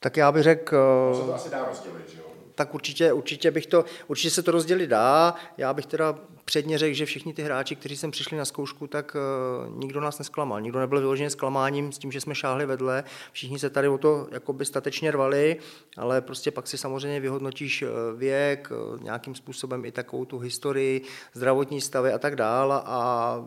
Tak 0.00 0.16
já 0.16 0.32
bych 0.32 0.42
řekl... 0.42 0.76
To 1.12 1.20
se 1.20 1.26
to 1.26 1.34
asi 1.34 1.50
dá 1.50 1.64
rozdělit, 1.64 2.08
že 2.08 2.18
jo? 2.18 2.29
Tak 2.60 2.74
určitě, 2.74 3.12
určitě, 3.12 3.50
bych 3.50 3.66
to, 3.66 3.84
určitě 4.08 4.30
se 4.30 4.42
to 4.42 4.50
rozdělit 4.50 4.86
dá. 4.86 5.34
Já 5.56 5.74
bych 5.74 5.86
teda 5.86 6.18
předně 6.44 6.78
řekl, 6.78 6.94
že 6.94 7.06
všichni 7.06 7.34
ty 7.34 7.42
hráči, 7.42 7.76
kteří 7.76 7.96
sem 7.96 8.10
přišli 8.10 8.36
na 8.38 8.44
zkoušku, 8.44 8.86
tak 8.86 9.16
uh, 9.16 9.78
nikdo 9.78 10.00
nás 10.00 10.18
nesklamal. 10.18 10.60
Nikdo 10.60 10.80
nebyl 10.80 11.00
vyloženě 11.00 11.30
zklamáním 11.30 11.92
s 11.92 11.98
tím, 11.98 12.12
že 12.12 12.20
jsme 12.20 12.34
šáhli 12.34 12.66
vedle. 12.66 13.04
Všichni 13.32 13.58
se 13.58 13.70
tady 13.70 13.88
o 13.88 13.98
to 13.98 14.28
jakoby 14.32 14.64
statečně 14.64 15.10
rvali, 15.10 15.56
ale 15.96 16.20
prostě 16.20 16.50
pak 16.50 16.66
si 16.66 16.78
samozřejmě 16.78 17.20
vyhodnotíš 17.20 17.82
eh, 17.82 17.86
věk, 18.16 18.72
uh, 18.72 19.00
nějakým 19.02 19.34
způsobem 19.34 19.84
i 19.84 19.92
takovou 19.92 20.24
tu 20.24 20.38
historii, 20.38 21.02
zdravotní 21.32 21.80
stavy 21.80 22.12
a 22.12 22.18
tak 22.18 22.36
dále. 22.36 22.80
A 22.84 23.44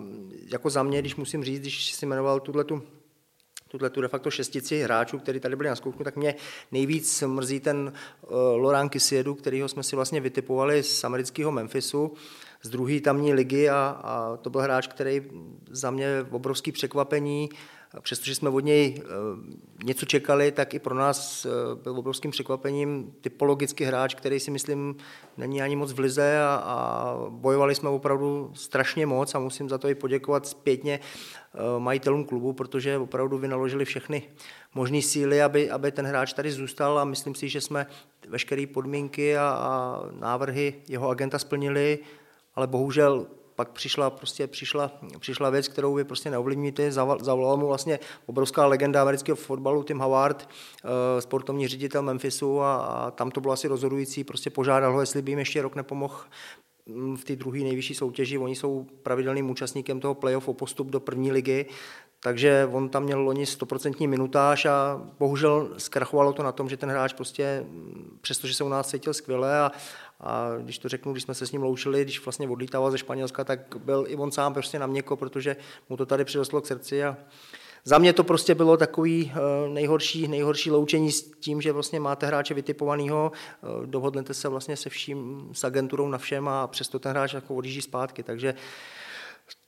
jako 0.51 0.69
za 0.69 0.83
mě, 0.83 0.99
když 0.99 1.15
musím 1.15 1.43
říct, 1.43 1.61
když 1.61 1.93
si 1.93 2.05
jmenoval 2.05 2.39
tuhle 2.39 2.63
tu 2.63 2.81
tuhle 3.73 3.89
tu 3.89 4.01
de 4.01 4.07
facto 4.07 4.31
šestici 4.31 4.81
hráčů, 4.81 5.19
kteří 5.19 5.39
tady 5.39 5.55
byli 5.55 5.69
na 5.69 5.75
zkoušku, 5.75 6.03
tak 6.03 6.15
mě 6.15 6.35
nejvíc 6.71 7.23
mrzí 7.27 7.59
ten 7.59 7.93
uh, 8.21 8.29
Laurent 8.37 8.91
Kisiedu, 8.91 9.35
kterýho 9.35 9.67
jsme 9.67 9.83
si 9.83 9.95
vlastně 9.95 10.21
vytipovali 10.21 10.83
z 10.83 11.03
amerického 11.03 11.51
Memphisu, 11.51 12.13
z 12.61 12.69
druhé 12.69 12.99
tamní 12.99 13.33
ligy 13.33 13.69
a, 13.69 13.99
a 14.03 14.37
to 14.37 14.49
byl 14.49 14.61
hráč, 14.61 14.87
který 14.87 15.21
za 15.69 15.91
mě 15.91 16.25
obrovský 16.29 16.71
překvapení, 16.71 17.49
přestože 18.01 18.35
jsme 18.35 18.49
od 18.49 18.59
něj 18.59 18.95
eh, 18.97 19.03
něco 19.83 20.05
čekali, 20.05 20.51
tak 20.51 20.73
i 20.73 20.79
pro 20.79 20.95
nás 20.95 21.45
eh, 21.45 21.49
byl 21.83 21.99
obrovským 21.99 22.31
překvapením 22.31 23.13
typologický 23.21 23.83
hráč, 23.83 24.15
který 24.15 24.39
si 24.39 24.51
myslím 24.51 24.95
není 25.37 25.61
ani 25.61 25.75
moc 25.75 25.91
v 25.93 25.99
lize 25.99 26.39
a, 26.39 26.63
a 26.65 27.15
bojovali 27.29 27.75
jsme 27.75 27.89
opravdu 27.89 28.51
strašně 28.53 29.05
moc 29.05 29.35
a 29.35 29.39
musím 29.39 29.69
za 29.69 29.77
to 29.77 29.89
i 29.89 29.95
poděkovat 29.95 30.47
zpětně 30.47 30.99
eh, 30.99 31.59
majitelům 31.79 32.25
klubu, 32.25 32.53
protože 32.53 32.97
opravdu 32.97 33.37
vynaložili 33.37 33.85
všechny 33.85 34.23
možné 34.73 35.01
síly, 35.01 35.41
aby, 35.41 35.69
aby 35.69 35.91
ten 35.91 36.05
hráč 36.05 36.33
tady 36.33 36.51
zůstal 36.51 36.99
a 36.99 37.05
myslím 37.05 37.35
si, 37.35 37.49
že 37.49 37.61
jsme 37.61 37.87
veškeré 38.29 38.65
podmínky 38.67 39.37
a, 39.37 39.43
a 39.43 40.01
návrhy 40.19 40.73
jeho 40.87 41.09
agenta 41.09 41.39
splnili, 41.39 41.99
ale 42.55 42.67
bohužel 42.67 43.27
pak 43.55 43.69
přišla, 43.69 44.09
prostě 44.09 44.47
přišla, 44.47 44.91
přišla 45.19 45.49
věc, 45.49 45.67
kterou 45.67 45.93
vy 45.93 46.03
prostě 46.03 46.29
neovlivníte, 46.29 46.91
zavolal 46.91 47.57
mu 47.57 47.67
vlastně 47.67 47.99
obrovská 48.25 48.65
legenda 48.65 49.01
amerického 49.01 49.35
fotbalu 49.35 49.83
Tim 49.83 49.99
Howard, 49.99 50.49
eh, 50.49 51.21
sportovní 51.21 51.67
ředitel 51.67 52.01
Memphisu 52.01 52.61
a, 52.61 52.75
a 52.75 53.11
tam 53.11 53.31
to 53.31 53.41
bylo 53.41 53.53
asi 53.53 53.67
rozhodující, 53.67 54.23
prostě 54.23 54.49
požádal 54.49 54.93
ho, 54.93 54.99
jestli 54.99 55.21
by 55.21 55.31
jim 55.31 55.39
ještě 55.39 55.61
rok 55.61 55.75
nepomohl 55.75 56.15
mm, 56.85 57.17
v 57.17 57.23
té 57.23 57.35
druhé 57.35 57.59
nejvyšší 57.59 57.95
soutěži. 57.95 58.37
Oni 58.37 58.55
jsou 58.55 58.87
pravidelným 59.03 59.49
účastníkem 59.49 59.99
toho 59.99 60.15
playoff 60.15 60.47
o 60.47 60.53
postup 60.53 60.87
do 60.87 60.99
první 60.99 61.31
ligy, 61.31 61.65
takže 62.19 62.69
on 62.71 62.89
tam 62.89 63.03
měl 63.03 63.21
loni 63.21 63.43
100% 63.43 64.07
minutáž 64.07 64.65
a 64.65 65.01
bohužel 65.19 65.69
zkrachovalo 65.77 66.33
to 66.33 66.43
na 66.43 66.51
tom, 66.51 66.69
že 66.69 66.77
ten 66.77 66.89
hráč 66.89 67.13
prostě, 67.13 67.65
mm, 67.67 68.17
přestože 68.21 68.53
se 68.53 68.63
u 68.63 68.69
nás 68.69 68.87
cítil 68.87 69.13
skvěle 69.13 69.59
a, 69.59 69.71
a 70.23 70.49
když 70.61 70.77
to 70.77 70.89
řeknu, 70.89 71.11
když 71.11 71.23
jsme 71.23 71.33
se 71.33 71.47
s 71.47 71.51
ním 71.51 71.63
loučili, 71.63 72.03
když 72.03 72.25
vlastně 72.25 72.47
odlítával 72.47 72.91
ze 72.91 72.97
Španělska, 72.97 73.43
tak 73.43 73.59
byl 73.77 74.05
i 74.07 74.15
on 74.15 74.31
sám 74.31 74.53
prostě 74.53 74.79
na 74.79 74.87
měko, 74.87 75.17
protože 75.17 75.55
mu 75.89 75.97
to 75.97 76.05
tady 76.05 76.25
přirostlo 76.25 76.61
k 76.61 76.65
srdci. 76.65 77.03
A 77.03 77.17
za 77.85 77.97
mě 77.97 78.13
to 78.13 78.23
prostě 78.23 78.55
bylo 78.55 78.77
takový 78.77 79.31
nejhorší, 79.67 80.27
nejhorší 80.27 80.71
loučení 80.71 81.11
s 81.11 81.31
tím, 81.31 81.61
že 81.61 81.71
vlastně 81.71 81.99
máte 81.99 82.27
hráče 82.27 82.53
vytipovaného, 82.53 83.31
dohodnete 83.85 84.33
se 84.33 84.49
vlastně 84.49 84.77
se 84.77 84.89
vším, 84.89 85.49
s 85.53 85.63
agenturou 85.63 86.07
na 86.07 86.17
všem 86.17 86.47
a 86.47 86.67
přesto 86.67 86.99
ten 86.99 87.11
hráč 87.11 87.33
jako 87.33 87.55
odjíždí 87.55 87.81
zpátky, 87.81 88.23
takže 88.23 88.55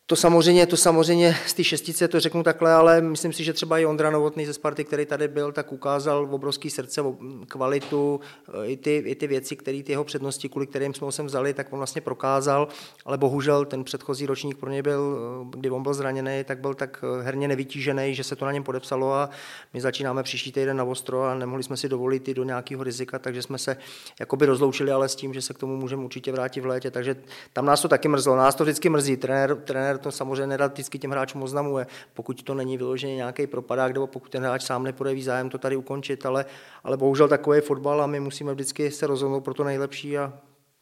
to 0.08 0.16
samozřejmě, 0.16 0.66
to 0.66 0.78
samozřejmě 0.78 1.36
z 1.48 1.54
té 1.54 1.64
šestice 1.64 2.08
to 2.08 2.20
řeknu 2.20 2.44
takhle, 2.44 2.74
ale 2.74 3.02
myslím 3.02 3.34
si, 3.34 3.44
že 3.44 3.54
třeba 3.54 3.80
i 3.80 3.86
Ondra 3.86 4.10
Novotný 4.10 4.46
ze 4.46 4.54
Sparty, 4.54 4.84
který 4.84 5.06
tady 5.06 5.28
byl, 5.28 5.52
tak 5.52 5.72
ukázal 5.72 6.26
v 6.26 6.34
obrovský 6.34 6.70
srdce, 6.70 7.02
kvalitu, 7.48 8.20
eh, 8.64 8.68
i 8.68 8.78
ty, 8.78 8.96
i 8.96 9.16
ty 9.16 9.28
věci, 9.28 9.56
které 9.56 9.84
ty 9.84 9.92
jeho 9.92 10.04
přednosti, 10.04 10.50
kvůli 10.50 10.68
kterým 10.68 10.94
jsme 10.94 11.06
ho 11.06 11.12
sem 11.12 11.26
vzali, 11.26 11.54
tak 11.54 11.74
on 11.74 11.78
vlastně 11.78 12.02
prokázal, 12.02 12.68
ale 13.06 13.18
bohužel 13.18 13.66
ten 13.66 13.84
předchozí 13.84 14.26
ročník 14.26 14.58
pro 14.58 14.70
něj 14.70 14.82
byl, 14.82 15.18
eh, 15.18 15.58
kdy 15.58 15.70
on 15.70 15.84
byl 15.84 15.94
zraněný, 15.94 16.44
tak 16.44 16.60
byl 16.60 16.74
tak 16.74 17.04
eh, 17.04 17.24
herně 17.24 17.48
nevytížený, 17.48 18.16
že 18.16 18.24
se 18.24 18.36
to 18.36 18.46
na 18.46 18.52
něm 18.52 18.64
podepsalo 18.64 19.14
a 19.14 19.30
my 19.74 19.82
začínáme 19.82 20.24
příští 20.24 20.52
týden 20.52 20.78
na 20.78 20.84
ostro 20.84 21.24
a 21.24 21.36
nemohli 21.36 21.64
jsme 21.64 21.78
si 21.78 21.90
dovolit 21.90 22.28
i 22.28 22.34
do 22.34 22.44
nějakého 22.44 22.84
rizika, 22.84 23.20
takže 23.20 23.42
jsme 23.42 23.58
se 23.58 23.78
jakoby 24.20 24.46
rozloučili, 24.46 24.92
ale 24.92 25.10
s 25.10 25.16
tím, 25.16 25.34
že 25.34 25.42
se 25.42 25.54
k 25.54 25.58
tomu 25.58 25.78
můžeme 25.78 26.04
určitě 26.04 26.32
vrátit 26.32 26.62
v 26.62 26.66
létě, 26.66 26.92
takže 26.92 27.16
tam 27.54 27.66
nás 27.66 27.82
to 27.82 27.88
taky 27.88 28.08
mrzlo, 28.08 28.36
nás 28.36 28.56
to 28.56 28.64
vždycky 28.64 28.90
mrzí, 28.90 29.18
trenér, 29.18 29.56
trenér 29.56 29.95
trenér 29.98 30.04
to 30.04 30.12
samozřejmě 30.12 30.48
nerad 30.48 30.72
vždycky 30.72 31.00
těm 31.00 31.12
hráčům 31.12 31.44
oznamuje, 31.44 31.88
pokud 32.14 32.44
to 32.44 32.54
není 32.54 32.78
vyloženě 32.78 33.16
nějaký 33.16 33.48
propadák, 33.48 33.94
nebo 33.94 34.08
pokud 34.08 34.30
ten 34.30 34.44
hráč 34.44 34.64
sám 34.64 34.84
nepodeví 34.84 35.24
zájem 35.24 35.50
to 35.50 35.58
tady 35.58 35.76
ukončit, 35.76 36.26
ale, 36.26 36.46
ale 36.84 36.98
bohužel 36.98 37.28
takový 37.28 37.58
je 37.58 37.62
fotbal 37.62 38.02
a 38.02 38.08
my 38.08 38.20
musíme 38.20 38.54
vždycky 38.54 38.92
se 38.92 39.08
rozhodnout 39.08 39.42
pro 39.42 39.54
to 39.54 39.64
nejlepší 39.64 40.18
a 40.18 40.34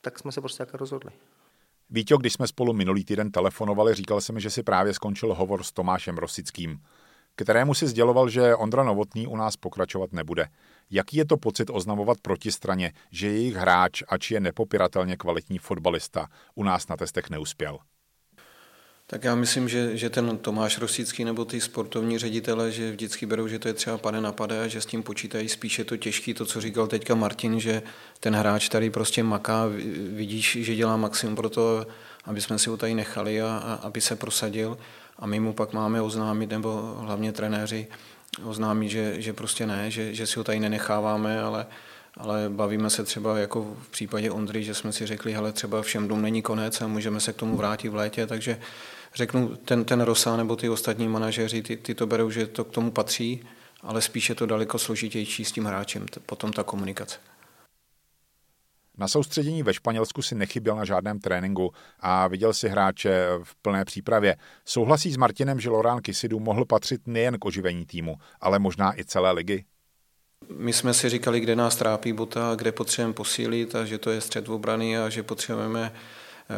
tak 0.02 0.19
jsme 0.19 0.32
se 0.32 0.41
prostě 0.41 0.65
také 0.65 0.78
rozhodli. 0.78 1.12
Víte, 1.89 2.15
když 2.19 2.34
jsme 2.34 2.47
spolu 2.47 2.73
minulý 2.73 3.06
týden 3.06 3.32
telefonovali, 3.32 3.93
říkal 3.93 4.21
jsem, 4.21 4.39
že 4.39 4.49
si 4.49 4.63
právě 4.63 4.93
skončil 4.93 5.34
hovor 5.34 5.63
s 5.63 5.71
Tomášem 5.71 6.17
Rosickým, 6.17 6.80
kterému 7.36 7.73
si 7.73 7.88
sděloval, 7.88 8.30
že 8.30 8.56
Ondra 8.56 8.84
Novotný 8.84 9.28
u 9.28 9.36
nás 9.36 9.58
pokračovat 9.58 10.13
nebude. 10.13 10.47
Jaký 10.91 11.17
je 11.17 11.26
to 11.26 11.38
pocit 11.38 11.69
oznamovat 11.69 12.17
protistraně, 12.21 12.91
že 13.12 13.28
jejich 13.28 13.56
hráč, 13.56 14.04
ač 14.08 14.32
je 14.32 14.39
nepopiratelně 14.39 15.17
kvalitní 15.17 15.58
fotbalista, 15.58 16.28
u 16.56 16.63
nás 16.63 16.88
na 16.88 16.97
testech 16.97 17.30
neuspěl? 17.30 17.80
Tak 19.08 19.24
já 19.24 19.36
myslím, 19.36 19.70
že, 19.70 19.98
že 19.98 20.10
ten 20.10 20.38
Tomáš 20.38 20.78
Rosický 20.78 21.26
nebo 21.26 21.46
ty 21.46 21.62
sportovní 21.62 22.18
ředitele, 22.18 22.72
že 22.72 22.92
vždycky 22.92 23.26
berou, 23.26 23.48
že 23.48 23.60
to 23.60 23.68
je 23.68 23.74
třeba 23.74 23.98
pade 23.98 24.22
na 24.22 24.32
pade 24.32 24.63
a 24.63 24.68
že 24.68 24.82
s 24.82 24.86
tím 24.86 25.04
počítají. 25.04 25.50
Spíše 25.50 25.84
to 25.84 25.98
těžký, 25.98 26.34
to, 26.34 26.46
co 26.46 26.62
říkal 26.62 26.88
teďka 26.88 27.16
Martin, 27.16 27.60
že 27.60 27.84
ten 28.20 28.36
hráč 28.36 28.70
tady 28.70 28.89
prostě 28.89 29.24
maká, 29.24 29.66
vidíš, 30.10 30.58
že 30.62 30.76
dělá 30.76 30.98
maximum 30.98 31.36
pro 31.36 31.50
to, 31.50 31.88
aby 32.26 32.42
jsme 32.42 32.60
si 32.60 32.70
ho 32.70 32.78
tady 32.78 32.94
nechali 32.94 33.42
a, 33.42 33.48
a 33.48 33.74
aby 33.74 34.02
se 34.02 34.16
prosadil. 34.16 34.78
A 35.20 35.26
my 35.26 35.39
mu 35.39 35.54
pak 35.54 35.74
máme 35.74 36.02
oznámit, 36.02 36.50
nebo 36.50 36.98
hlavně 37.00 37.32
trenéři 37.32 37.88
oznámit, 38.44 38.89
že, 38.89 39.22
že 39.22 39.34
prostě 39.34 39.68
ne, 39.68 39.92
že, 39.92 40.13
že 40.13 40.28
si 40.28 40.39
ho 40.39 40.44
tady 40.44 40.60
nenecháváme, 40.60 41.42
ale, 41.42 41.66
ale 42.18 42.46
bavíme 42.50 42.89
se 42.89 43.04
třeba 43.04 43.38
jako 43.38 43.78
v 43.82 43.89
případě 43.89 44.32
Ondry, 44.32 44.63
že 44.63 44.74
jsme 44.74 44.92
si 44.92 45.06
řekli, 45.06 45.34
hele, 45.34 45.52
třeba 45.52 45.82
všem 45.82 46.08
dům 46.08 46.22
není 46.22 46.42
konec 46.42 46.82
a 46.82 46.88
můžeme 46.88 47.20
se 47.20 47.34
k 47.34 47.36
tomu 47.36 47.58
vrátit 47.58 47.89
v 47.89 47.96
létě, 47.96 48.28
takže 48.28 48.60
řeknu, 49.15 49.56
ten, 49.56 49.86
ten 49.86 50.02
Rosa 50.02 50.38
nebo 50.38 50.56
ty 50.56 50.69
ostatní 50.69 51.08
manažeři, 51.08 51.62
ty, 51.62 51.78
ty 51.78 51.95
to 51.95 52.08
berou, 52.08 52.30
že 52.30 52.47
to 52.47 52.63
k 52.63 52.71
tomu 52.71 52.91
patří, 52.91 53.43
ale 53.82 54.02
spíše 54.02 54.36
to 54.36 54.45
daleko 54.45 54.80
složitější 54.80 55.45
s 55.45 55.52
tím 55.52 55.65
hráčem, 55.65 56.06
potom 56.26 56.54
ta 56.54 56.63
komunikace. 56.63 57.19
Na 58.97 59.08
soustředění 59.08 59.63
ve 59.63 59.73
Španělsku 59.73 60.21
si 60.21 60.36
nechyběl 60.36 60.76
na 60.76 60.86
žádném 60.86 61.19
tréninku 61.19 61.71
a 61.99 62.28
viděl 62.28 62.54
si 62.54 62.69
hráče 62.69 63.28
v 63.43 63.56
plné 63.56 63.86
přípravě. 63.86 64.36
Souhlasí 64.65 65.12
s 65.12 65.17
Martinem, 65.17 65.60
že 65.60 65.69
Lorán 65.69 66.02
Kisidu 66.02 66.39
mohl 66.39 66.65
patřit 66.65 67.02
nejen 67.06 67.39
k 67.39 67.45
oživení 67.45 67.86
týmu, 67.86 68.15
ale 68.41 68.60
možná 68.60 68.99
i 68.99 69.06
celé 69.06 69.32
ligy? 69.32 69.65
My 70.58 70.73
jsme 70.73 70.93
si 70.93 71.10
říkali, 71.10 71.39
kde 71.39 71.56
nás 71.56 71.76
trápí 71.76 72.13
bota, 72.13 72.56
kde 72.56 72.71
potřebujeme 72.71 73.13
posílit 73.13 73.76
a 73.76 73.86
že 73.86 73.97
to 73.97 74.12
je 74.12 74.21
střed 74.21 74.49
obrany 74.49 74.97
a 74.97 75.10
že 75.10 75.23
potřebujeme 75.23 75.91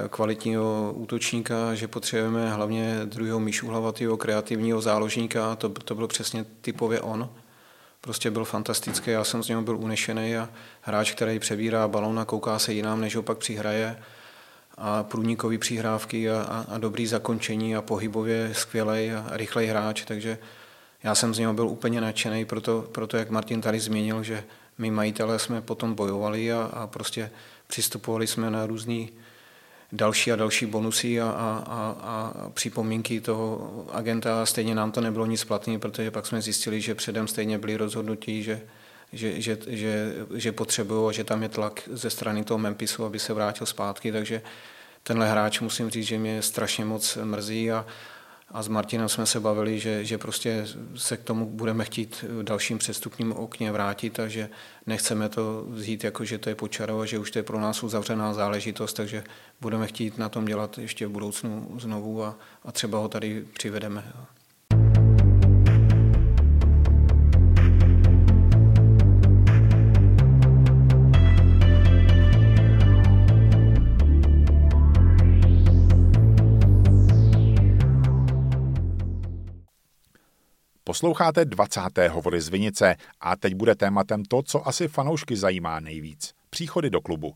kvalitního 0.09 0.93
útočníka, 0.95 1.75
že 1.75 1.87
potřebujeme 1.87 2.49
hlavně 2.49 2.99
druhého 3.05 3.39
Míšu 3.39 3.67
Hlavatýho, 3.67 4.17
kreativního 4.17 4.81
záložníka, 4.81 5.55
to, 5.55 5.69
to 5.69 5.95
byl 5.95 6.07
přesně 6.07 6.45
typově 6.61 7.01
on. 7.01 7.29
Prostě 8.01 8.31
byl 8.31 8.45
fantastický, 8.45 9.11
já 9.11 9.23
jsem 9.23 9.43
z 9.43 9.47
něho 9.47 9.61
byl 9.61 9.77
unešený 9.77 10.37
a 10.37 10.49
hráč, 10.81 11.11
který 11.11 11.39
přebírá 11.39 11.87
balón 11.87 12.19
a 12.19 12.25
kouká 12.25 12.59
se 12.59 12.73
jinam, 12.73 13.01
než 13.01 13.15
ho 13.15 13.21
pak 13.21 13.37
přihraje 13.37 13.97
a 14.77 15.03
průnikový 15.03 15.57
přihrávky 15.57 16.29
a, 16.29 16.41
a, 16.41 16.75
a 16.75 16.77
dobrý 16.77 17.07
zakončení 17.07 17.75
a 17.75 17.81
pohybově 17.81 18.49
skvělý 18.53 19.11
a 19.11 19.25
rychlej 19.31 19.67
hráč, 19.67 20.05
takže 20.05 20.37
já 21.03 21.15
jsem 21.15 21.33
z 21.33 21.39
něho 21.39 21.53
byl 21.53 21.67
úplně 21.67 22.01
nadšený, 22.01 22.45
proto, 22.45 22.81
proto 22.91 23.17
jak 23.17 23.29
Martin 23.29 23.61
tady 23.61 23.79
změnil, 23.79 24.23
že 24.23 24.43
my 24.77 24.91
majitelé 24.91 25.39
jsme 25.39 25.61
potom 25.61 25.93
bojovali 25.93 26.53
a, 26.53 26.61
a 26.73 26.87
prostě 26.87 27.31
přistupovali 27.67 28.27
jsme 28.27 28.49
na 28.49 28.65
různý 28.65 29.09
další 29.91 30.31
a 30.31 30.35
další 30.35 30.65
bonusy 30.65 31.21
a, 31.21 31.25
a, 31.25 31.65
a, 31.67 31.95
a 32.03 32.49
připomínky 32.49 33.21
toho 33.21 33.85
agenta. 33.91 34.41
A 34.41 34.45
stejně 34.45 34.75
nám 34.75 34.91
to 34.91 35.01
nebylo 35.01 35.25
nic 35.25 35.43
platné, 35.43 35.79
protože 35.79 36.11
pak 36.11 36.25
jsme 36.25 36.41
zjistili, 36.41 36.81
že 36.81 36.95
předem 36.95 37.27
stejně 37.27 37.57
byli 37.57 37.77
rozhodnutí, 37.77 38.43
že, 38.43 38.61
že, 39.13 39.41
že, 39.41 39.57
že, 39.67 40.13
že 40.33 40.51
potřebují 40.51 41.09
a 41.09 41.11
že 41.11 41.23
tam 41.23 41.43
je 41.43 41.49
tlak 41.49 41.81
ze 41.91 42.09
strany 42.09 42.43
toho 42.43 42.57
Memphisu, 42.57 43.05
aby 43.05 43.19
se 43.19 43.33
vrátil 43.33 43.67
zpátky, 43.67 44.11
takže 44.11 44.41
tenhle 45.03 45.31
hráč 45.31 45.59
musím 45.59 45.89
říct, 45.89 46.05
že 46.07 46.17
mě 46.17 46.41
strašně 46.41 46.85
moc 46.85 47.17
mrzí 47.23 47.71
a, 47.71 47.85
a 48.47 48.63
s 48.63 48.67
Martinem 48.67 49.09
jsme 49.09 49.25
se 49.25 49.39
bavili, 49.39 49.79
že, 49.79 50.05
že 50.05 50.17
prostě 50.17 50.67
se 50.95 51.17
k 51.17 51.23
tomu 51.23 51.45
budeme 51.45 51.85
chtít 51.85 52.25
v 52.29 52.43
dalším 52.43 52.77
přestupním 52.77 53.31
okně 53.31 53.71
vrátit 53.71 54.19
a 54.19 54.27
že 54.27 54.49
nechceme 54.85 55.29
to 55.29 55.65
vzít 55.67 56.03
jako, 56.03 56.25
že 56.25 56.37
to 56.37 56.49
je 56.49 56.55
počaro 56.55 57.05
že 57.05 57.19
už 57.19 57.31
to 57.31 57.39
je 57.39 57.43
pro 57.43 57.59
nás 57.59 57.83
uzavřená 57.83 58.33
záležitost, 58.33 58.93
takže 58.93 59.23
budeme 59.61 59.87
chtít 59.87 60.17
na 60.17 60.29
tom 60.29 60.45
dělat 60.45 60.77
ještě 60.77 61.07
v 61.07 61.11
budoucnu 61.11 61.77
znovu 61.79 62.23
a, 62.23 62.35
a 62.63 62.71
třeba 62.71 62.99
ho 62.99 63.07
tady 63.07 63.45
přivedeme. 63.53 64.13
Posloucháte 80.87 81.45
20. 81.45 81.81
hovory 82.09 82.41
z 82.41 82.49
Vinice 82.49 82.95
a 83.19 83.35
teď 83.35 83.55
bude 83.55 83.75
tématem 83.75 84.25
to, 84.25 84.41
co 84.43 84.67
asi 84.67 84.87
fanoušky 84.87 85.35
zajímá 85.35 85.79
nejvíc. 85.79 86.33
Příchody 86.49 86.89
do 86.89 87.01
klubu. 87.01 87.33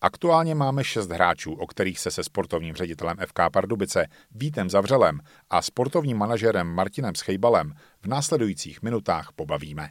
Aktuálně 0.00 0.54
máme 0.54 0.84
šest 0.84 1.10
hráčů, 1.10 1.52
o 1.52 1.66
kterých 1.66 1.98
se 1.98 2.10
se 2.10 2.24
sportovním 2.24 2.74
ředitelem 2.74 3.16
FK 3.26 3.40
Pardubice 3.52 4.06
Vítem 4.30 4.70
Zavřelem 4.70 5.20
a 5.50 5.62
sportovním 5.62 6.16
manažerem 6.16 6.66
Martinem 6.66 7.14
Schejbalem 7.14 7.72
v 8.02 8.06
následujících 8.06 8.82
minutách 8.82 9.32
pobavíme. 9.36 9.88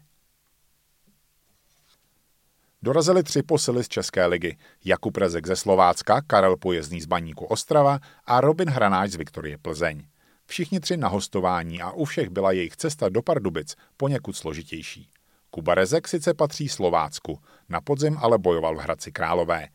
Dorazili 2.82 3.24
tři 3.24 3.44
posily 3.44 3.84
z 3.84 3.88
České 3.88 4.26
ligy. 4.26 4.58
Jakub 4.86 5.18
Rezek 5.18 5.48
ze 5.48 5.56
Slovácka, 5.56 6.22
Karel 6.22 6.58
Pojezdný 6.58 7.02
z 7.02 7.06
Baníku 7.06 7.46
Ostrava 7.46 8.00
a 8.26 8.42
Robin 8.42 8.70
Hranáč 8.70 9.12
z 9.12 9.16
Viktorie 9.16 9.58
Plzeň. 9.58 10.04
Všichni 10.48 10.80
tři 10.80 10.98
na 10.98 11.08
hostování 11.08 11.82
a 11.82 11.92
u 11.92 12.06
všech 12.06 12.30
byla 12.30 12.52
jejich 12.52 12.76
cesta 12.76 13.10
do 13.10 13.22
Pardubic 13.22 13.76
poněkud 13.98 14.34
složitější. 14.34 15.10
Kuba 15.50 15.76
Rezek 15.76 16.08
sice 16.08 16.34
patří 16.34 16.70
Slovácku, 16.70 17.40
na 17.70 17.82
podzim 17.82 18.18
ale 18.22 18.38
bojoval 18.38 18.76
v 18.76 18.80
Hradci 18.80 19.12
Králové. 19.12 19.68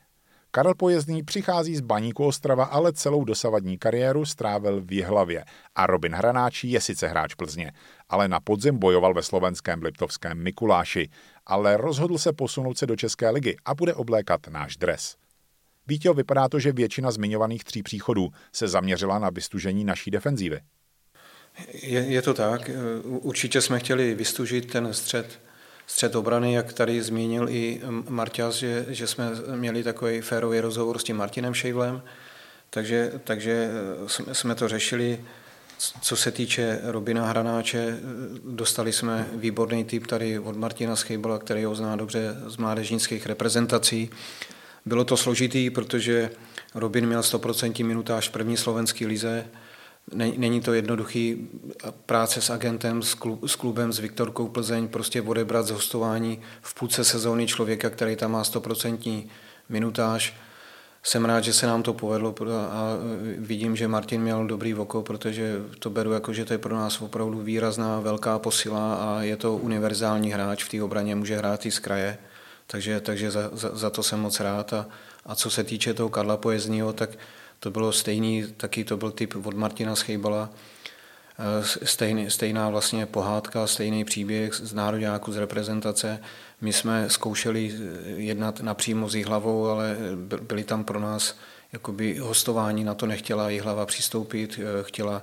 Karel 0.51 0.75
Pojezdný 0.75 1.23
přichází 1.23 1.77
z 1.77 1.81
Baníku 1.81 2.27
Ostrava, 2.27 2.65
ale 2.65 2.93
celou 2.93 3.25
dosavadní 3.25 3.79
kariéru 3.79 4.25
strávil 4.25 4.81
v 4.81 4.93
Jihlavě 4.93 5.45
a 5.75 5.87
Robin 5.87 6.15
Hranáčí 6.15 6.71
je 6.71 6.81
sice 6.81 7.09
hráč 7.09 7.35
Plzně, 7.35 7.73
ale 8.09 8.29
na 8.29 8.41
podzim 8.41 8.79
bojoval 8.79 9.15
ve 9.15 9.23
slovenském 9.23 9.83
Liptovském 9.83 10.43
Mikuláši, 10.43 11.11
ale 11.47 11.77
rozhodl 11.77 12.19
se 12.19 12.33
posunout 12.33 12.79
se 12.79 12.87
do 12.87 12.97
České 12.97 13.31
ligy 13.31 13.57
a 13.65 13.75
bude 13.75 13.95
oblékat 13.95 14.47
náš 14.49 14.77
dres. 14.77 15.17
Vítěl, 15.87 16.15
vypadá 16.15 16.49
to, 16.49 16.59
že 16.59 16.73
většina 16.73 17.11
zmiňovaných 17.11 17.65
tří 17.65 17.83
příchodů 17.83 18.29
se 18.53 18.69
zaměřila 18.69 19.19
na 19.19 19.31
vystužení 19.31 19.85
naší 19.85 20.11
defenzívy. 20.11 20.61
Je, 21.73 22.01
je 22.01 22.23
to 22.23 22.35
tak. 22.35 22.71
Určitě 23.05 23.61
jsme 23.61 23.79
chtěli 23.79 24.15
vystužit 24.15 24.73
ten 24.73 24.95
střed, 24.95 25.41
střed 25.87 26.15
obrany, 26.15 26.53
jak 26.53 26.73
tady 26.73 27.03
zmínil 27.03 27.49
i 27.49 27.81
Marťas, 28.09 28.55
že, 28.55 28.87
že 28.89 29.07
jsme 29.07 29.31
měli 29.57 29.83
takový 29.83 30.21
férový 30.21 30.61
rozhovor 30.61 30.99
s 30.99 31.05
tím 31.05 31.17
Martinem 31.17 31.55
Šejvlem, 31.55 32.03
takže, 32.71 33.13
takže 33.25 33.71
jsme 34.33 34.55
to 34.55 34.69
řešili. 34.69 35.21
Co 36.03 36.17
se 36.17 36.31
týče 36.31 36.81
Robina 36.83 37.27
Hranáče, 37.27 37.99
dostali 38.45 38.93
jsme 38.93 39.29
výborný 39.35 39.85
typ 39.85 40.07
tady 40.07 40.39
od 40.39 40.57
Martina 40.57 40.97
Schejbala, 40.97 41.39
který 41.39 41.65
ho 41.65 41.75
zná 41.75 41.97
dobře 41.97 42.37
z 42.47 42.57
mládežnických 42.57 43.27
reprezentací. 43.27 44.11
Bylo 44.87 45.05
to 45.05 45.17
složitý, 45.17 45.71
protože 45.71 46.31
Robin 46.75 47.07
měl 47.07 47.21
100% 47.21 47.87
minutáž 47.87 48.29
v 48.29 48.33
první 48.33 48.57
slovenský 48.57 49.07
lize, 49.07 49.45
Není 50.15 50.61
to 50.61 50.73
jednoduchý 50.75 51.49
práce 52.07 52.41
s 52.41 52.51
agentem, 52.51 53.03
s, 53.03 53.17
s 53.47 53.57
klubem, 53.57 53.93
s 53.93 53.99
Viktorkou 53.99 54.49
Plzeň, 54.49 54.89
prostě 54.89 55.23
odebrat 55.23 55.67
z 55.67 55.71
hostování 55.71 56.41
v 56.61 56.75
půlce 56.75 57.05
sezóny 57.05 57.47
člověka, 57.47 57.91
který 57.91 58.17
tam 58.17 58.31
má 58.31 58.43
100% 58.43 59.25
minutáž. 59.69 60.37
Jsem 61.03 61.25
rád, 61.25 61.41
že 61.41 61.53
se 61.53 61.67
nám 61.67 61.83
to 61.83 61.93
povedlo 61.93 62.35
a 62.51 62.97
vidím, 63.39 63.77
že 63.77 63.89
Martin 63.89 64.23
měl 64.23 64.47
dobrý 64.47 64.75
oko, 64.75 65.03
protože 65.03 65.57
to 65.79 65.91
beru 65.91 66.13
jako, 66.13 66.33
že 66.33 66.45
to 66.45 66.53
je 66.53 66.59
pro 66.59 66.77
nás 66.77 67.01
opravdu 67.01 67.41
výrazná 67.41 68.01
velká 68.01 68.39
posila 68.39 68.95
a 68.95 69.23
je 69.23 69.37
to 69.37 69.57
univerzální 69.57 70.33
hráč 70.33 70.65
v 70.65 70.69
té 70.69 70.83
obraně, 70.83 71.15
může 71.15 71.37
hrát 71.37 71.67
i 71.67 71.71
z 71.71 71.79
kraje, 71.79 72.19
takže, 72.73 73.01
takže 73.01 73.31
za, 73.31 73.51
za, 73.53 73.77
za 73.77 73.91
to 73.91 74.03
jsem 74.03 74.21
moc 74.21 74.41
rád. 74.41 74.73
A, 74.73 74.87
a 75.27 75.35
co 75.35 75.51
se 75.51 75.65
týče 75.65 75.95
toho 75.95 76.09
Karla 76.09 76.37
Pojezdního, 76.37 76.93
tak 76.93 77.11
to 77.61 77.71
bylo 77.71 77.93
stejný, 77.93 78.47
taky 78.57 78.85
to 78.85 78.97
byl 78.97 79.11
typ 79.11 79.47
od 79.47 79.55
Martina 79.55 79.97
Schejbala, 79.97 80.51
eh, 81.39 81.87
stejný, 81.87 82.31
stejná 82.31 82.71
vlastně 82.71 83.07
pohádka, 83.07 83.67
stejný 83.67 84.05
příběh 84.05 84.55
z 84.55 84.73
národňáku, 84.73 85.33
z 85.33 85.37
reprezentace. 85.37 86.21
My 86.61 86.73
jsme 86.73 87.11
zkoušeli 87.11 87.75
jednat 88.17 88.61
napřímo 88.61 89.09
s 89.09 89.25
hlavou, 89.25 89.67
ale 89.67 89.97
byli 90.41 90.65
tam 90.65 90.85
pro 90.85 91.01
nás 91.01 91.37
jakoby 91.73 92.19
hostování, 92.19 92.85
na 92.85 92.95
to 92.95 93.07
nechtěla 93.07 93.49
hlava 93.63 93.87
přistoupit, 93.87 94.61
eh, 94.63 94.83
chtěla 94.83 95.23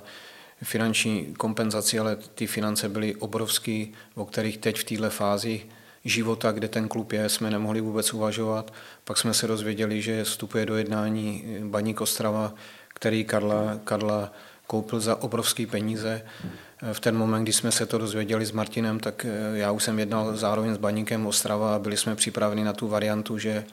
finanční 0.62 1.34
kompenzaci, 1.34 1.98
ale 1.98 2.16
ty 2.16 2.46
finance 2.46 2.88
byly 2.88 3.14
obrovský, 3.14 3.92
o 4.14 4.24
kterých 4.24 4.58
teď 4.58 4.78
v 4.78 4.84
této 4.84 5.10
fázi 5.10 5.66
života, 6.04 6.52
kde 6.52 6.68
ten 6.68 6.88
klub 6.88 7.12
je, 7.12 7.28
jsme 7.28 7.50
nemohli 7.50 7.80
vůbec 7.80 8.14
uvažovat. 8.14 8.72
Pak 9.04 9.18
jsme 9.18 9.34
se 9.34 9.46
dozvěděli, 9.46 10.02
že 10.02 10.24
vstupuje 10.24 10.66
do 10.66 10.76
jednání 10.76 11.44
Baník 11.64 12.00
Ostrava, 12.00 12.54
který 12.88 13.24
Karla, 13.24 13.78
Karla 13.84 14.32
koupil 14.66 15.00
za 15.00 15.22
obrovské 15.22 15.66
peníze. 15.66 16.22
V 16.92 17.00
ten 17.00 17.16
moment, 17.16 17.42
kdy 17.42 17.52
jsme 17.52 17.72
se 17.72 17.86
to 17.86 17.98
dozvěděli 17.98 18.46
s 18.46 18.52
Martinem, 18.52 19.00
tak 19.00 19.24
eh, 19.24 19.58
já 19.58 19.70
už 19.70 19.84
jsem 19.84 19.98
jednal 19.98 20.36
zároveň 20.36 20.74
s 20.74 20.78
Baníkem 20.78 21.26
Ostrava 21.26 21.74
a 21.74 21.78
byli 21.78 21.96
jsme 21.96 22.16
připraveni 22.16 22.64
na 22.64 22.72
tu 22.72 22.88
variantu, 22.88 23.38
že 23.38 23.64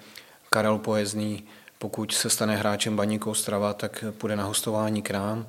Karel 0.50 0.78
Pojezný, 0.78 1.44
pokud 1.78 2.12
se 2.12 2.30
stane 2.30 2.56
hráčem 2.56 2.96
Baníku 2.96 3.30
Ostrava, 3.30 3.74
tak 3.74 4.04
půjde 4.18 4.36
na 4.36 4.44
hostování 4.44 5.02
k 5.02 5.12
nám 5.12 5.48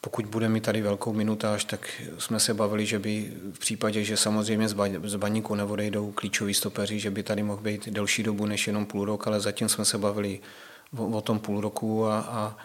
pokud 0.00 0.26
bude 0.26 0.48
mít 0.48 0.64
tady 0.64 0.82
velkou 0.82 1.12
minutáž, 1.12 1.64
tak 1.64 2.02
jsme 2.18 2.40
se 2.40 2.54
bavili, 2.54 2.86
že 2.86 2.98
by 2.98 3.32
v 3.52 3.58
případě, 3.58 4.04
že 4.04 4.16
samozřejmě 4.16 4.68
z 5.04 5.16
baníku 5.16 5.54
neodejdou 5.54 6.12
klíčoví 6.12 6.54
stopeři, 6.54 7.00
že 7.00 7.10
by 7.10 7.22
tady 7.22 7.42
mohl 7.42 7.62
být 7.62 7.88
delší 7.88 8.22
dobu 8.22 8.46
než 8.46 8.66
jenom 8.66 8.86
půl 8.86 9.04
rok, 9.04 9.26
ale 9.26 9.40
zatím 9.40 9.68
jsme 9.68 9.84
se 9.84 9.98
bavili 9.98 10.40
o, 10.96 11.06
o 11.06 11.20
tom 11.20 11.38
půl 11.38 11.60
roku 11.60 12.06
a, 12.06 12.18
a, 12.18 12.56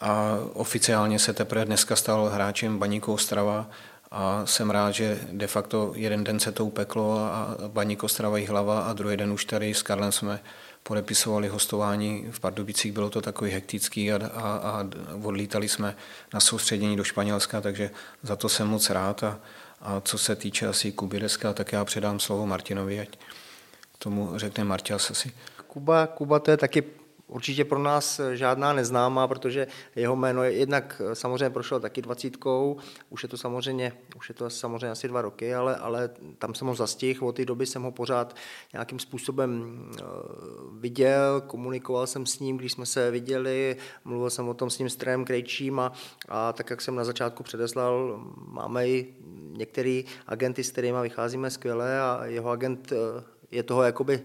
a 0.00 0.38
oficiálně 0.52 1.18
se 1.18 1.32
teprve 1.32 1.64
dneska 1.64 1.96
stal 1.96 2.28
hráčem 2.28 2.78
baníku 2.78 3.12
Ostrava 3.12 3.70
a 4.10 4.46
jsem 4.46 4.70
rád, 4.70 4.90
že 4.90 5.18
de 5.32 5.46
facto 5.46 5.92
jeden 5.94 6.24
den 6.24 6.40
se 6.40 6.52
to 6.52 6.64
upeklo 6.64 7.18
a 7.18 7.56
baník 7.68 8.04
Ostrava 8.04 8.38
i 8.38 8.44
hlava 8.44 8.80
a 8.80 8.92
druhý 8.92 9.16
den 9.16 9.32
už 9.32 9.44
tady 9.44 9.74
s 9.74 9.82
Karlem 9.82 10.12
jsme 10.12 10.40
podepisovali 10.82 11.48
hostování 11.48 12.26
v 12.30 12.40
Pardubicích, 12.40 12.92
bylo 12.92 13.10
to 13.10 13.20
takový 13.20 13.50
hektický 13.50 14.12
a, 14.12 14.16
a, 14.26 14.40
a 14.40 14.86
odlítali 15.22 15.68
jsme 15.68 15.96
na 16.34 16.40
soustředění 16.40 16.96
do 16.96 17.04
Španělska, 17.04 17.60
takže 17.60 17.90
za 18.22 18.36
to 18.36 18.48
jsem 18.48 18.68
moc 18.68 18.90
rád 18.90 19.24
a, 19.24 19.40
a 19.80 20.00
co 20.00 20.18
se 20.18 20.36
týče 20.36 20.66
asi 20.66 20.92
Kubireska, 20.92 21.52
tak 21.52 21.72
já 21.72 21.84
předám 21.84 22.20
slovo 22.20 22.46
Martinovi, 22.46 23.00
ať 23.00 23.18
tomu 23.98 24.38
řekne 24.38 24.64
Marťas 24.64 25.10
asi. 25.10 25.32
Kuba, 25.66 26.06
Kuba 26.06 26.38
to 26.38 26.50
je 26.50 26.56
taky 26.56 26.82
Určitě 27.30 27.64
pro 27.64 27.78
nás 27.78 28.20
žádná 28.32 28.72
neznámá, 28.72 29.28
protože 29.28 29.66
jeho 29.96 30.16
jméno 30.16 30.44
je 30.44 30.52
jednak 30.52 31.02
samozřejmě 31.12 31.50
prošel 31.50 31.80
taky 31.80 32.02
dvacítkou, 32.02 32.76
už 33.10 33.22
je 33.22 33.28
to 33.28 33.36
samozřejmě, 33.36 33.92
už 34.16 34.28
je 34.28 34.34
to 34.34 34.50
samozřejmě 34.50 34.90
asi 34.90 35.08
dva 35.08 35.22
roky, 35.22 35.54
ale, 35.54 35.76
ale 35.76 36.10
tam 36.38 36.54
jsem 36.54 36.68
ho 36.68 36.74
zastihl, 36.74 37.26
od 37.26 37.36
té 37.36 37.44
doby 37.44 37.66
jsem 37.66 37.82
ho 37.82 37.92
pořád 37.92 38.36
nějakým 38.72 38.98
způsobem 38.98 39.80
eh, 39.98 40.02
viděl, 40.80 41.40
komunikoval 41.46 42.06
jsem 42.06 42.26
s 42.26 42.38
ním, 42.38 42.56
když 42.56 42.72
jsme 42.72 42.86
se 42.86 43.10
viděli, 43.10 43.76
mluvil 44.04 44.30
jsem 44.30 44.48
o 44.48 44.54
tom 44.54 44.70
s 44.70 44.78
ním 44.78 44.90
s 44.90 44.96
Trem 44.96 45.24
Krejčím 45.24 45.80
a, 45.80 45.92
a 46.28 46.52
tak, 46.52 46.70
jak 46.70 46.80
jsem 46.80 46.94
na 46.94 47.04
začátku 47.04 47.42
předeslal, 47.42 48.24
máme 48.46 48.88
i 48.88 49.14
některý 49.52 50.04
agenty, 50.26 50.64
s 50.64 50.70
kterými 50.70 50.98
vycházíme 51.02 51.50
skvěle 51.50 52.00
a 52.00 52.24
jeho 52.24 52.50
agent 52.50 52.92
eh, 52.92 53.22
je 53.50 53.62
toho 53.62 53.82
jakoby 53.82 54.22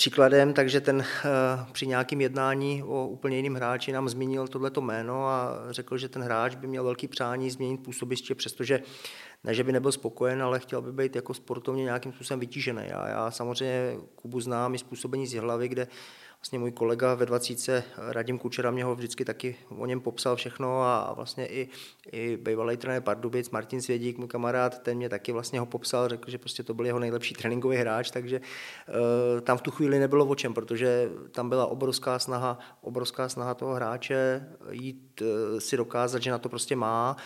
příkladem, 0.00 0.52
takže 0.52 0.80
ten 0.80 1.00
eh, 1.00 1.28
při 1.72 1.86
nějakém 1.86 2.20
jednání 2.20 2.82
o 2.82 3.06
úplně 3.06 3.36
jiném 3.36 3.54
hráči 3.54 3.92
nám 3.92 4.08
zmínil 4.08 4.48
tohleto 4.48 4.80
jméno 4.80 5.26
a 5.26 5.58
řekl, 5.70 5.98
že 5.98 6.08
ten 6.08 6.22
hráč 6.22 6.54
by 6.54 6.66
měl 6.66 6.84
velký 6.84 7.08
přání 7.08 7.50
změnit 7.50 7.78
působiště, 7.78 8.34
přestože 8.34 8.80
ne, 9.44 9.54
že 9.54 9.64
by 9.64 9.72
nebyl 9.72 9.92
spokojen, 9.92 10.42
ale 10.42 10.58
chtěl 10.58 10.82
by 10.82 10.92
být 10.92 11.16
jako 11.16 11.34
sportovně 11.34 11.84
nějakým 11.84 12.12
způsobem 12.12 12.40
vytížený. 12.40 12.82
A 12.82 13.08
já 13.08 13.30
samozřejmě 13.30 13.96
Kubu 14.14 14.40
znám 14.40 14.74
i 14.74 14.78
způsobení 14.78 15.26
z 15.26 15.34
hlavy, 15.34 15.68
kde 15.68 15.86
vlastně 16.40 16.58
můj 16.58 16.72
kolega 16.72 17.14
ve 17.14 17.26
20. 17.26 17.84
Radim 17.96 18.38
Kučera 18.38 18.70
mě 18.70 18.84
ho 18.84 18.94
vždycky 18.94 19.24
taky 19.24 19.56
o 19.78 19.86
něm 19.86 20.00
popsal 20.00 20.36
všechno 20.36 20.82
a 20.82 21.12
vlastně 21.16 21.46
i, 21.46 21.68
i 22.12 22.36
bývalý 22.36 22.76
trenér 22.76 23.02
Pardubic, 23.02 23.50
Martin 23.50 23.82
Svědík, 23.82 24.18
můj 24.18 24.28
kamarád, 24.28 24.82
ten 24.82 24.96
mě 24.96 25.08
taky 25.08 25.32
vlastně 25.32 25.60
ho 25.60 25.66
popsal, 25.66 26.08
řekl, 26.08 26.30
že 26.30 26.38
prostě 26.38 26.62
to 26.62 26.74
byl 26.74 26.86
jeho 26.86 26.98
nejlepší 26.98 27.34
tréninkový 27.34 27.76
hráč, 27.76 28.10
takže 28.10 28.40
uh, 28.40 29.40
tam 29.40 29.58
v 29.58 29.62
tu 29.62 29.70
chvíli 29.70 29.98
nebylo 29.98 30.26
o 30.26 30.34
čem, 30.34 30.54
protože 30.54 31.10
tam 31.30 31.48
byla 31.48 31.66
obrovská 31.66 32.18
snaha, 32.18 32.58
obrovská 32.80 33.28
snaha 33.28 33.54
toho 33.54 33.74
hráče 33.74 34.46
jít 34.70 35.22
uh, 35.22 35.58
si 35.58 35.76
dokázat, 35.76 36.22
že 36.22 36.30
na 36.30 36.38
to 36.38 36.48
prostě 36.48 36.76
má, 36.76 37.16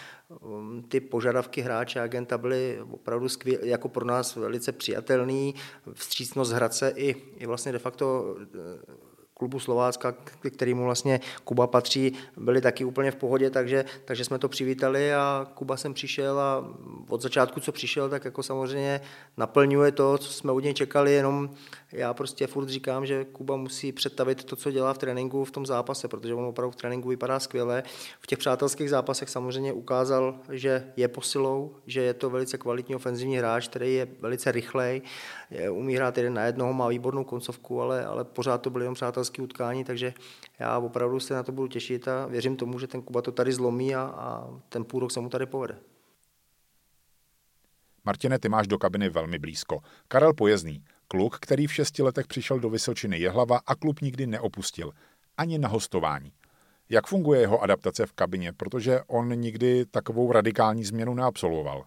Um, 0.40 0.82
ty 0.82 1.00
požadavky 1.00 1.60
hráče 1.60 2.00
agenta 2.00 2.38
byly 2.38 2.80
opravdu 2.90 3.28
skvěl, 3.28 3.64
jako 3.64 3.88
pro 3.88 4.04
nás 4.04 4.36
velice 4.36 4.72
přijatelný. 4.72 5.54
Vstřícnost 5.92 6.52
Hradce 6.52 6.92
i, 6.96 7.14
i 7.36 7.46
vlastně 7.46 7.72
de 7.72 7.78
facto 7.78 8.36
klubu 9.34 9.60
Slovácka, 9.60 10.14
kterýmu 10.50 10.84
vlastně 10.84 11.20
Kuba 11.44 11.66
patří, 11.66 12.12
byli 12.36 12.60
taky 12.60 12.84
úplně 12.84 13.10
v 13.10 13.16
pohodě, 13.16 13.50
takže, 13.50 13.84
takže 14.04 14.24
jsme 14.24 14.38
to 14.38 14.48
přivítali 14.48 15.14
a 15.14 15.46
Kuba 15.54 15.76
sem 15.76 15.94
přišel 15.94 16.40
a 16.40 16.64
od 17.08 17.22
začátku, 17.22 17.60
co 17.60 17.72
přišel, 17.72 18.08
tak 18.08 18.24
jako 18.24 18.42
samozřejmě 18.42 19.00
naplňuje 19.36 19.92
to, 19.92 20.18
co 20.18 20.32
jsme 20.32 20.52
od 20.52 20.60
něj 20.60 20.74
čekali, 20.74 21.12
jenom 21.12 21.50
já 21.94 22.14
prostě 22.14 22.46
furt 22.46 22.68
říkám, 22.68 23.06
že 23.06 23.24
Kuba 23.24 23.56
musí 23.56 23.92
představit 23.92 24.44
to, 24.44 24.56
co 24.56 24.70
dělá 24.70 24.94
v 24.94 24.98
tréninku 24.98 25.44
v 25.44 25.50
tom 25.50 25.66
zápase, 25.66 26.08
protože 26.08 26.34
on 26.34 26.44
opravdu 26.44 26.70
v 26.70 26.76
tréninku 26.76 27.08
vypadá 27.08 27.40
skvěle. 27.40 27.82
V 28.20 28.26
těch 28.26 28.38
přátelských 28.38 28.90
zápasech 28.90 29.30
samozřejmě 29.30 29.72
ukázal, 29.72 30.38
že 30.50 30.92
je 30.96 31.08
posilou, 31.08 31.76
že 31.86 32.00
je 32.02 32.14
to 32.14 32.30
velice 32.30 32.58
kvalitní 32.58 32.94
ofenzivní 32.94 33.38
hráč, 33.38 33.68
který 33.68 33.94
je 33.94 34.08
velice 34.20 34.52
rychlej, 34.52 35.02
umí 35.70 35.96
hrát 35.96 36.16
jeden 36.16 36.34
na 36.34 36.44
jednoho, 36.44 36.72
má 36.72 36.88
výbornou 36.88 37.24
koncovku, 37.24 37.80
ale, 37.80 38.04
ale 38.04 38.24
pořád 38.24 38.58
to 38.58 38.70
byly 38.70 38.84
jenom 38.84 38.94
přátelské 38.94 39.42
utkání, 39.42 39.84
takže 39.84 40.14
já 40.58 40.78
opravdu 40.78 41.20
se 41.20 41.34
na 41.34 41.42
to 41.42 41.52
budu 41.52 41.68
těšit 41.68 42.08
a 42.08 42.26
věřím 42.26 42.56
tomu, 42.56 42.78
že 42.78 42.86
ten 42.86 43.02
Kuba 43.02 43.22
to 43.22 43.32
tady 43.32 43.52
zlomí 43.52 43.94
a, 43.94 44.00
a 44.00 44.48
ten 44.68 44.84
půl 44.84 45.00
rok 45.00 45.12
se 45.12 45.20
mu 45.20 45.28
tady 45.28 45.46
povede. 45.46 45.78
Martine, 48.04 48.38
ty 48.38 48.48
máš 48.48 48.66
do 48.66 48.78
kabiny 48.78 49.08
velmi 49.08 49.38
blízko. 49.38 49.80
Karel 50.08 50.34
Pojezný, 50.34 50.84
kluk, 51.14 51.38
který 51.40 51.66
v 51.66 51.72
šesti 51.72 52.02
letech 52.02 52.26
přišel 52.26 52.58
do 52.58 52.70
Vysočiny 52.70 53.18
Jehlava 53.18 53.60
a 53.66 53.74
klub 53.74 54.00
nikdy 54.00 54.26
neopustil. 54.26 54.92
Ani 55.36 55.58
na 55.58 55.68
hostování. 55.68 56.32
Jak 56.88 57.06
funguje 57.06 57.40
jeho 57.40 57.62
adaptace 57.62 58.06
v 58.06 58.12
kabině, 58.12 58.52
protože 58.52 59.00
on 59.06 59.28
nikdy 59.28 59.86
takovou 59.86 60.32
radikální 60.32 60.84
změnu 60.84 61.14
neabsolvoval? 61.14 61.84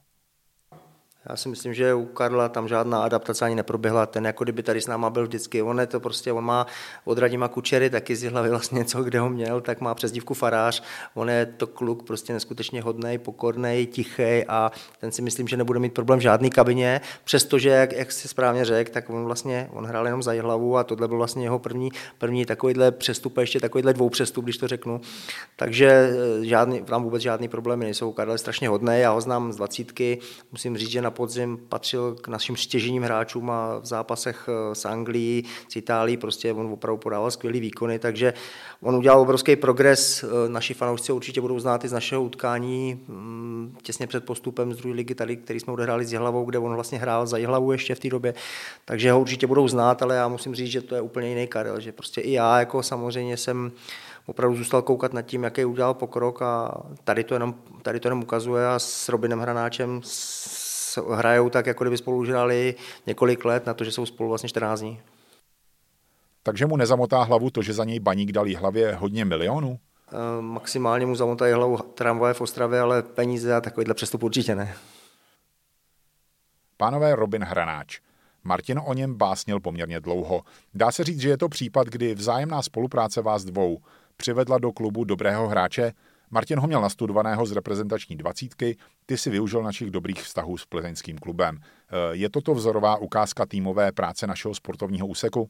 Já 1.29 1.35
si 1.35 1.49
myslím, 1.49 1.73
že 1.73 1.93
u 1.93 2.05
Karla 2.05 2.49
tam 2.49 2.67
žádná 2.67 3.03
adaptace 3.03 3.45
ani 3.45 3.55
neproběhla. 3.55 4.05
Ten 4.05 4.25
jako 4.25 4.43
kdyby 4.43 4.63
tady 4.63 4.81
s 4.81 4.87
náma 4.87 5.09
byl 5.09 5.23
vždycky. 5.23 5.61
On 5.61 5.79
je 5.79 5.87
to 5.87 5.99
prostě, 5.99 6.31
on 6.31 6.43
má 6.43 6.67
od 7.05 7.17
Radima 7.17 7.47
Kučery 7.47 7.89
taky 7.89 8.15
z 8.15 8.23
hlavy 8.23 8.49
vlastně 8.49 8.77
něco, 8.77 9.03
kde 9.03 9.19
ho 9.19 9.29
měl, 9.29 9.61
tak 9.61 9.81
má 9.81 9.95
přezdívku 9.95 10.33
farář. 10.33 10.83
On 11.13 11.29
je 11.29 11.45
to 11.45 11.67
kluk 11.67 12.03
prostě 12.03 12.33
neskutečně 12.33 12.81
hodný, 12.81 13.17
pokorný, 13.17 13.87
tichý 13.91 14.45
a 14.47 14.71
ten 14.99 15.11
si 15.11 15.21
myslím, 15.21 15.47
že 15.47 15.57
nebude 15.57 15.79
mít 15.79 15.93
problém 15.93 16.19
v 16.19 16.21
žádný 16.21 16.49
kabině, 16.49 17.01
přestože, 17.23 17.69
jak, 17.69 17.93
jak 17.93 18.11
si 18.11 18.27
správně 18.27 18.65
řekl, 18.65 18.91
tak 18.91 19.09
on 19.09 19.25
vlastně, 19.25 19.69
on 19.73 19.85
hrál 19.85 20.05
jenom 20.05 20.23
za 20.23 20.41
hlavu 20.41 20.77
a 20.77 20.83
tohle 20.83 21.07
byl 21.07 21.17
vlastně 21.17 21.45
jeho 21.45 21.59
první, 21.59 21.91
první 22.17 22.45
takovýhle 22.45 22.91
přestup, 22.91 23.37
ještě 23.37 23.59
takovýhle 23.59 23.93
dvou 23.93 24.09
přestup, 24.09 24.43
když 24.43 24.57
to 24.57 24.67
řeknu. 24.67 25.01
Takže 25.55 25.87
eh, 26.41 26.45
žádný, 26.45 26.81
tam 26.81 27.03
vůbec 27.03 27.21
žádný 27.21 27.47
problémy 27.47 27.85
nejsou. 27.85 28.11
Karel 28.11 28.33
je 28.33 28.37
strašně 28.37 28.69
hodný, 28.69 28.99
já 28.99 29.11
ho 29.11 29.21
znám 29.21 29.53
z 29.53 29.55
dvacítky, 29.55 30.19
musím 30.51 30.77
říct, 30.77 30.89
že 30.89 31.01
na 31.01 31.11
podzim 31.17 31.57
patřil 31.69 32.15
k 32.21 32.27
našim 32.27 32.55
stěžením 32.55 33.03
hráčům 33.03 33.49
a 33.49 33.79
v 33.79 33.85
zápasech 33.85 34.49
eh, 34.49 34.75
s 34.75 34.85
Anglií, 34.85 35.43
s 35.69 35.75
Itálií, 35.75 36.17
prostě 36.17 36.53
on 36.53 36.67
opravdu 36.73 36.97
podával 36.97 37.31
skvělý 37.31 37.59
výkony, 37.59 37.99
takže 37.99 38.33
on 38.81 38.95
udělal 38.95 39.19
obrovský 39.19 39.55
progres. 39.55 40.23
Eh, 40.23 40.49
naši 40.49 40.73
fanoušci 40.73 41.11
určitě 41.11 41.41
budou 41.41 41.59
znát 41.59 41.85
i 41.85 41.87
z 41.87 41.91
našeho 41.91 42.23
utkání 42.23 42.99
mm, 43.07 43.77
těsně 43.81 44.07
před 44.07 44.25
postupem 44.25 44.73
z 44.73 44.77
druhé 44.77 44.95
ligy 44.95 45.15
tady, 45.15 45.37
který 45.37 45.59
jsme 45.59 45.73
odehráli 45.73 46.05
s 46.05 46.11
Jihlavou, 46.11 46.45
kde 46.45 46.59
on 46.59 46.73
vlastně 46.75 46.99
hrál 46.99 47.27
za 47.27 47.37
Jihlavu 47.37 47.71
ještě 47.71 47.95
v 47.95 47.99
té 47.99 48.09
době, 48.09 48.33
takže 48.85 49.11
ho 49.11 49.19
určitě 49.19 49.47
budou 49.47 49.67
znát, 49.67 50.01
ale 50.01 50.15
já 50.15 50.27
musím 50.27 50.55
říct, 50.55 50.71
že 50.71 50.81
to 50.81 50.95
je 50.95 51.01
úplně 51.01 51.29
jiný 51.29 51.47
Karel, 51.47 51.79
že 51.79 51.91
prostě 51.91 52.21
i 52.21 52.31
já 52.31 52.59
jako 52.59 52.83
samozřejmě 52.83 53.37
jsem 53.37 53.71
opravdu 54.27 54.57
zůstal 54.57 54.81
koukat 54.81 55.13
nad 55.13 55.21
tím, 55.21 55.43
jaký 55.43 55.65
udělal 55.65 55.93
pokrok 55.93 56.41
a 56.41 56.81
tady 57.03 57.23
to 57.23 57.35
jenom, 57.35 57.55
tady 57.81 57.99
to 57.99 58.07
jenom 58.07 58.21
ukazuje 58.21 58.67
a 58.67 58.79
s 58.79 59.09
Robinem 59.09 59.39
Hranáčem 59.39 60.01
hrajou 60.97 61.49
tak, 61.49 61.65
jako 61.65 61.83
kdyby 61.83 61.97
spolu 61.97 62.25
žrali 62.25 62.75
několik 63.05 63.45
let 63.45 63.65
na 63.65 63.73
to, 63.73 63.83
že 63.83 63.91
jsou 63.91 64.05
spolu 64.05 64.29
vlastně 64.29 64.49
14 64.49 64.79
dní. 64.79 64.99
Takže 66.43 66.65
mu 66.65 66.77
nezamotá 66.77 67.23
hlavu 67.23 67.49
to, 67.49 67.61
že 67.61 67.73
za 67.73 67.83
něj 67.83 67.99
baník 67.99 68.31
dal 68.31 68.45
hlavě 68.57 68.95
hodně 68.95 69.25
milionů? 69.25 69.79
E, 70.11 70.41
maximálně 70.41 71.05
mu 71.05 71.15
zamotají 71.15 71.53
hlavu 71.53 71.77
tramvaje 71.77 72.33
v 72.33 72.41
Ostravě, 72.41 72.79
ale 72.79 73.03
peníze 73.03 73.55
a 73.55 73.61
takovýhle 73.61 73.93
přestup 73.93 74.23
určitě 74.23 74.55
ne. 74.55 74.75
Pánové 76.77 77.15
Robin 77.15 77.43
Hranáč. 77.43 77.99
Martin 78.43 78.81
o 78.85 78.93
něm 78.93 79.15
básnil 79.15 79.59
poměrně 79.59 79.99
dlouho. 79.99 80.41
Dá 80.73 80.91
se 80.91 81.03
říct, 81.03 81.19
že 81.19 81.29
je 81.29 81.37
to 81.37 81.49
případ, 81.49 81.87
kdy 81.87 82.15
vzájemná 82.15 82.61
spolupráce 82.61 83.21
vás 83.21 83.45
dvou 83.45 83.77
přivedla 84.17 84.57
do 84.57 84.71
klubu 84.71 85.03
dobrého 85.03 85.47
hráče. 85.47 85.93
Martin 86.31 86.59
ho 86.59 86.67
měl 86.67 86.81
nastudovaného 86.81 87.45
z 87.45 87.51
reprezentační 87.51 88.15
dvacítky, 88.15 88.77
ty 89.05 89.17
si 89.17 89.29
využil 89.29 89.63
našich 89.63 89.91
dobrých 89.91 90.21
vztahů 90.21 90.57
s 90.57 90.65
plzeňským 90.65 91.17
klubem. 91.17 91.59
E, 91.59 92.15
je 92.15 92.29
toto 92.29 92.53
vzorová 92.53 92.97
ukázka 92.97 93.45
týmové 93.45 93.91
práce 93.91 94.27
našeho 94.27 94.55
sportovního 94.55 95.07
úseku? 95.07 95.49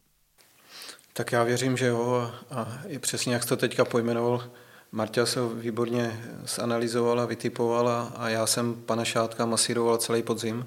Tak 1.14 1.32
já 1.32 1.44
věřím, 1.44 1.78
že 1.78 1.88
jo. 1.88 2.32
A 2.52 2.82
i 2.88 3.00
přesně 3.00 3.34
jak 3.34 3.44
jsi 3.44 3.50
to 3.50 3.58
teďka 3.58 3.86
pojmenoval, 3.86 4.44
Marta 4.92 5.26
se 5.26 5.40
výborně 5.48 6.20
zanalizovala, 6.46 7.26
vytipovala 7.26 8.14
a 8.16 8.30
já 8.30 8.48
jsem 8.48 8.74
pana 8.74 9.06
Šátka 9.06 9.46
masíroval 9.46 9.98
celý 9.98 10.24
podzim 10.24 10.66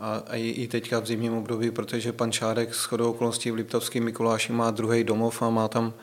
a, 0.00 0.22
i, 0.32 0.50
i 0.50 0.68
teďka 0.68 1.00
v 1.00 1.06
zimním 1.06 1.32
období, 1.32 1.70
protože 1.70 2.12
pan 2.12 2.32
Šárek 2.32 2.74
s 2.74 2.84
chodou 2.84 3.10
okolností 3.10 3.50
v 3.50 3.54
Liptovském 3.54 4.04
Mikuláši 4.04 4.52
má 4.52 4.70
druhý 4.70 5.04
domov 5.04 5.42
a 5.42 5.50
má 5.50 5.68
tam 5.68 5.94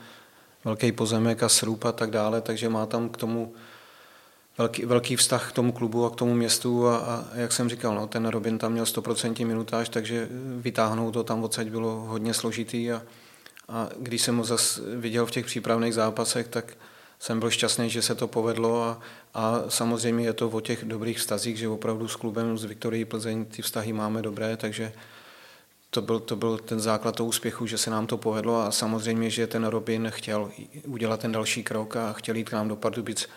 velký 0.65 0.91
pozemek 0.91 1.43
a 1.43 1.49
srůb 1.49 1.85
a 1.85 1.91
tak 1.91 2.11
dále, 2.11 2.41
takže 2.41 2.69
má 2.69 2.85
tam 2.85 3.09
k 3.09 3.17
tomu 3.17 3.53
velký, 4.57 4.85
velký 4.85 5.15
vztah 5.15 5.49
k 5.49 5.55
tomu 5.55 5.71
klubu 5.71 6.05
a 6.05 6.09
k 6.09 6.15
tomu 6.15 6.33
městu 6.33 6.87
a, 6.87 6.97
a 6.97 7.25
jak 7.33 7.51
jsem 7.51 7.69
říkal, 7.69 7.95
no, 7.95 8.07
ten 8.07 8.25
Robin 8.25 8.57
tam 8.57 8.71
měl 8.71 8.85
100% 8.85 9.47
minutáž, 9.47 9.89
takže 9.89 10.27
vytáhnout 10.57 11.11
to 11.11 11.23
tam 11.23 11.43
odsaď 11.43 11.67
bylo 11.67 11.89
hodně 11.89 12.33
složitý 12.33 12.91
a, 12.91 13.01
a 13.69 13.89
když 13.99 14.21
jsem 14.21 14.37
ho 14.37 14.43
zase 14.43 14.81
viděl 14.95 15.25
v 15.25 15.31
těch 15.31 15.45
přípravných 15.45 15.93
zápasech, 15.93 16.47
tak 16.47 16.73
jsem 17.19 17.39
byl 17.39 17.49
šťastný, 17.49 17.89
že 17.89 18.01
se 18.01 18.15
to 18.15 18.27
povedlo 18.27 18.83
a, 18.83 18.99
a 19.33 19.63
samozřejmě 19.69 20.25
je 20.25 20.33
to 20.33 20.49
o 20.49 20.61
těch 20.61 20.85
dobrých 20.85 21.17
vztazích, 21.17 21.57
že 21.57 21.67
opravdu 21.67 22.07
s 22.07 22.15
klubem 22.15 22.57
z 22.57 22.63
Viktorii 22.63 23.05
Plzeň 23.05 23.45
ty 23.45 23.61
vztahy 23.61 23.93
máme 23.93 24.21
dobré, 24.21 24.57
takže 24.57 24.93
to 25.93 26.01
byl, 26.01 26.19
to 26.19 26.35
byl 26.35 26.57
ten 26.57 26.79
základ 26.79 27.15
toho 27.15 27.27
úspěchu, 27.27 27.67
že 27.67 27.77
se 27.77 27.89
nám 27.89 28.07
to 28.07 28.17
povedlo 28.17 28.61
a 28.61 28.71
samozřejmě, 28.71 29.29
že 29.29 29.47
ten 29.47 29.65
Robin 29.65 30.07
chtěl 30.09 30.51
udělat 30.87 31.19
ten 31.19 31.31
další 31.31 31.63
krok 31.63 31.95
a 31.95 32.13
chtěl 32.13 32.35
jít 32.35 32.49
k 32.49 32.53
nám 32.53 32.67
do 32.67 32.75
Pardubic, 32.75 33.29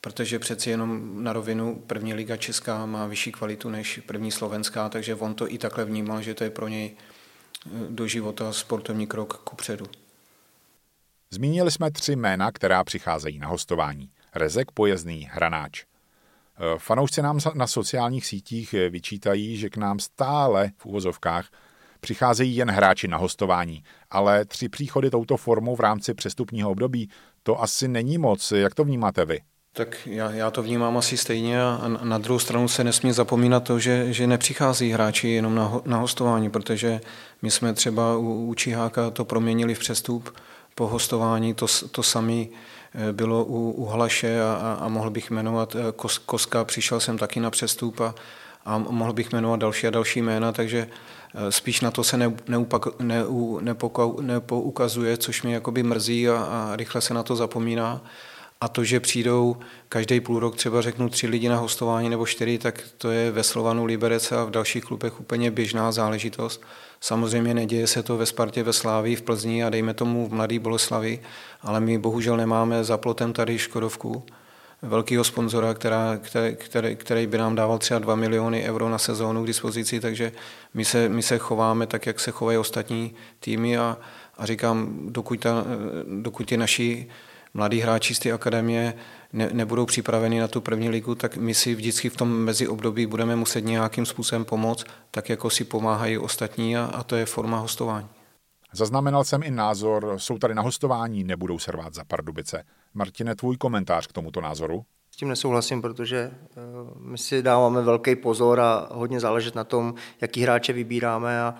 protože 0.00 0.38
přeci 0.38 0.70
jenom 0.70 1.24
na 1.24 1.32
rovinu 1.32 1.82
první 1.86 2.14
liga 2.14 2.36
česká 2.36 2.86
má 2.86 3.06
vyšší 3.06 3.32
kvalitu 3.32 3.68
než 3.68 4.00
první 4.06 4.30
slovenská, 4.30 4.88
takže 4.88 5.14
on 5.14 5.34
to 5.34 5.52
i 5.52 5.58
takhle 5.58 5.84
vnímal, 5.84 6.22
že 6.22 6.34
to 6.34 6.44
je 6.44 6.50
pro 6.50 6.68
něj 6.68 6.96
eh, 7.66 7.70
do 7.88 8.06
života 8.06 8.52
sportovní 8.52 9.06
krok 9.06 9.36
ku 9.44 9.56
předu. 9.56 9.86
Zmínili 11.30 11.70
jsme 11.70 11.90
tři 11.90 12.16
jména, 12.16 12.52
která 12.52 12.84
přicházejí 12.84 13.38
na 13.38 13.48
hostování. 13.48 14.10
Rezek, 14.34 14.70
Pojezdný, 14.72 15.28
Hranáč. 15.32 15.82
E, 15.82 16.78
fanoušci 16.78 17.22
nám 17.22 17.38
na 17.54 17.66
sociálních 17.66 18.26
sítích 18.26 18.74
vyčítají, 18.90 19.56
že 19.56 19.70
k 19.70 19.76
nám 19.76 19.98
stále 19.98 20.70
v 20.78 20.86
úvozovkách 20.86 21.48
přicházejí 22.04 22.56
jen 22.56 22.70
hráči 22.70 23.08
na 23.08 23.16
hostování, 23.16 23.82
ale 24.10 24.44
tři 24.44 24.68
příchody 24.68 25.10
touto 25.10 25.36
formou 25.36 25.76
v 25.76 25.80
rámci 25.80 26.14
přestupního 26.14 26.70
období, 26.70 27.08
to 27.42 27.62
asi 27.62 27.88
není 27.88 28.18
moc. 28.18 28.52
Jak 28.52 28.74
to 28.74 28.84
vnímáte 28.84 29.24
vy? 29.24 29.40
Tak 29.72 30.06
já, 30.06 30.30
já 30.30 30.50
to 30.50 30.62
vnímám 30.62 30.96
asi 30.96 31.16
stejně 31.16 31.62
a 31.62 31.88
na 32.02 32.18
druhou 32.18 32.38
stranu 32.38 32.68
se 32.68 32.84
nesmí 32.84 33.12
zapomínat 33.12 33.64
to, 33.64 33.78
že, 33.78 34.12
že 34.12 34.26
nepřichází 34.26 34.90
hráči 34.90 35.28
jenom 35.28 35.54
na, 35.54 35.80
na 35.84 35.96
hostování, 35.96 36.50
protože 36.50 37.00
my 37.42 37.50
jsme 37.50 37.72
třeba 37.72 38.16
u, 38.16 38.46
u 38.46 38.54
Čiháka 38.54 39.10
to 39.10 39.24
proměnili 39.24 39.74
v 39.74 39.78
přestup, 39.78 40.30
po 40.74 40.86
hostování. 40.86 41.54
To, 41.54 41.66
to 41.90 42.02
samé 42.02 42.44
eh, 42.44 43.12
bylo 43.12 43.44
u, 43.44 43.70
u 43.70 43.84
Hlaše 43.84 44.42
a, 44.42 44.78
a, 44.80 44.88
mohl 44.88 45.10
bych 45.10 45.30
jmenovat 45.30 45.76
Kos, 45.96 46.18
Koska, 46.18 46.64
přišel 46.64 47.00
jsem 47.00 47.18
taky 47.18 47.40
na 47.40 47.50
přestup 47.50 48.00
a, 48.00 48.14
a 48.64 48.78
mohl 48.78 49.12
bych 49.12 49.32
jmenovat 49.32 49.60
další 49.60 49.86
a 49.86 49.90
další 49.90 50.22
jména, 50.22 50.52
takže 50.52 50.88
eh, 51.34 51.52
spíš 51.52 51.80
na 51.80 51.90
to 51.90 52.04
se 52.04 52.16
ne, 52.16 52.34
neupak, 52.48 53.00
ne, 53.00 53.24
nepoukazuje, 54.20 55.16
což 55.16 55.42
mě 55.42 55.54
jakoby 55.54 55.82
mrzí 55.82 56.28
a, 56.28 56.36
a 56.36 56.76
rychle 56.76 57.00
se 57.00 57.14
na 57.14 57.22
to 57.22 57.36
zapomíná. 57.36 58.00
A 58.60 58.68
to, 58.68 58.84
že 58.84 59.00
přijdou 59.00 59.56
každý 59.88 60.20
půl 60.20 60.38
rok 60.38 60.56
třeba 60.56 60.82
řeknu 60.82 61.08
tři 61.08 61.26
lidi 61.26 61.48
na 61.48 61.56
hostování 61.56 62.08
nebo 62.08 62.26
čtyři, 62.26 62.58
tak 62.58 62.80
to 62.98 63.10
je 63.10 63.30
ve 63.30 63.42
Slovanu 63.42 63.84
Liberece 63.84 64.36
a 64.36 64.44
v 64.44 64.50
dalších 64.50 64.84
klubech 64.84 65.20
úplně 65.20 65.50
běžná 65.50 65.92
záležitost. 65.92 66.62
Samozřejmě 67.00 67.54
neděje 67.54 67.86
se 67.86 68.02
to 68.02 68.16
ve 68.16 68.26
Spartě, 68.26 68.62
ve 68.62 68.72
Slávii, 68.72 69.16
v 69.16 69.22
Plzni 69.22 69.64
a 69.64 69.70
dejme 69.70 69.94
tomu 69.94 70.28
v 70.28 70.32
Mladý 70.32 70.58
Boleslavi, 70.58 71.20
ale 71.62 71.80
my 71.80 71.98
bohužel 71.98 72.36
nemáme 72.36 72.84
za 72.84 72.98
plotem 72.98 73.32
tady 73.32 73.58
Škodovku, 73.58 74.24
velkého 74.84 75.24
sponzora, 75.24 75.74
která, 75.74 76.16
který, 76.16 76.56
který, 76.56 76.96
který 76.96 77.26
by 77.26 77.38
nám 77.38 77.54
dával 77.54 77.78
třeba 77.78 77.98
2 77.98 78.14
miliony 78.14 78.62
euro 78.62 78.88
na 78.88 78.98
sezónu 78.98 79.44
k 79.44 79.46
dispozici, 79.46 80.00
takže 80.00 80.32
my 80.74 80.84
se, 80.84 81.08
my 81.08 81.22
se 81.22 81.38
chováme 81.38 81.86
tak, 81.86 82.06
jak 82.06 82.20
se 82.20 82.30
chovají 82.30 82.58
ostatní 82.58 83.14
týmy 83.40 83.78
a, 83.78 83.98
a 84.38 84.46
říkám, 84.46 84.98
dokud, 85.08 85.40
ta, 85.40 85.64
dokud 86.20 86.46
ty 86.46 86.56
naši 86.56 87.06
mladí 87.54 87.80
hráči 87.80 88.14
z 88.14 88.18
té 88.18 88.32
akademie 88.32 88.94
ne, 89.32 89.50
nebudou 89.52 89.86
připraveni 89.86 90.40
na 90.40 90.48
tu 90.48 90.60
první 90.60 90.88
ligu, 90.88 91.14
tak 91.14 91.36
my 91.36 91.54
si 91.54 91.74
vždycky 91.74 92.08
v 92.08 92.16
tom 92.16 92.30
meziobdobí 92.30 93.06
budeme 93.06 93.36
muset 93.36 93.60
nějakým 93.60 94.06
způsobem 94.06 94.44
pomoct, 94.44 94.84
tak 95.10 95.28
jako 95.28 95.50
si 95.50 95.64
pomáhají 95.64 96.18
ostatní 96.18 96.76
a, 96.76 96.84
a 96.84 97.02
to 97.02 97.16
je 97.16 97.26
forma 97.26 97.58
hostování. 97.58 98.08
Zaznamenal 98.74 99.24
jsem 99.24 99.42
i 99.42 99.50
názor, 99.50 100.14
jsou 100.16 100.38
tady 100.38 100.54
na 100.54 100.62
hostování, 100.62 101.24
nebudou 101.24 101.58
se 101.58 101.72
rvát 101.72 101.94
za 101.94 102.04
Pardubice. 102.04 102.64
Martine, 102.94 103.34
tvůj 103.34 103.56
komentář 103.56 104.06
k 104.06 104.12
tomuto 104.12 104.40
názoru? 104.40 104.84
S 105.10 105.16
tím 105.16 105.28
nesouhlasím, 105.28 105.82
protože 105.82 106.30
eh, 106.32 106.60
my 106.98 107.18
si 107.18 107.42
dáváme 107.42 107.82
velký 107.82 108.16
pozor 108.16 108.60
a 108.60 108.88
hodně 108.92 109.20
záležet 109.20 109.54
na 109.54 109.64
tom, 109.64 109.94
jaký 110.20 110.42
hráče 110.42 110.72
vybíráme 110.72 111.42
a, 111.42 111.54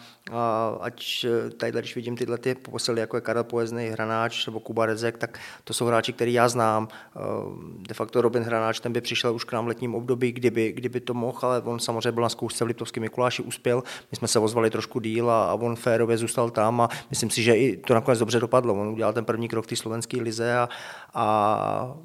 ať 0.80 1.24
eh, 1.24 1.50
tady, 1.50 1.72
když 1.72 1.96
vidím 1.96 2.16
tyhle 2.16 2.38
ty 2.38 2.54
posily, 2.54 3.00
jako 3.00 3.16
je 3.16 3.20
Karel 3.20 3.44
Poezný, 3.44 3.86
Hranáč 3.86 4.46
nebo 4.46 4.60
Kuba 4.60 4.86
Rezek, 4.86 5.18
tak 5.18 5.38
to 5.64 5.74
jsou 5.74 5.86
hráči, 5.86 6.12
který 6.12 6.32
já 6.32 6.48
znám. 6.48 6.88
Eh, 7.16 7.20
de 7.88 7.94
facto 7.94 8.20
Robin 8.20 8.42
Hranáč, 8.42 8.80
ten 8.80 8.92
by 8.92 9.00
přišel 9.00 9.34
už 9.34 9.44
k 9.44 9.52
nám 9.52 9.66
letním 9.66 9.94
období, 9.94 10.32
kdyby, 10.32 10.72
kdyby 10.72 11.00
to 11.00 11.14
mohl, 11.14 11.38
ale 11.42 11.62
on 11.62 11.78
samozřejmě 11.78 12.12
byl 12.12 12.22
na 12.22 12.28
zkoušce 12.28 12.64
v 12.64 12.66
Liptovském 12.66 13.00
Mikuláši, 13.00 13.42
uspěl. 13.42 13.82
My 14.10 14.16
jsme 14.16 14.28
se 14.28 14.38
ozvali 14.38 14.70
trošku 14.70 15.00
díl 15.00 15.30
a, 15.30 15.44
a 15.50 15.54
on 15.54 15.76
férově 15.76 16.16
zůstal 16.16 16.50
tam 16.50 16.80
a 16.80 16.88
myslím 17.10 17.30
si, 17.30 17.42
že 17.42 17.56
i 17.56 17.76
to 17.76 17.94
nakonec 17.94 18.18
dobře 18.18 18.40
dopadlo. 18.40 18.74
On 18.74 18.88
udělal 18.88 19.12
ten 19.12 19.24
první 19.24 19.48
krok 19.48 19.64
v 19.64 19.68
té 19.68 19.76
slovenské 19.76 20.22
lize 20.22 20.56
a, 20.56 20.68
a 21.14 21.96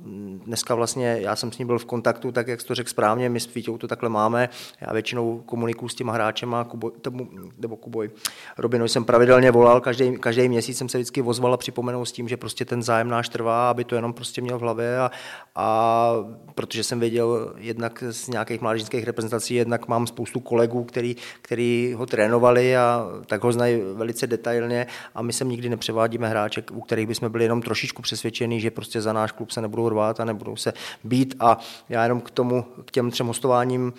dneska 0.45 0.75
vlastně 0.75 1.17
já 1.19 1.35
jsem 1.35 1.51
s 1.51 1.57
ním 1.57 1.67
byl 1.67 1.79
v 1.79 1.85
kontaktu, 1.85 2.31
tak 2.31 2.47
jak 2.47 2.61
jsi 2.61 2.67
to 2.67 2.75
řekl 2.75 2.89
správně, 2.89 3.29
my 3.29 3.39
s 3.39 3.53
Vítěou 3.53 3.77
to 3.77 3.87
takhle 3.87 4.09
máme. 4.09 4.49
Já 4.81 4.93
většinou 4.93 5.39
komunikuju 5.45 5.89
s 5.89 5.95
těma 5.95 6.13
hráčem 6.13 6.53
a 6.53 6.63
Kubo, 6.63 6.89
tomu, 6.89 7.29
nebo 7.57 7.77
Kuboj. 7.77 8.08
Robinovi 8.57 8.89
jsem 8.89 9.05
pravidelně 9.05 9.51
volal, 9.51 9.81
každý, 9.81 10.17
každý 10.17 10.49
měsíc 10.49 10.77
jsem 10.77 10.89
se 10.89 10.97
vždycky 10.97 11.21
ozval 11.21 11.53
a 11.53 11.57
připomenul 11.57 12.05
s 12.05 12.11
tím, 12.11 12.27
že 12.27 12.37
prostě 12.37 12.65
ten 12.65 12.83
zájem 12.83 13.09
náš 13.09 13.29
trvá, 13.29 13.69
aby 13.69 13.83
to 13.83 13.95
jenom 13.95 14.13
prostě 14.13 14.41
měl 14.41 14.57
v 14.57 14.61
hlavě 14.61 14.99
a, 14.99 15.11
a 15.55 16.11
protože 16.55 16.83
jsem 16.83 16.99
věděl 16.99 17.53
jednak 17.57 18.03
z 18.09 18.27
nějakých 18.27 18.61
mládežnických 18.61 19.03
reprezentací, 19.03 19.55
jednak 19.55 19.87
mám 19.87 20.07
spoustu 20.07 20.39
kolegů, 20.39 20.83
který, 20.83 21.15
který 21.41 21.93
ho 21.97 22.05
trénovali 22.05 22.77
a 22.77 23.07
tak 23.25 23.43
ho 23.43 23.51
znají 23.51 23.81
velice 23.93 24.27
detailně 24.27 24.87
a 25.15 25.21
my 25.21 25.33
sem 25.33 25.49
nikdy 25.49 25.69
nepřevádíme 25.69 26.29
hráče, 26.29 26.63
u 26.71 26.81
kterých 26.81 27.07
bychom 27.07 27.31
byli 27.31 27.43
jenom 27.43 27.61
trošičku 27.61 28.01
přesvědčení, 28.01 28.61
že 28.61 28.71
prostě 28.71 29.01
za 29.01 29.13
náš 29.13 29.31
klub 29.31 29.51
se 29.51 29.61
nebudou 29.61 29.89
rvát 29.89 30.19
a 30.19 30.25
nebudou 30.25 30.55
se 30.55 30.73
být 31.03 31.35
a 31.39 31.57
já 31.89 32.03
jenom 32.03 32.21
k 32.21 32.31
tomu, 32.31 32.65
k 32.85 32.91
těm 32.91 33.11
třem 33.11 33.27
hostováním 33.27 33.93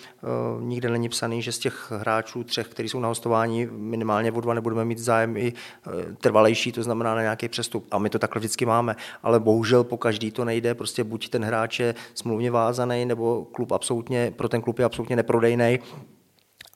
uh, 0.57 0.62
nikde 0.62 0.88
není 0.90 1.09
psaný, 1.09 1.42
že 1.42 1.53
z 1.53 1.59
těch 1.59 1.92
hráčů 1.96 2.44
třech, 2.44 2.68
kteří 2.68 2.88
jsou 2.88 3.01
na 3.01 3.09
hostování, 3.09 3.68
minimálně 4.00 4.32
o 4.32 4.40
dva 4.40 4.54
nebudeme 4.54 4.84
mít 4.84 4.98
zájem 4.98 5.36
i 5.36 5.52
uh, 5.52 5.92
trvalejší, 6.20 6.72
to 6.72 6.82
znamená 6.82 7.14
na 7.14 7.22
nějaký 7.22 7.48
přestup. 7.48 7.86
A 7.90 7.98
my 7.98 8.10
to 8.10 8.18
takhle 8.18 8.40
vždycky 8.40 8.66
máme. 8.66 8.96
Ale 9.22 9.40
bohužel 9.40 9.85
po 9.85 9.96
každý 9.96 10.31
to 10.31 10.44
nejde, 10.44 10.75
prostě 10.75 11.04
buď 11.04 11.29
ten 11.29 11.44
hráč 11.44 11.81
je 11.81 11.94
smluvně 12.14 12.50
vázaný, 12.50 13.04
nebo 13.04 13.44
klub 13.52 13.72
absolutně, 13.72 14.33
pro 14.37 14.48
ten 14.48 14.62
klub 14.62 14.79
je 14.79 14.85
absolutně 14.85 15.16
neprodejný 15.16 15.79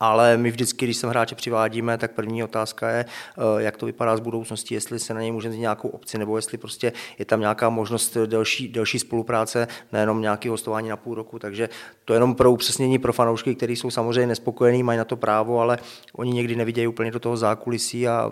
ale 0.01 0.37
my 0.37 0.51
vždycky, 0.51 0.87
když 0.87 0.97
sem 0.97 1.11
hráče 1.11 1.35
přivádíme, 1.35 1.99
tak 1.99 2.13
první 2.13 2.45
otázka 2.45 2.91
je, 2.91 3.05
eh, 3.05 3.63
jak 3.63 3.77
to 3.77 3.87
vypadá 3.87 4.17
z 4.17 4.21
budoucnosti, 4.21 4.75
jestli 4.75 4.99
se 4.99 5.15
na 5.15 5.21
něj 5.21 5.33
můžeme 5.33 5.57
nějakou 5.57 5.89
opci, 5.89 6.19
nebo 6.19 6.37
jestli 6.37 6.59
prostě 6.59 6.93
je 7.19 7.25
tam 7.25 7.41
nějaká 7.41 7.69
možnost 7.69 8.17
delší, 8.27 8.69
delší 8.69 8.99
spolupráce, 8.99 9.69
nejenom 9.93 10.21
nějaký 10.21 10.49
hostování 10.49 10.89
na 10.89 10.97
půl 10.97 11.15
roku. 11.15 11.39
Takže 11.39 11.69
to 12.05 12.13
je 12.13 12.17
jenom 12.17 12.35
pro 12.35 12.53
upřesnění 12.53 12.99
pro 12.99 13.13
fanoušky, 13.13 13.55
kteří 13.55 13.77
jsou 13.77 13.91
samozřejmě 13.91 14.27
nespokojení, 14.27 14.83
mají 14.83 14.99
na 14.99 15.05
to 15.05 15.17
právo, 15.17 15.61
ale 15.61 15.79
oni 16.13 16.33
někdy 16.33 16.57
nevidějí 16.57 16.87
úplně 16.87 17.11
do 17.11 17.21
toho 17.21 17.37
zákulisí 17.37 18.09
a 18.09 18.31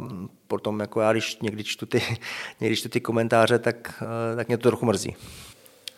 potom 0.48 0.80
jako 0.80 1.00
já, 1.00 1.12
když 1.12 1.38
někdy 1.40 1.64
čtu 1.64 1.86
ty, 1.86 2.02
někdy 2.60 2.76
čtu 2.76 2.88
ty 2.88 3.00
komentáře, 3.00 3.58
tak, 3.58 4.02
eh, 4.32 4.36
tak 4.36 4.48
mě 4.48 4.58
to 4.58 4.68
trochu 4.68 4.86
mrzí. 4.86 5.16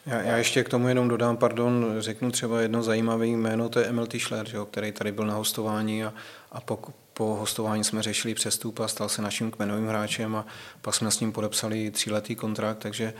Já, 0.06 0.22
já 0.22 0.36
ještě 0.36 0.64
k 0.64 0.68
tomu 0.68 0.88
jenom 0.88 1.08
dodám, 1.08 1.36
pardon, 1.36 1.94
řeknu 1.98 2.30
třeba 2.30 2.60
jedno 2.60 2.82
zajímavé 2.82 3.26
jméno, 3.26 3.68
to 3.68 3.78
je 3.78 3.86
Emil 3.86 4.06
Tischler, 4.06 4.46
jo, 4.52 4.66
který 4.66 4.92
tady 4.92 5.12
byl 5.12 5.26
na 5.26 5.34
hostování 5.34 6.04
a, 6.04 6.12
a 6.52 6.60
po, 6.60 6.78
po 7.14 7.24
hostování 7.24 7.84
jsme 7.84 8.02
řešili 8.02 8.34
přestup 8.34 8.80
a 8.80 8.88
stal 8.88 9.08
se 9.08 9.22
naším 9.22 9.50
kmenovým 9.50 9.88
hráčem 9.88 10.36
a 10.36 10.46
pak 10.80 10.94
jsme 10.94 11.10
s 11.10 11.20
ním 11.20 11.32
podepsali 11.32 11.90
tříletý 11.90 12.36
kontrakt, 12.36 12.78
takže 12.78 13.14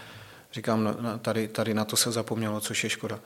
říkám, 0.53 0.97
tady, 1.23 1.49
tady 1.49 1.75
na 1.75 1.85
to 1.85 1.97
se 1.97 2.13
zapomnělo, 2.13 2.61
což 2.61 2.85
je 2.85 2.91
škoda. 2.91 3.21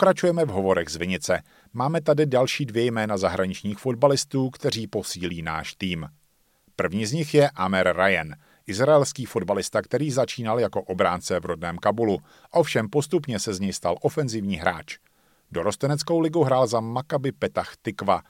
Pokračujeme 0.00 0.44
v 0.44 0.48
hovorech 0.48 0.88
z 0.88 0.96
Vinice. 0.96 1.42
Máme 1.72 2.00
tady 2.00 2.26
další 2.26 2.66
dvě 2.66 2.84
jména 2.84 3.16
zahraničních 3.16 3.78
fotbalistů, 3.78 4.50
kteří 4.50 4.86
posílí 4.86 5.42
náš 5.42 5.74
tým. 5.74 6.08
První 6.76 7.06
z 7.06 7.12
nich 7.12 7.34
je 7.34 7.50
Amer 7.50 7.96
Ryan, 7.96 8.34
izraelský 8.66 9.26
fotbalista, 9.26 9.82
který 9.82 10.10
začínal 10.10 10.60
jako 10.60 10.82
obránce 10.82 11.40
v 11.40 11.44
rodném 11.44 11.78
Kabulu, 11.78 12.18
ovšem 12.50 12.88
postupně 12.88 13.38
se 13.38 13.54
z 13.54 13.60
něj 13.60 13.72
stal 13.72 13.96
ofenzivní 14.00 14.56
hráč. 14.56 14.98
Dorosteneckou 15.50 16.20
ligu 16.20 16.44
hrál 16.44 16.66
za 16.66 16.80
Maccabi 16.80 17.32
Petach 17.32 17.72
Tikva. 17.82 18.22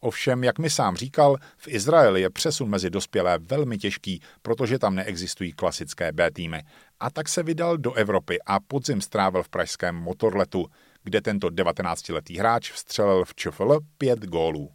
Ovšem, 0.00 0.44
jak 0.44 0.58
mi 0.58 0.70
sám 0.70 0.96
říkal, 0.96 1.36
v 1.56 1.68
Izraeli 1.68 2.20
je 2.20 2.30
přesun 2.30 2.70
mezi 2.70 2.90
dospělé 2.90 3.38
velmi 3.38 3.78
těžký, 3.78 4.20
protože 4.42 4.78
tam 4.78 4.94
neexistují 4.94 5.52
klasické 5.52 6.12
B 6.12 6.30
týmy. 6.30 6.62
A 7.00 7.10
tak 7.10 7.28
se 7.28 7.42
vydal 7.42 7.76
do 7.76 7.92
Evropy 7.92 8.38
a 8.46 8.60
podzim 8.60 9.00
strávil 9.00 9.42
v 9.42 9.48
pražském 9.48 9.96
motorletu 9.96 10.66
kde 11.08 11.20
tento 11.20 11.48
19-letý 11.48 12.38
hráč 12.38 12.72
vstřelil 12.72 13.24
v 13.24 13.34
ČFL 13.34 13.80
pět 13.98 14.18
gólů. 14.18 14.70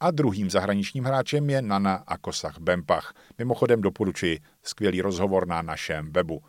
A 0.00 0.10
druhým 0.10 0.50
zahraničním 0.50 1.04
hráčem 1.04 1.50
je 1.50 1.62
Nana 1.62 1.94
Akosach 2.06 2.58
Bempach. 2.58 3.14
Mimochodem 3.38 3.80
doporučuji 3.80 4.38
skvělý 4.62 5.00
rozhovor 5.00 5.48
na 5.48 5.62
našem 5.62 6.12
webu. 6.12 6.42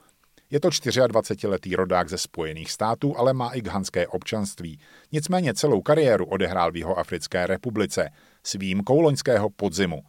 Je 0.49 0.59
to 0.59 0.69
24-letý 0.69 1.75
rodák 1.75 2.09
ze 2.09 2.17
Spojených 2.17 2.71
států, 2.71 3.17
ale 3.17 3.33
má 3.33 3.49
i 3.49 3.61
ghanské 3.61 4.07
občanství. 4.07 4.79
Nicméně 5.11 5.53
celou 5.53 5.81
kariéru 5.81 6.25
odehrál 6.25 6.71
v 6.71 6.77
jeho 6.77 6.99
Africké 6.99 7.47
republice 7.47 8.09
s 8.43 8.53
výjimkou 8.53 9.01
loňského 9.01 9.49
podzimu. 9.49 10.03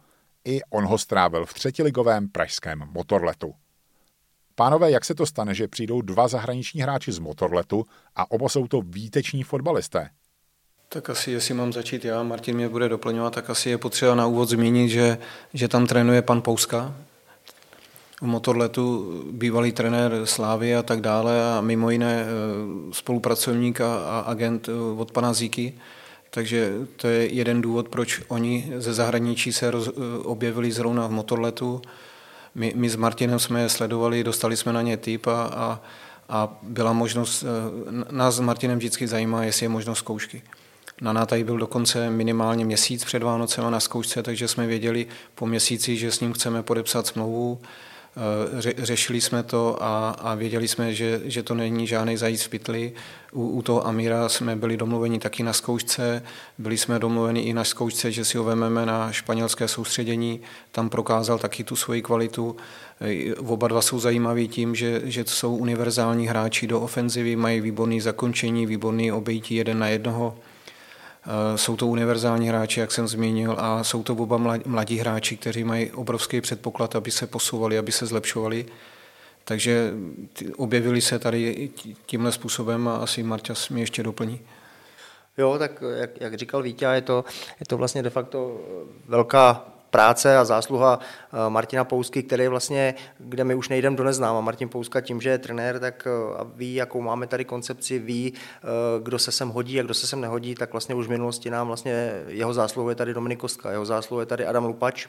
I 0.45 0.61
on 0.69 0.85
ho 0.85 0.97
strávil 0.97 1.45
v 1.45 1.53
třetiligovém 1.53 2.29
pražském 2.29 2.83
motorletu. 2.91 3.53
Pánové, 4.59 4.91
jak 4.91 5.05
se 5.05 5.15
to 5.15 5.25
stane, 5.25 5.53
že 5.53 5.67
přijdou 5.67 6.01
dva 6.01 6.27
zahraniční 6.27 6.81
hráči 6.81 7.11
z 7.11 7.19
Motorletu 7.19 7.85
a 8.15 8.31
oba 8.31 8.49
jsou 8.49 8.67
to 8.67 8.81
výteční 8.81 9.43
fotbalisté? 9.43 10.09
Tak 10.89 11.09
asi, 11.09 11.31
jestli 11.31 11.53
mám 11.53 11.73
začít 11.73 12.05
já, 12.05 12.23
Martin 12.23 12.55
mě 12.55 12.69
bude 12.69 12.89
doplňovat, 12.89 13.33
tak 13.35 13.49
asi 13.49 13.69
je 13.69 13.77
potřeba 13.77 14.15
na 14.15 14.27
úvod 14.27 14.49
zmínit, 14.49 14.89
že, 14.89 15.17
že 15.53 15.67
tam 15.67 15.87
trénuje 15.87 16.21
pan 16.21 16.41
Pouska, 16.41 16.95
v 18.21 18.25
Motorletu 18.25 19.13
bývalý 19.31 19.71
trenér 19.71 20.25
Slávy 20.25 20.75
a 20.75 20.83
tak 20.83 21.01
dále 21.01 21.53
a 21.57 21.61
mimo 21.61 21.89
jiné 21.89 22.23
eh, 22.23 22.27
spolupracovník 22.91 23.81
a, 23.81 23.97
a 23.97 24.19
agent 24.19 24.69
eh, 24.69 24.71
od 24.97 25.11
pana 25.11 25.33
Zíky. 25.33 25.73
Takže 26.29 26.73
to 26.95 27.07
je 27.07 27.33
jeden 27.33 27.61
důvod, 27.61 27.89
proč 27.89 28.21
oni 28.27 28.73
ze 28.77 28.93
zahraničí 28.93 29.53
se 29.53 29.71
roz, 29.71 29.87
eh, 29.87 29.91
objevili 30.23 30.71
zrovna 30.71 31.07
v 31.07 31.11
Motorletu 31.11 31.81
my, 32.59 32.73
my 32.75 32.89
s 32.89 32.95
Martinem 32.95 33.39
jsme 33.39 33.61
je 33.61 33.69
sledovali, 33.69 34.23
dostali 34.23 34.57
jsme 34.57 34.73
na 34.73 34.81
ně 34.81 34.97
typ 34.97 35.27
a, 35.27 35.43
a, 35.43 35.81
a 36.29 36.57
byla 36.61 36.93
možnost, 36.93 37.43
eh, 37.43 38.05
nás 38.11 38.35
s 38.35 38.39
Martinem 38.39 38.77
vždycky 38.77 39.07
zajímá, 39.07 39.43
jestli 39.43 39.65
je 39.65 39.69
možnost 39.69 39.99
zkoušky. 39.99 40.41
Na 41.01 41.25
tady 41.25 41.43
byl 41.43 41.57
dokonce 41.57 42.09
minimálně 42.09 42.65
měsíc 42.65 43.03
před 43.03 43.23
Vánocema 43.23 43.69
na 43.69 43.79
zkoušce, 43.79 44.23
takže 44.23 44.47
jsme 44.47 44.67
věděli 44.67 45.07
po 45.35 45.45
měsíci, 45.45 45.97
že 45.97 46.11
s 46.11 46.19
ním 46.19 46.33
chceme 46.33 46.63
podepsat 46.63 47.07
smlouvu 47.07 47.61
ře, 48.59 48.73
řešili 48.77 49.21
jsme 49.21 49.43
to 49.43 49.83
a, 49.83 50.09
a 50.09 50.35
věděli 50.35 50.67
jsme, 50.67 50.93
že, 50.93 51.21
že 51.23 51.43
to 51.43 51.55
není 51.55 51.87
žádný 51.87 52.17
zajíc 52.17 52.43
v 52.43 52.49
pytli. 52.49 52.93
U, 53.31 53.47
u 53.47 53.61
toho 53.61 53.87
Amira 53.87 54.29
jsme 54.29 54.55
byli 54.55 54.77
domluveni 54.77 55.19
taky 55.19 55.43
na 55.43 55.53
zkoušce, 55.53 56.23
byli 56.57 56.77
jsme 56.77 56.99
domluveni 56.99 57.41
i 57.41 57.53
na 57.53 57.63
zkoušce, 57.63 58.11
že 58.11 58.25
si 58.25 58.37
ho 58.37 58.43
vememe 58.43 58.85
na 58.85 59.11
španělské 59.11 59.67
soustředění, 59.67 60.41
tam 60.71 60.89
prokázal 60.89 61.39
taky 61.39 61.63
tu 61.63 61.75
svoji 61.75 62.01
kvalitu. 62.01 62.55
Eh, 63.01 63.35
oba 63.35 63.67
dva 63.67 63.81
jsou 63.81 63.99
zajímaví 63.99 64.47
tím, 64.47 64.75
že, 64.75 65.01
že 65.03 65.23
jsou 65.27 65.55
univerzální 65.55 66.27
hráči 66.27 66.67
do 66.67 66.81
ofenzivy, 66.81 67.35
mají 67.35 67.61
výborný 67.61 68.01
zakončení, 68.01 68.65
výborný 68.65 69.11
obejití 69.11 69.55
jeden 69.55 69.79
na 69.79 69.87
jednoho 69.87 70.37
Eh, 70.37 70.48
jsou 71.55 71.75
to 71.75 71.87
univerzální 71.87 72.49
hráči, 72.49 72.79
jak 72.79 72.91
jsem 72.91 73.07
zmínil, 73.07 73.55
a 73.59 73.83
jsou 73.83 74.03
to 74.03 74.13
oba 74.13 74.37
mladí 74.65 74.97
hráči, 74.97 75.37
kteří 75.37 75.63
mají 75.63 75.91
obrovský 75.91 76.41
předpoklad, 76.41 76.95
aby 76.95 77.11
se 77.11 77.27
posouvali, 77.27 77.77
aby 77.77 77.91
se 77.91 78.05
zlepšovali. 78.05 78.65
Takže 79.43 79.93
objevili 80.57 81.01
se 81.01 81.19
tady 81.19 81.69
tímhle 82.05 82.31
způsobem 82.31 82.87
a 82.87 82.97
asi 82.97 83.23
Marťas 83.23 83.69
mi 83.69 83.79
ještě 83.79 84.03
doplní. 84.03 84.41
Jo, 85.37 85.55
tak 85.59 85.83
jak, 85.95 86.21
jak 86.21 86.37
říkal 86.37 86.63
Vítě, 86.63 86.85
je 86.85 87.01
to, 87.01 87.25
je 87.59 87.65
to 87.65 87.77
vlastně 87.77 88.03
de 88.03 88.09
facto 88.09 88.61
velká 89.07 89.65
práce 89.89 90.37
a 90.37 90.45
zásluha 90.45 90.99
eh, 90.99 91.49
Martina 91.49 91.83
Pousky, 91.83 92.23
který 92.23 92.47
vlastně, 92.47 92.93
kde 93.17 93.43
my 93.43 93.55
už 93.55 93.69
nejdeme 93.69 93.95
do 93.95 94.03
neznáma. 94.03 94.41
Martin 94.41 94.69
Pouska 94.69 95.01
tím, 95.01 95.21
že 95.21 95.29
je 95.29 95.37
trenér, 95.37 95.79
tak 95.79 96.07
eh, 96.07 96.43
ví, 96.55 96.75
jakou 96.75 97.01
máme 97.01 97.27
tady 97.27 97.45
koncepci, 97.45 97.99
ví, 97.99 98.33
eh, 98.33 98.67
kdo 99.03 99.19
se 99.19 99.31
sem 99.31 99.49
hodí 99.49 99.79
a 99.79 99.83
kdo 99.83 99.93
se 99.93 100.07
sem 100.07 100.21
nehodí, 100.21 100.55
tak 100.55 100.71
vlastně 100.71 100.95
už 100.95 101.07
v 101.07 101.09
minulosti 101.09 101.49
nám 101.49 101.67
vlastně 101.67 102.11
jeho 102.27 102.53
zásluhou 102.53 102.89
je 102.89 102.95
tady 102.95 103.13
Dominik 103.13 103.39
Kostka, 103.39 103.71
jeho 103.71 103.85
zásluhou 103.85 104.19
je 104.19 104.25
tady 104.25 104.45
Adam 104.45 104.65
Lupač, 104.65 105.07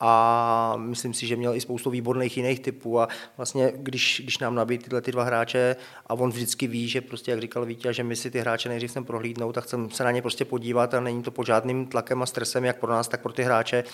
a 0.00 0.74
myslím 0.76 1.14
si, 1.14 1.26
že 1.26 1.36
měl 1.36 1.54
i 1.54 1.60
spoustu 1.60 1.90
výborných 1.90 2.36
jiných 2.36 2.60
typů 2.60 3.00
a 3.00 3.08
vlastně, 3.36 3.72
když, 3.76 4.20
když 4.24 4.38
nám 4.38 4.54
nabíjí 4.54 4.78
tyhle 4.78 5.00
ty 5.00 5.12
dva 5.12 5.24
hráče 5.24 5.76
a 6.06 6.14
on 6.14 6.30
vždycky 6.30 6.66
ví, 6.66 6.88
že 6.88 7.00
prostě, 7.00 7.30
jak 7.30 7.40
říkal 7.40 7.64
Vítě, 7.64 7.92
že 7.92 8.04
my 8.04 8.16
si 8.16 8.30
ty 8.30 8.40
hráče 8.40 8.68
nejdřív 8.68 8.90
chceme 8.90 9.06
prohlídnout 9.06 9.58
a 9.58 9.60
chceme 9.60 9.88
se 9.90 10.04
na 10.04 10.10
ně 10.10 10.22
prostě 10.22 10.44
podívat 10.44 10.94
a 10.94 11.00
není 11.00 11.22
to 11.22 11.30
pod 11.30 11.46
žádným 11.46 11.86
tlakem 11.86 12.22
a 12.22 12.26
stresem, 12.26 12.64
jak 12.64 12.78
pro 12.78 12.92
nás, 12.92 13.08
tak 13.08 13.22
pro 13.22 13.32
ty 13.32 13.42
hráče, 13.42 13.84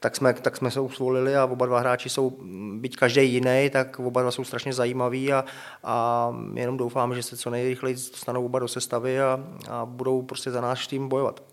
tak 0.00 0.16
jsme, 0.16 0.34
tak 0.34 0.56
jsme 0.56 0.70
se 0.70 0.80
usvolili 0.80 1.36
a 1.36 1.44
oba 1.44 1.66
dva 1.66 1.80
hráči 1.80 2.08
jsou, 2.08 2.38
byť 2.74 2.96
každý 2.96 3.32
jiný, 3.32 3.70
tak 3.72 3.98
oba 3.98 4.22
dva 4.22 4.30
jsou 4.30 4.44
strašně 4.44 4.72
zajímaví 4.72 5.32
a, 5.32 5.44
a 5.84 6.34
jenom 6.54 6.76
doufám, 6.76 7.14
že 7.14 7.22
se 7.22 7.36
co 7.36 7.50
nejrychleji 7.50 7.94
dostanou 7.94 8.44
oba 8.44 8.58
do 8.58 8.68
sestavy 8.68 9.20
a, 9.20 9.40
a 9.68 9.86
budou 9.86 10.22
prostě 10.22 10.50
za 10.50 10.60
náš 10.60 10.86
tým 10.86 11.08
bojovat. 11.08 11.49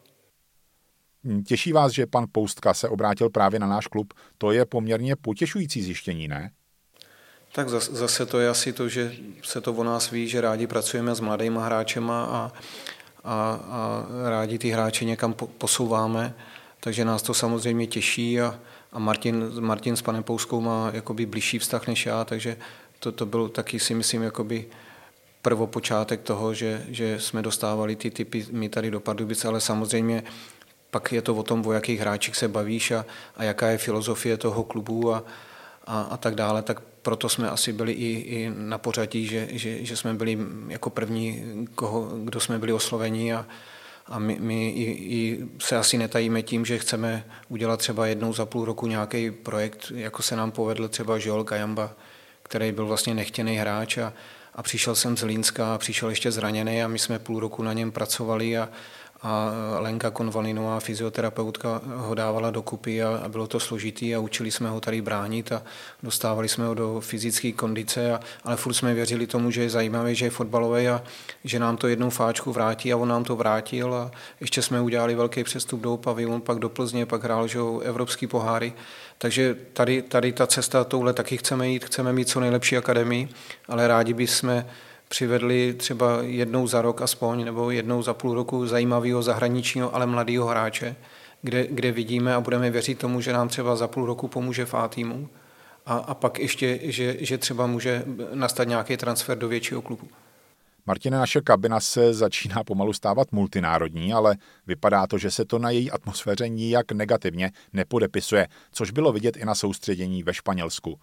Těší 1.46 1.74
vás, 1.74 1.92
že 1.92 2.06
pan 2.06 2.26
Poustka 2.32 2.74
se 2.74 2.90
obrátil 2.90 3.30
právě 3.30 3.60
na 3.60 3.68
náš 3.68 3.88
klub. 3.88 4.14
To 4.38 4.52
je 4.52 4.66
poměrně 4.66 5.16
potěšující 5.16 5.82
zjištění, 5.82 6.28
ne? 6.28 6.52
Tak 7.52 7.70
zase 7.70 8.26
to 8.26 8.40
je 8.40 8.50
asi 8.50 8.74
to, 8.74 8.90
že 8.90 9.12
se 9.44 9.62
to 9.62 9.74
o 9.74 9.84
nás 9.84 10.12
ví, 10.12 10.28
že 10.28 10.42
rádi 10.42 10.68
pracujeme 10.68 11.16
s 11.16 11.20
mladýma 11.20 11.66
hráčema 11.66 12.24
a, 12.24 12.52
a, 13.24 13.52
a 13.70 14.06
rádi 14.30 14.58
ty 14.58 14.70
hráče 14.70 15.06
někam 15.06 15.34
posouváme, 15.34 16.34
takže 16.80 17.06
nás 17.06 17.22
to 17.22 17.34
samozřejmě 17.34 17.88
těší 17.88 18.42
a, 18.42 18.60
a 18.92 19.00
Martin, 19.00 19.52
Martin 19.60 19.96
s 19.96 20.02
panem 20.02 20.24
Pouskou 20.24 20.62
má 20.62 20.92
jakoby 20.94 21.26
blížší 21.26 21.60
vztah 21.60 21.88
než 21.88 22.06
já, 22.06 22.26
takže 22.26 22.58
to, 23.00 23.12
to 23.12 23.26
byl 23.26 23.50
taky 23.50 23.80
si 23.80 23.94
myslím 23.94 24.24
jakoby 24.24 24.66
prvopočátek 25.42 26.22
toho, 26.22 26.54
že, 26.54 26.86
že 26.90 27.20
jsme 27.20 27.42
dostávali 27.42 27.96
ty 27.96 28.12
typy 28.12 28.46
my 28.52 28.70
tady 28.70 28.92
do 28.92 29.00
Pardubice, 29.00 29.48
ale 29.48 29.62
samozřejmě 29.62 30.24
pak 30.98 31.12
je 31.12 31.22
to 31.22 31.36
o 31.36 31.44
tom, 31.44 31.62
o 31.62 31.72
jakých 31.72 32.00
hráčích 32.00 32.36
se 32.36 32.48
bavíš 32.48 32.92
a, 32.92 33.06
a 33.38 33.44
jaká 33.44 33.68
je 33.68 33.78
filozofie 33.78 34.38
toho 34.38 34.64
klubu 34.64 35.14
a, 35.14 35.24
a, 35.86 36.02
a 36.02 36.18
tak 36.18 36.36
dále, 36.36 36.62
tak 36.62 36.82
proto 37.02 37.30
jsme 37.30 37.50
asi 37.50 37.74
byli 37.74 37.94
i, 37.94 38.10
i 38.10 38.52
na 38.56 38.78
pořadí, 38.78 39.28
že, 39.28 39.48
že, 39.52 39.86
že 39.86 39.98
jsme 39.98 40.14
byli 40.14 40.38
jako 40.68 40.90
první, 40.90 41.44
koho, 41.76 42.10
kdo 42.24 42.40
jsme 42.40 42.60
byli 42.60 42.74
osloveni 42.74 43.34
a, 43.34 43.46
a 44.08 44.20
my, 44.20 44.38
my 44.42 44.70
i, 44.70 44.84
i 45.16 45.46
se 45.60 45.78
asi 45.78 45.98
netajíme 45.98 46.42
tím, 46.42 46.66
že 46.66 46.80
chceme 46.80 47.26
udělat 47.50 47.78
třeba 47.78 48.08
jednou 48.08 48.34
za 48.34 48.46
půl 48.46 48.66
roku 48.66 48.88
nějaký 48.88 49.32
projekt, 49.32 49.92
jako 49.96 50.24
se 50.24 50.36
nám 50.36 50.52
povedl 50.52 50.88
třeba 50.88 51.18
Joel 51.22 51.44
Gajamba, 51.44 51.94
který 52.44 52.72
byl 52.72 52.86
vlastně 52.86 53.14
nechtěný 53.14 53.58
hráč 53.58 53.98
a, 53.98 54.14
a 54.56 54.64
přišel 54.64 54.96
jsem 54.96 55.18
z 55.18 55.24
Línska 55.24 55.76
a 55.76 55.78
přišel 55.78 56.10
ještě 56.10 56.32
zraněný 56.32 56.84
a 56.84 56.88
my 56.88 57.00
jsme 57.00 57.20
půl 57.20 57.40
roku 57.40 57.64
na 57.64 57.74
něm 57.74 57.92
pracovali 57.92 58.58
a, 58.58 58.70
a 59.22 59.52
Lenka 59.80 60.12
Konvalinová, 60.12 60.80
fyzioterapeutka, 60.80 61.82
ho 61.86 62.16
dávala 62.16 62.52
dokupy 62.52 63.04
a, 63.04 63.22
a 63.24 63.30
bylo 63.30 63.48
to 63.48 63.60
složitý 63.60 64.16
a 64.16 64.20
učili 64.20 64.52
jsme 64.52 64.70
ho 64.70 64.82
tady 64.82 65.02
bránit 65.02 65.52
a 65.52 65.64
dostávali 66.04 66.50
jsme 66.50 66.66
ho 66.66 66.74
do 66.74 67.02
fyzické 67.02 67.52
kondice, 67.52 68.14
a, 68.14 68.20
ale 68.44 68.56
furt 68.56 68.74
jsme 68.74 68.94
věřili 68.94 69.28
tomu, 69.28 69.52
že 69.52 69.62
je 69.62 69.70
zajímavý, 69.70 70.16
že 70.16 70.26
je 70.26 70.30
fotbalový 70.30 70.88
a 70.88 71.04
že 71.44 71.60
nám 71.60 71.78
to 71.78 71.88
jednou 71.88 72.10
fáčku 72.10 72.52
vrátí 72.52 72.94
a 72.94 72.98
on 72.98 73.08
nám 73.08 73.24
to 73.24 73.36
vrátil 73.36 73.94
a 73.94 74.12
ještě 74.40 74.62
jsme 74.62 74.82
udělali 74.82 75.16
velký 75.16 75.44
přestup 75.44 75.82
do 75.82 75.98
pavilon, 75.98 76.42
pak 76.42 76.60
do 76.60 76.70
Plzně, 76.70 77.06
pak 77.06 77.24
hrál 77.24 77.48
že 77.48 77.60
evropský 77.84 78.28
poháry. 78.28 78.74
Takže 79.18 79.56
tady, 79.74 80.02
tady 80.02 80.32
ta 80.32 80.48
cesta 80.48 80.84
touhle 80.84 81.14
taky 81.14 81.38
chceme 81.38 81.70
jít, 81.70 81.86
chceme 81.86 82.14
mít 82.14 82.30
co 82.30 82.40
nejlepší 82.40 82.78
akademii, 82.78 83.30
ale 83.68 83.88
rádi 83.88 84.14
bychom 84.14 84.64
přivedli 85.08 85.74
třeba 85.74 86.22
jednou 86.22 86.68
za 86.68 86.82
rok 86.82 87.02
aspoň, 87.02 87.46
nebo 87.46 87.72
jednou 87.72 88.02
za 88.02 88.14
půl 88.14 88.34
roku 88.34 88.68
zajímavého 88.68 89.24
zahraničního, 89.24 89.96
ale 89.96 90.06
mladého 90.06 90.48
hráče, 90.48 90.96
kde, 91.42 91.68
kde 91.68 91.92
vidíme 91.92 92.36
a 92.36 92.42
budeme 92.42 92.70
věřit 92.70 93.00
tomu, 93.00 93.22
že 93.22 93.34
nám 93.34 93.48
třeba 93.48 93.76
za 93.76 93.88
půl 93.88 94.06
roku 94.06 94.28
pomůže 94.28 94.66
Fátimu 94.66 95.30
a, 95.86 95.98
a 95.98 96.14
pak 96.14 96.40
ještě, 96.40 96.80
že, 96.84 97.18
že 97.20 97.38
třeba 97.38 97.68
může 97.68 98.04
nastat 98.34 98.68
nějaký 98.68 98.98
transfer 98.98 99.38
do 99.38 99.48
většího 99.48 99.82
klubu. 99.82 100.08
Martina, 100.86 101.20
naše 101.20 101.42
kabina 101.42 101.80
se 101.80 102.14
začíná 102.14 102.64
pomalu 102.64 102.94
stávat 102.94 103.32
multinárodní, 103.32 104.14
ale 104.14 104.36
vypadá 104.68 105.08
to, 105.08 105.18
že 105.18 105.32
se 105.32 105.46
to 105.46 105.60
na 105.60 105.70
její 105.70 105.92
atmosféře 105.92 106.50
nijak 106.50 106.92
negativně 106.92 107.52
nepodepisuje, 107.74 108.48
což 108.72 108.92
bylo 108.92 109.12
vidět 109.12 109.38
i 109.38 109.46
na 109.46 109.56
soustředění 109.56 110.24
ve 110.24 110.34
Španělsku. 110.34 111.00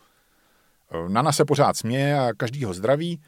Nana 1.09 1.33
se 1.33 1.45
pořád 1.45 1.77
směje 1.77 2.19
a 2.19 2.33
každý 2.37 2.65
ho 2.65 2.75
zdraví, 2.75 3.21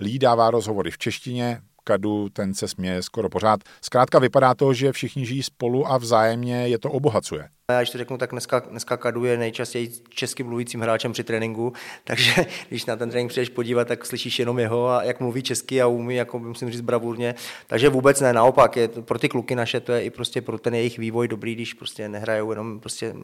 Lí 0.00 0.18
dává 0.18 0.50
rozhovory 0.50 0.90
v 0.90 0.98
češtině, 0.98 1.60
Kadu, 1.84 2.28
ten 2.28 2.54
se 2.54 2.68
směje 2.68 3.02
skoro 3.02 3.28
pořád. 3.28 3.60
Zkrátka 3.82 4.18
vypadá 4.18 4.54
to, 4.54 4.74
že 4.74 4.92
všichni 4.92 5.26
žijí 5.26 5.42
spolu 5.42 5.86
a 5.86 5.98
vzájemně 5.98 6.68
je 6.68 6.78
to 6.78 6.90
obohacuje. 6.90 7.48
Já 7.72 7.80
když 7.80 7.90
to 7.90 7.98
řeknu, 7.98 8.18
tak 8.18 8.30
dneska, 8.30 8.58
dneska 8.58 8.96
Kadu 8.96 9.24
je 9.24 9.38
nejčastěji 9.38 9.92
česky 10.08 10.42
mluvícím 10.42 10.80
hráčem 10.80 11.12
při 11.12 11.24
tréninku, 11.24 11.72
takže 12.04 12.46
když 12.68 12.86
na 12.86 12.96
ten 12.96 13.10
trénink 13.10 13.30
přijdeš 13.30 13.48
podívat, 13.48 13.88
tak 13.88 14.06
slyšíš 14.06 14.38
jenom 14.38 14.58
jeho 14.58 14.88
a 14.88 15.02
jak 15.02 15.20
mluví 15.20 15.42
česky 15.42 15.82
a 15.82 15.86
umí, 15.86 16.14
jako 16.14 16.38
musím 16.38 16.70
říct, 16.70 16.80
bravurně. 16.80 17.34
Takže 17.66 17.88
vůbec 17.88 18.20
ne, 18.20 18.32
naopak, 18.32 18.76
je 18.76 18.88
to, 18.88 19.02
pro 19.02 19.18
ty 19.18 19.28
kluky 19.28 19.54
naše 19.54 19.80
to 19.80 19.92
je 19.92 20.02
i 20.02 20.10
prostě 20.10 20.42
pro 20.42 20.58
ten 20.58 20.74
jejich 20.74 20.98
vývoj 20.98 21.28
dobrý, 21.28 21.54
když 21.54 21.74
prostě 21.74 22.08
nehrajou 22.08 22.50
jenom 22.50 22.80
prostě 22.80 23.14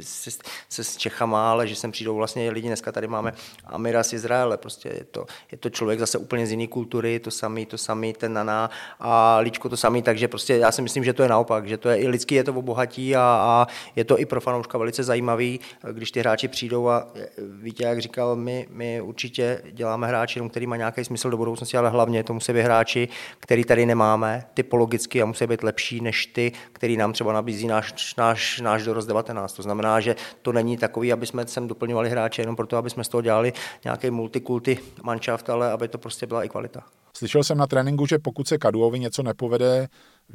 se, 0.00 0.30
se 0.68 0.84
s 0.84 0.96
Čechama, 0.96 1.50
ale 1.50 1.68
že 1.68 1.76
sem 1.76 1.92
přijdou 1.92 2.16
vlastně 2.16 2.50
lidi, 2.50 2.68
dneska 2.68 2.92
tady 2.92 3.06
máme 3.06 3.32
Amira 3.64 4.02
z 4.02 4.12
Izraele, 4.12 4.56
prostě 4.56 4.88
je 4.88 5.04
to, 5.04 5.26
je 5.52 5.58
to 5.58 5.70
člověk 5.70 5.98
zase 5.98 6.18
úplně 6.18 6.46
z 6.46 6.50
jiné 6.50 6.66
kultury, 6.66 7.20
to 7.20 7.30
samý, 7.30 7.66
to 7.66 7.78
samý, 7.78 8.12
ten 8.12 8.32
Nana 8.32 8.70
a 9.00 9.38
Líčko 9.38 9.68
to 9.68 9.76
samý, 9.76 10.02
takže 10.02 10.28
prostě 10.28 10.56
já 10.56 10.72
si 10.72 10.82
myslím, 10.82 11.04
že 11.04 11.12
to 11.12 11.22
je 11.22 11.28
naopak, 11.28 11.68
že 11.68 11.76
to 11.78 11.88
je 11.88 11.96
i 11.96 12.08
lidský, 12.08 12.34
je 12.34 12.44
to 12.44 12.54
obohatí 12.54 13.16
a, 13.16 13.20
a 13.20 13.66
je 13.96 14.04
to 14.04 14.20
i 14.20 14.26
pro 14.26 14.40
fanouška 14.40 14.78
velice 14.78 15.04
zajímavý, 15.04 15.60
když 15.92 16.10
ty 16.10 16.20
hráči 16.20 16.48
přijdou 16.48 16.88
a 16.88 17.06
víte, 17.38 17.84
jak 17.84 18.00
říkal, 18.00 18.36
my, 18.36 18.66
my 18.70 19.00
určitě 19.00 19.62
děláme 19.72 20.06
hráči, 20.06 20.40
který 20.50 20.66
má 20.66 20.76
nějaký 20.76 21.04
smysl 21.04 21.30
do 21.30 21.36
budoucnosti, 21.36 21.76
ale 21.76 21.90
hlavně 21.90 22.24
to 22.24 22.34
musí 22.34 22.52
být 22.52 22.62
hráči, 22.62 23.08
který 23.40 23.64
tady 23.64 23.86
nemáme, 23.86 24.44
typologicky 24.54 25.22
a 25.22 25.26
musí 25.26 25.46
být 25.46 25.62
lepší 25.62 26.00
než 26.00 26.26
ty, 26.26 26.52
který 26.72 26.96
nám 26.96 27.12
třeba 27.12 27.32
nabízí 27.32 27.66
náš, 27.66 28.14
náš, 28.16 28.60
náš 28.60 28.84
dorost 28.84 29.06
19. 29.06 29.52
To 29.52 29.62
znamená, 29.62 30.00
že 30.00 30.16
to 30.42 30.52
není 30.52 30.76
takový, 30.76 31.12
aby 31.12 31.26
jsme 31.26 31.46
sem 31.46 31.68
doplňovali 31.68 32.10
hráče 32.10 32.42
jenom 32.42 32.56
proto, 32.56 32.76
aby 32.76 32.90
jsme 32.90 33.04
z 33.04 33.08
toho 33.08 33.22
dělali 33.22 33.52
nějaký 33.84 34.10
multikulty 34.10 34.78
manšaft, 35.02 35.50
ale 35.50 35.72
aby 35.72 35.88
to 35.88 35.98
prostě 35.98 36.26
byla 36.26 36.44
i 36.44 36.48
kvalita. 36.48 36.82
Slyšel 37.16 37.44
jsem 37.44 37.58
na 37.58 37.66
tréninku, 37.66 38.06
že 38.06 38.18
pokud 38.18 38.48
se 38.48 38.58
Kaduovi 38.58 39.00
něco 39.00 39.22
nepovede, 39.22 39.88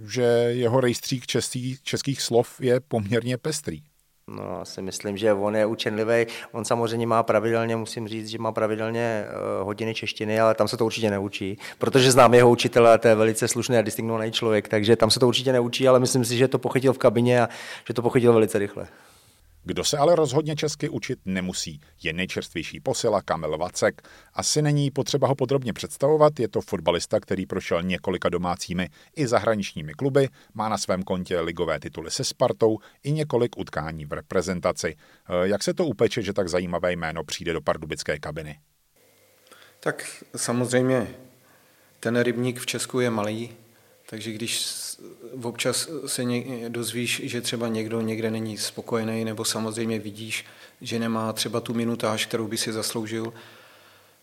že 0.06 0.22
jeho 0.50 0.82
rejstřík 0.82 1.28
český, 1.28 1.78
českých 1.84 2.22
slov 2.22 2.62
je 2.62 2.80
poměrně 2.80 3.38
pestrý. 3.38 3.82
No, 4.30 4.66
si 4.66 4.82
myslím, 4.82 5.18
že 5.18 5.34
on 5.34 5.56
je 5.56 5.66
učenlivý. 5.66 6.26
On 6.52 6.66
samozřejmě 6.66 7.08
má 7.08 7.24
pravidelně, 7.24 7.76
musím 7.76 8.08
říct, 8.08 8.28
že 8.28 8.38
má 8.38 8.52
pravidelně 8.52 9.26
uh, 9.26 9.66
hodiny 9.66 9.94
češtiny, 9.94 10.40
ale 10.40 10.56
tam 10.56 10.68
se 10.68 10.78
to 10.78 10.86
určitě 10.86 11.10
neučí, 11.10 11.58
protože 11.78 12.12
znám 12.12 12.34
jeho 12.34 12.50
učitele 12.50 12.98
to 12.98 13.08
je 13.08 13.16
velice 13.16 13.48
slušný 13.48 13.78
a 13.78 13.82
distingovaný 13.82 14.32
člověk, 14.32 14.68
takže 14.68 14.96
tam 14.96 15.12
se 15.12 15.20
to 15.20 15.28
určitě 15.28 15.52
neučí, 15.52 15.88
ale 15.88 16.00
myslím 16.00 16.26
si, 16.26 16.38
že 16.38 16.48
to 16.48 16.60
pochytil 16.60 16.94
v 16.94 16.98
kabině 16.98 17.42
a 17.42 17.50
že 17.88 17.94
to 17.94 18.02
pochytil 18.02 18.34
velice 18.34 18.60
rychle. 18.60 18.88
Kdo 19.64 19.84
se 19.84 19.97
ale 19.97 20.16
rozhodně 20.16 20.55
česky 20.55 20.89
učit 20.89 21.20
nemusí, 21.26 21.80
je 22.03 22.14
nejčerstvější 22.14 22.80
posila 22.80 23.22
Kamil 23.22 23.57
Vacek. 23.57 24.01
Asi 24.34 24.62
není 24.62 24.91
potřeba 24.91 25.28
ho 25.28 25.36
podrobně 25.36 25.74
představovat, 25.74 26.39
je 26.39 26.47
to 26.47 26.62
fotbalista, 26.62 27.20
který 27.20 27.45
prošel 27.45 27.84
několika 27.84 28.30
domácími 28.30 28.89
i 29.16 29.28
zahraničními 29.28 29.93
kluby, 29.93 30.30
má 30.53 30.70
na 30.70 30.78
svém 30.78 31.03
kontě 31.03 31.39
ligové 31.39 31.80
tituly 31.80 32.12
se 32.12 32.24
Spartou 32.24 32.78
i 33.03 33.12
několik 33.12 33.57
utkání 33.57 34.05
v 34.05 34.14
reprezentaci. 34.14 34.95
Eh, 34.95 35.47
jak 35.47 35.64
se 35.64 35.74
to 35.74 35.86
upeče, 35.86 36.22
že 36.22 36.34
tak 36.34 36.49
zajímavé 36.49 36.91
jméno 36.91 37.24
přijde 37.24 37.53
do 37.53 37.62
pardubické 37.62 38.20
kabiny? 38.20 38.60
Tak 39.80 40.24
samozřejmě 40.36 41.07
ten 41.99 42.20
rybník 42.20 42.60
v 42.60 42.66
Česku 42.66 42.99
je 42.99 43.10
malý, 43.10 43.51
takže 44.10 44.32
když 44.32 44.68
občas 45.43 45.89
se 46.05 46.24
dozvíš, 46.68 47.22
že 47.24 47.41
třeba 47.41 47.68
někdo 47.68 48.01
někde 48.01 48.32
není 48.32 48.57
spokojený, 48.57 49.26
nebo 49.26 49.45
samozřejmě 49.45 49.99
vidíš, 49.99 50.45
že 50.82 50.99
nemá 50.99 51.34
třeba 51.34 51.60
tu 51.60 51.74
minutáž, 51.74 52.26
kterou 52.26 52.47
by 52.47 52.57
si 52.57 52.74
zasloužil, 52.74 53.34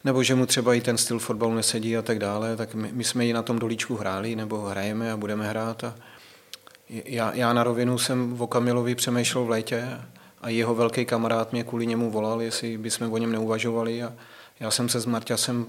nebo 0.05 0.23
že 0.23 0.35
mu 0.35 0.47
třeba 0.47 0.75
i 0.75 0.81
ten 0.81 0.99
styl 0.99 1.19
fotbalu 1.19 1.55
nesedí 1.55 1.97
a 1.97 2.03
tak 2.03 2.19
dále, 2.19 2.57
tak 2.57 2.75
my, 2.75 2.91
my 2.93 3.05
jsme 3.05 3.27
ji 3.27 3.33
na 3.33 3.43
tom 3.43 3.59
dolíčku 3.59 3.97
hráli, 3.97 4.37
nebo 4.37 4.61
hrajeme 4.61 5.13
a 5.13 5.17
budeme 5.17 5.49
hrát. 5.49 5.85
A 5.85 5.95
já, 6.89 7.35
já 7.35 7.53
na 7.53 7.65
rovinu 7.65 7.99
jsem 7.99 8.41
o 8.41 8.47
Kamilovi 8.47 8.95
přemýšlel 8.95 9.45
v 9.45 9.51
létě 9.51 9.89
a 10.41 10.49
jeho 10.49 10.75
velký 10.75 11.05
kamarád 11.05 11.53
mě 11.53 11.65
kvůli 11.65 11.87
němu 11.87 12.11
volal, 12.11 12.43
jestli 12.43 12.79
bychom 12.79 13.13
o 13.13 13.19
něm 13.19 13.33
neuvažovali 13.33 14.03
a 14.03 14.13
já 14.61 14.71
jsem 14.71 14.89
se 14.89 15.01
s 15.01 15.07
Marťasem 15.07 15.67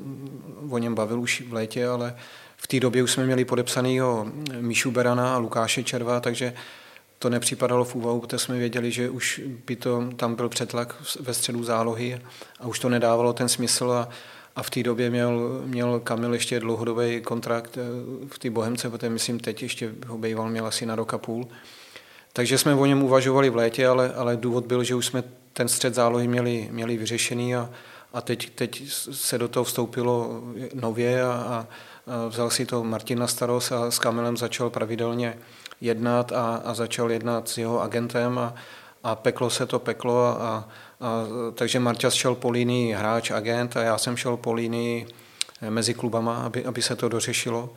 o 0.69 0.77
něm 0.77 0.95
bavil 0.95 1.21
už 1.21 1.43
v 1.47 1.53
létě, 1.53 1.87
ale 1.87 2.15
v 2.57 2.67
té 2.67 2.79
době 2.79 3.03
už 3.03 3.11
jsme 3.11 3.25
měli 3.25 3.45
podepsanýho 3.45 4.27
Míšu 4.59 4.91
Berana 4.91 5.35
a 5.35 5.37
Lukáše 5.37 5.83
Červa, 5.83 6.19
takže 6.19 6.53
to 7.19 7.29
nepřipadalo 7.29 7.85
v 7.85 7.95
úvahu, 7.95 8.19
protože 8.19 8.39
jsme 8.39 8.57
věděli, 8.57 8.91
že 8.91 9.09
už 9.09 9.41
by 9.65 9.75
to, 9.75 10.09
tam 10.15 10.35
byl 10.35 10.49
přetlak 10.49 10.95
ve 11.19 11.33
středu 11.33 11.63
zálohy 11.63 12.21
a 12.59 12.67
už 12.67 12.79
to 12.79 12.89
nedávalo 12.89 13.33
ten 13.33 13.49
smysl 13.49 13.91
a, 13.91 14.09
a 14.55 14.63
v 14.63 14.69
té 14.69 14.83
době 14.83 15.09
měl, 15.09 15.61
měl 15.65 15.99
Kamil 15.99 16.33
ještě 16.33 16.59
dlouhodobý 16.59 17.21
kontrakt 17.21 17.77
eh, 17.77 17.81
v 18.27 18.39
té 18.39 18.49
Bohemce, 18.49 18.89
protože 18.89 19.09
myslím 19.09 19.39
teď 19.39 19.63
ještě 19.63 19.91
ho 20.07 20.17
býval 20.17 20.49
měl 20.49 20.65
asi 20.65 20.85
na 20.85 20.95
rok 20.95 21.13
a 21.13 21.17
půl. 21.17 21.47
Takže 22.33 22.57
jsme 22.57 22.75
o 22.75 22.85
něm 22.85 23.03
uvažovali 23.03 23.49
v 23.49 23.55
létě, 23.55 23.87
ale, 23.87 24.13
ale 24.13 24.37
důvod 24.37 24.65
byl, 24.65 24.83
že 24.83 24.95
už 24.95 25.05
jsme 25.05 25.23
ten 25.53 25.67
střed 25.67 25.95
zálohy 25.95 26.27
měli, 26.27 26.69
měli 26.71 26.97
vyřešený 26.97 27.55
a, 27.55 27.69
a 28.13 28.21
teď, 28.21 28.49
teď 28.49 28.83
se 28.91 29.37
do 29.37 29.47
toho 29.47 29.63
vstoupilo 29.63 30.41
nově 30.73 31.23
a, 31.23 31.31
a 31.31 31.67
vzal 32.29 32.49
si 32.49 32.65
to 32.65 32.83
Martin 32.83 33.19
na 33.19 33.27
starost 33.27 33.71
a 33.71 33.91
s 33.91 33.99
Kamilem 33.99 34.37
začal 34.37 34.69
pravidelně 34.69 35.37
jednat 35.81 36.31
a, 36.31 36.61
a 36.65 36.73
začal 36.73 37.11
jednat 37.11 37.49
s 37.49 37.57
jeho 37.57 37.81
agentem 37.81 38.39
a, 38.39 38.55
a 39.03 39.15
peklo 39.15 39.49
se 39.49 39.65
to 39.65 39.79
peklo 39.79 40.25
a, 40.25 40.41
a, 40.41 40.67
takže 41.53 41.79
Marťas 41.79 42.13
šel 42.13 42.35
po 42.35 42.49
linii 42.49 42.93
hráč, 42.93 43.31
agent 43.31 43.77
a 43.77 43.81
já 43.81 43.97
jsem 43.97 44.17
šel 44.17 44.37
po 44.37 44.53
linii 44.53 45.07
mezi 45.69 45.93
klubama, 45.93 46.37
aby, 46.37 46.65
aby 46.65 46.81
se 46.81 46.95
to 46.95 47.09
dořešilo. 47.09 47.69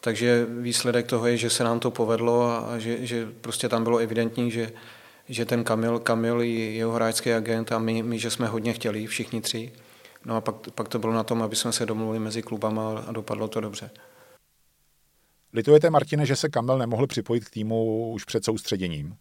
Takže 0.00 0.46
výsledek 0.48 1.06
toho 1.06 1.26
je, 1.26 1.36
že 1.36 1.50
se 1.50 1.64
nám 1.64 1.80
to 1.80 1.90
povedlo 1.90 2.50
a 2.50 2.78
že, 2.78 3.06
že 3.06 3.28
prostě 3.40 3.68
tam 3.68 3.84
bylo 3.84 3.98
evidentní, 3.98 4.50
že, 4.50 4.72
že 5.28 5.44
ten 5.44 5.64
Kamil, 5.64 5.98
Kamil 5.98 6.42
i 6.42 6.76
jeho 6.76 6.92
hráčský 6.92 7.32
agent 7.32 7.72
a 7.72 7.78
my, 7.78 8.02
my, 8.02 8.18
že 8.18 8.30
jsme 8.30 8.46
hodně 8.46 8.72
chtěli, 8.72 9.06
všichni 9.06 9.40
tři. 9.40 9.72
No 10.26 10.36
a 10.36 10.40
pak, 10.40 10.54
pak 10.74 10.88
to 10.88 10.98
bylo 10.98 11.12
na 11.12 11.24
tom, 11.24 11.42
aby 11.42 11.56
jsme 11.56 11.72
se 11.72 11.86
domluvili 11.86 12.18
mezi 12.18 12.42
klubama 12.42 12.98
a 13.06 13.12
dopadlo 13.12 13.48
to 13.48 13.60
dobře. 13.60 13.90
Litujete, 15.52 15.90
Martine, 15.90 16.26
že 16.26 16.36
se 16.36 16.48
Kamil 16.48 16.78
nemohl 16.78 17.06
připojit 17.06 17.44
k 17.44 17.50
týmu 17.50 18.10
už 18.12 18.24
před 18.24 18.44
soustředěním? 18.44 19.16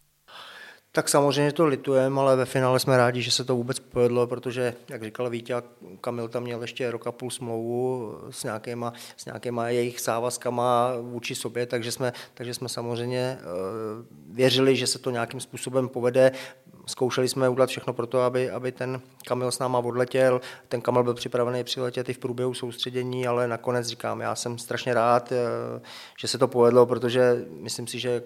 Tak 0.94 1.10
samozřejmě 1.10 1.52
to 1.52 1.66
litujeme, 1.66 2.22
ale 2.22 2.36
ve 2.36 2.46
finále 2.46 2.80
jsme 2.80 2.98
rádi, 2.98 3.22
že 3.22 3.32
se 3.32 3.44
to 3.44 3.56
vůbec 3.56 3.80
povedlo, 3.80 4.28
protože, 4.28 4.76
jak 4.90 5.04
říkal 5.04 5.30
Vítě, 5.30 5.56
Kamil 6.02 6.28
tam 6.28 6.44
měl 6.44 6.62
ještě 6.62 6.92
rok 6.92 7.08
a 7.08 7.12
půl 7.12 7.30
smlouvu 7.30 8.18
s 8.30 8.44
nějakýma, 8.44 8.94
s 9.18 9.26
nějakýma 9.26 9.70
jejich 9.70 10.02
závazkama 10.02 10.94
vůči 11.02 11.36
sobě, 11.36 11.66
takže 11.66 11.92
jsme, 11.92 12.14
takže 12.34 12.54
jsme 12.54 12.70
samozřejmě 12.70 13.38
uh, 13.42 14.06
věřili, 14.36 14.76
že 14.76 14.88
se 14.88 15.00
to 15.00 15.12
nějakým 15.12 15.40
způsobem 15.40 15.90
povede. 15.90 16.32
Zkoušeli 16.86 17.28
jsme 17.28 17.50
udělat 17.50 17.70
všechno 17.70 17.94
pro 17.94 18.08
to, 18.08 18.22
aby, 18.22 18.50
aby 18.50 18.72
ten 18.72 19.02
Kamil 19.28 19.52
s 19.52 19.60
náma 19.60 19.80
odletěl. 19.80 20.42
Ten 20.68 20.82
Kamil 20.82 21.04
byl 21.04 21.14
připravený 21.14 21.64
přiletět 21.64 22.10
i 22.10 22.14
v 22.14 22.18
průběhu 22.18 22.54
soustředění, 22.54 23.28
ale 23.28 23.48
nakonec 23.48 23.88
říkám, 23.88 24.22
já 24.22 24.36
jsem 24.36 24.58
strašně 24.58 24.94
rád, 24.94 25.32
eh, 25.32 25.82
že 26.20 26.28
se 26.28 26.38
to 26.38 26.48
povedlo, 26.48 26.86
protože 26.86 27.46
myslím 27.50 27.88
si, 27.88 28.00
že 28.00 28.24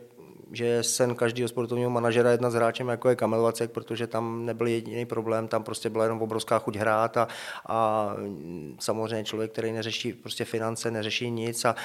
že 0.52 0.84
sen 0.84 1.16
každého 1.16 1.48
sportovního 1.48 1.90
manažera 1.90 2.32
jedna 2.32 2.50
s 2.50 2.54
hráčem, 2.54 2.88
jako 2.88 3.10
je 3.10 3.16
Kamil 3.16 3.42
Vacek, 3.42 3.72
protože 3.72 4.08
tam 4.08 4.46
nebyl 4.46 4.68
jediný 4.68 5.06
problém, 5.06 5.48
tam 5.48 5.64
prostě 5.64 5.90
byla 5.90 6.04
jenom 6.04 6.22
obrovská 6.22 6.60
chuť 6.60 6.76
hrát 6.76 7.18
a, 7.18 7.28
a 7.68 8.10
samozřejmě 8.80 9.24
člověk, 9.24 9.52
který 9.52 9.72
neřeší 9.72 10.14
prostě 10.14 10.46
finance, 10.46 10.92
neřeší 10.92 11.32
nic 11.32 11.66
a 11.66 11.76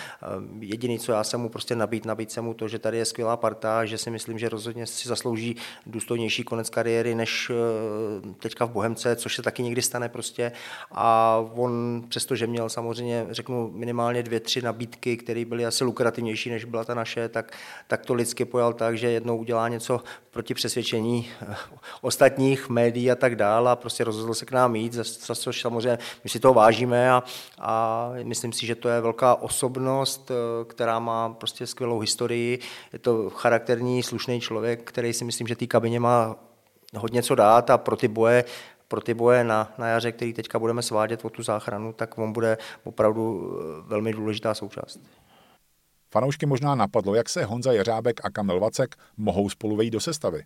jediný, 0.61 0.99
co 0.99 1.13
já 1.13 1.25
jsem 1.25 1.41
mu 1.41 1.49
prostě 1.49 1.77
nabít, 1.77 2.05
nabít 2.05 2.33
jsem 2.33 2.45
mu 2.45 2.55
to, 2.55 2.69
že 2.69 2.79
tady 2.79 2.99
je 2.99 3.05
skvělá 3.05 3.37
parta, 3.37 3.85
že 3.85 3.99
si 3.99 4.11
myslím, 4.11 4.39
že 4.39 4.49
rozhodně 4.49 4.87
si 4.87 5.09
zaslouží 5.09 5.57
důstojnější 5.87 6.45
konec 6.45 6.71
kariéry 6.71 7.15
než 7.15 7.51
eh, 7.51 8.35
teďka 8.39 8.65
v 8.65 8.71
Bohemce, 8.71 9.17
což 9.17 9.37
se 9.37 9.43
taky 9.43 9.63
někdy 9.63 9.83
stane 9.83 10.09
prostě. 10.09 10.53
A 10.91 11.37
on 11.55 12.05
přestože 12.09 12.47
měl 12.47 12.69
samozřejmě, 12.69 13.27
řeknu, 13.31 13.71
minimálně 13.75 14.23
dvě, 14.23 14.41
tři 14.41 14.63
nabídky, 14.63 15.17
které 15.17 15.45
byly 15.45 15.67
asi 15.67 15.85
lukrativnější, 15.85 16.51
než 16.51 16.65
byla 16.65 16.85
ta 16.85 16.95
naše, 16.95 17.29
tak, 17.29 17.53
tak 17.87 18.07
to 18.07 18.15
lidsky 18.15 18.45
pojal 18.51 18.73
tak, 18.73 18.99
že 18.99 19.11
jednou 19.11 19.37
udělá 19.37 19.69
něco 19.69 20.01
proti 20.31 20.55
přesvědčení 20.55 21.29
eh, 21.43 21.57
ostatních 22.01 22.69
médií 22.69 23.11
a 23.11 23.15
tak 23.15 23.37
dále 23.37 23.71
a 23.71 23.77
prostě 23.77 24.05
rozhodl 24.05 24.35
se 24.35 24.47
k 24.47 24.53
nám 24.53 24.77
jít, 24.77 24.93
za, 24.93 25.35
což 25.35 25.61
samozřejmě 25.61 25.99
my 26.25 26.31
si 26.31 26.41
toho 26.41 26.55
vážíme 26.55 27.11
a, 27.11 27.23
a 27.59 28.11
myslím 28.23 28.53
si, 28.53 28.67
že 28.67 28.75
to 28.75 28.89
je 28.89 29.01
velká 29.01 29.35
osobnost, 29.35 30.31
eh, 30.31 30.65
která 30.65 30.99
má 30.99 31.29
prostě 31.29 31.67
skvělou 31.67 31.99
historii. 31.99 32.59
Je 32.93 32.99
to 32.99 33.31
charakterní, 33.31 34.03
slušný 34.03 34.41
člověk, 34.41 34.83
který 34.85 35.13
si 35.13 35.25
myslím, 35.25 35.47
že 35.47 35.57
té 35.57 35.67
kabině 35.67 36.01
má 36.01 36.37
hodně 36.97 37.23
co 37.23 37.35
dát 37.35 37.71
a 37.71 37.79
pro 37.79 37.97
ty 37.97 38.09
boje 38.09 38.45
pro 38.91 39.01
ty 39.01 39.15
boje 39.15 39.45
na, 39.45 39.73
na 39.79 39.87
jaře, 39.87 40.13
který 40.13 40.33
teďka 40.33 40.59
budeme 40.59 40.83
svádět 40.83 41.25
o 41.25 41.31
tu 41.31 41.43
záchranu, 41.43 41.93
tak 41.93 42.19
on 42.19 42.33
bude 42.33 42.59
opravdu 42.85 43.53
eh, 43.53 43.83
velmi 43.87 44.13
důležitá 44.13 44.55
součást. 44.55 45.01
Fanoušky 46.13 46.47
možná 46.47 46.75
napadlo, 46.75 47.15
jak 47.15 47.29
se 47.29 47.45
Honza 47.45 47.73
Jeřábek 47.73 48.21
a 48.25 48.31
Kamil 48.31 48.61
Vacek 48.61 48.97
mohou 49.17 49.49
spolu 49.51 49.77
vejít 49.77 49.93
do 49.93 50.01
sestavy. 50.01 50.43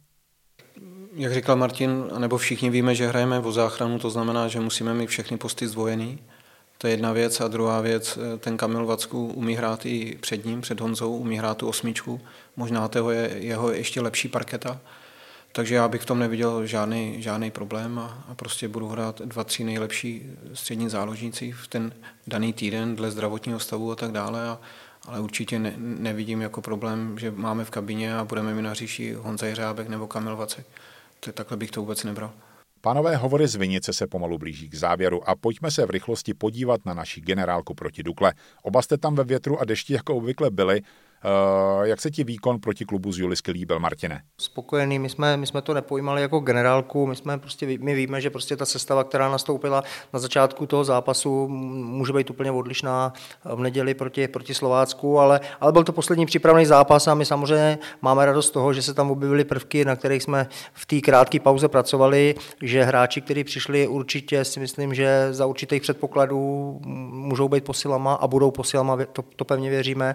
Jak 1.17 1.35
říkal 1.35 1.57
Martin, 1.57 2.05
nebo 2.19 2.39
všichni 2.39 2.71
víme, 2.71 2.95
že 2.95 3.07
hrajeme 3.07 3.39
o 3.39 3.53
záchranu, 3.53 3.99
to 3.99 4.11
znamená, 4.11 4.49
že 4.49 4.61
musíme 4.61 4.95
mít 4.95 5.07
všechny 5.07 5.37
posty 5.37 5.69
zdvojený. 5.69 6.19
To 6.79 6.87
je 6.87 6.93
jedna 6.93 7.13
věc. 7.13 7.41
A 7.41 7.49
druhá 7.49 7.81
věc, 7.81 8.19
ten 8.39 8.57
Kamil 8.57 8.87
Vacku 8.87 9.27
umí 9.27 9.55
hrát 9.55 9.87
i 9.87 10.19
před 10.21 10.45
ním, 10.45 10.61
před 10.61 10.81
Honzou, 10.81 11.17
umí 11.17 11.39
hrát 11.39 11.57
tu 11.57 11.69
osmičku. 11.69 12.21
Možná 12.57 12.89
toho 12.89 13.11
je 13.11 13.31
jeho 13.39 13.73
ještě 13.73 14.01
lepší 14.01 14.29
parketa. 14.29 14.81
Takže 15.53 15.75
já 15.75 15.89
bych 15.89 16.03
v 16.03 16.07
tom 16.07 16.19
neviděl 16.19 16.67
žádný, 16.67 17.23
žádný 17.23 17.51
problém 17.51 17.99
a, 17.99 18.25
a 18.29 18.35
prostě 18.35 18.69
budu 18.69 18.89
hrát 18.89 19.21
dva, 19.21 19.45
tři 19.45 19.65
nejlepší 19.65 20.27
střední 20.55 20.89
záložníci 20.89 21.53
v 21.53 21.69
ten 21.69 21.93
daný 22.27 22.53
týden 22.53 22.97
dle 22.97 23.11
zdravotního 23.11 23.61
stavu 23.61 23.93
a 23.93 23.97
tak 23.97 24.13
dále. 24.13 24.49
A, 24.49 24.59
ale 25.07 25.21
určitě 25.21 25.59
ne, 25.59 25.75
nevidím 25.79 26.41
jako 26.41 26.63
problém, 26.63 27.19
že 27.19 27.31
máme 27.31 27.65
v 27.65 27.71
kabině 27.71 28.17
a 28.17 28.25
budeme 28.25 28.55
mi 28.55 28.63
na 28.63 28.75
říši 28.75 29.13
Honza 29.13 29.47
Jeřábek 29.47 29.89
nebo 29.89 30.07
Kamil 30.07 30.37
Vacek. 30.37 30.67
Takhle 31.35 31.57
bych 31.57 31.71
to 31.71 31.81
vůbec 31.81 32.05
nebral. 32.05 32.33
Pánové 32.81 33.17
hovory 33.17 33.49
z 33.49 33.55
Vinice 33.55 33.93
se 33.93 34.07
pomalu 34.07 34.39
blíží 34.39 34.69
k 34.69 34.75
závěru 34.75 35.29
a 35.29 35.35
pojďme 35.37 35.71
se 35.71 35.87
v 35.87 35.91
rychlosti 35.91 36.35
podívat 36.35 36.87
na 36.87 36.95
naši 36.95 37.21
generálku 37.21 37.75
proti 37.75 38.03
Dukle. 38.03 38.33
Oba 38.63 38.83
jste 38.83 38.99
tam 38.99 39.15
ve 39.15 39.25
větru 39.25 39.61
a 39.61 39.65
dešti 39.65 39.93
jako 39.93 40.17
obvykle 40.17 40.51
byli. 40.51 40.83
Uh, 41.25 41.83
jak 41.87 42.01
se 42.01 42.11
ti 42.11 42.25
výkon 42.25 42.61
proti 42.61 42.85
klubu 42.85 43.13
z 43.13 43.19
Julisky 43.19 43.51
líbil, 43.51 43.79
Martine? 43.79 44.21
Spokojený, 44.41 44.99
my 44.99 45.09
jsme, 45.09 45.37
my 45.37 45.47
jsme 45.47 45.63
to 45.63 45.75
nepojímali 45.75 46.23
jako 46.23 46.41
generálku, 46.41 47.07
my 47.07 47.17
jsme 47.17 47.39
prostě, 47.39 47.67
my 47.81 47.95
víme, 47.95 48.21
že 48.21 48.31
prostě 48.31 48.57
ta 48.57 48.67
sestava, 48.67 49.05
která 49.05 49.29
nastoupila 49.29 49.83
na 50.13 50.19
začátku 50.19 50.67
toho 50.67 50.85
zápasu, 50.85 51.49
může 51.49 52.13
být 52.13 52.31
úplně 52.31 52.51
odlišná 52.51 53.13
v 53.45 53.61
neděli 53.61 53.95
proti, 53.95 54.29
proti 54.29 54.55
Slovácku, 54.55 55.19
ale, 55.19 55.41
ale 55.61 55.73
byl 55.73 55.85
to 55.85 55.93
poslední 55.93 56.27
přípravný 56.27 56.67
zápas 56.67 57.09
a 57.09 57.15
my 57.15 57.25
samozřejmě 57.25 57.79
máme 58.03 58.27
radost 58.27 58.47
z 58.47 58.51
toho, 58.51 58.73
že 58.73 58.83
se 58.83 58.95
tam 58.95 59.11
objevily 59.11 59.45
prvky, 59.45 59.85
na 59.85 59.97
kterých 59.97 60.23
jsme 60.23 60.47
v 60.73 60.87
té 60.87 61.01
krátké 61.01 61.41
pauze 61.41 61.69
pracovali, 61.69 62.35
že 62.63 62.85
hráči, 62.85 63.21
kteří 63.21 63.45
přišli, 63.45 63.89
určitě 63.89 64.45
si 64.45 64.61
myslím, 64.61 64.95
že 64.95 65.29
za 65.31 65.47
určitých 65.47 65.83
předpokladů 65.83 66.81
můžou 67.11 67.49
být 67.49 67.65
posilama 67.65 68.15
a 68.15 68.27
budou 68.27 68.51
posilama, 68.51 68.99
to, 69.13 69.23
to 69.37 69.45
pevně 69.45 69.71
věříme. 69.71 70.15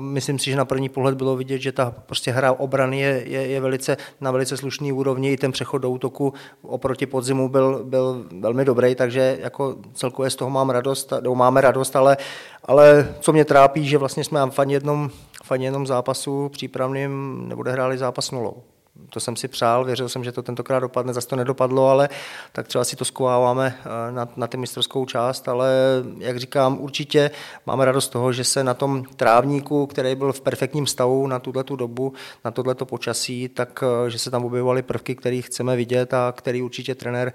Myslím 0.00 0.38
si, 0.38 0.50
že 0.50 0.56
na 0.56 0.64
první 0.64 0.88
pohled 0.88 1.14
bylo 1.14 1.36
vidět, 1.36 1.58
že 1.58 1.72
ta 1.72 1.94
prostě 2.06 2.30
hra 2.30 2.52
obrany 2.52 3.00
je, 3.00 3.22
je, 3.26 3.46
je 3.46 3.60
velice, 3.60 3.96
na 4.20 4.30
velice 4.30 4.56
slušný 4.56 4.92
úrovni, 4.92 5.32
i 5.32 5.36
ten 5.36 5.52
přechod 5.52 5.78
do 5.78 5.90
útoku 5.90 6.34
oproti 6.62 7.06
podzimu 7.06 7.48
byl, 7.48 7.84
byl 7.84 8.24
velmi 8.40 8.64
dobrý, 8.64 8.94
takže 8.94 9.38
jako 9.40 9.76
celkově 9.94 10.30
z 10.30 10.36
toho 10.36 10.50
mám 10.50 10.70
radost, 10.70 11.12
nebo 11.20 11.34
máme 11.34 11.60
radost, 11.60 11.96
ale, 11.96 12.16
ale 12.64 13.14
co 13.20 13.32
mě 13.32 13.44
trápí, 13.44 13.88
že 13.88 13.98
vlastně 13.98 14.24
jsme 14.24 14.50
v 14.50 14.58
ani 14.58 14.72
jednom, 14.72 15.10
v 15.44 15.52
jednom 15.52 15.86
zápasu 15.86 16.48
přípravným 16.48 17.44
nebude 17.48 17.72
hráli 17.72 17.98
zápas 17.98 18.30
nulou 18.30 18.62
to 19.10 19.20
jsem 19.20 19.36
si 19.36 19.48
přál, 19.48 19.84
věřil 19.84 20.08
jsem, 20.08 20.24
že 20.24 20.32
to 20.32 20.42
tentokrát 20.42 20.80
dopadne, 20.80 21.12
zase 21.12 21.28
to 21.28 21.36
nedopadlo, 21.36 21.88
ale 21.88 22.08
tak 22.52 22.68
třeba 22.68 22.84
si 22.84 22.96
to 22.96 23.04
skováváme 23.04 23.78
eh, 23.78 24.12
na, 24.12 24.28
na 24.36 24.46
ty 24.46 24.56
mistrovskou 24.56 25.06
část, 25.06 25.48
ale 25.48 25.70
jak 26.18 26.38
říkám, 26.38 26.80
určitě 26.80 27.30
máme 27.66 27.84
radost 27.84 28.08
toho, 28.08 28.32
že 28.32 28.44
se 28.44 28.64
na 28.64 28.74
tom 28.74 29.04
trávníku, 29.04 29.86
který 29.86 30.14
byl 30.14 30.32
v 30.32 30.40
perfektním 30.40 30.86
stavu 30.86 31.26
na 31.26 31.38
tuhle 31.38 31.64
tu 31.64 31.76
dobu, 31.76 32.12
na 32.44 32.50
tohleto 32.50 32.86
počasí, 32.86 33.48
tak 33.48 33.84
eh, 34.06 34.10
že 34.10 34.18
se 34.18 34.30
tam 34.30 34.44
objevovaly 34.44 34.82
prvky, 34.82 35.14
které 35.14 35.42
chceme 35.42 35.76
vidět 35.76 36.14
a 36.14 36.32
který 36.36 36.62
určitě 36.62 36.94
trenér, 36.94 37.32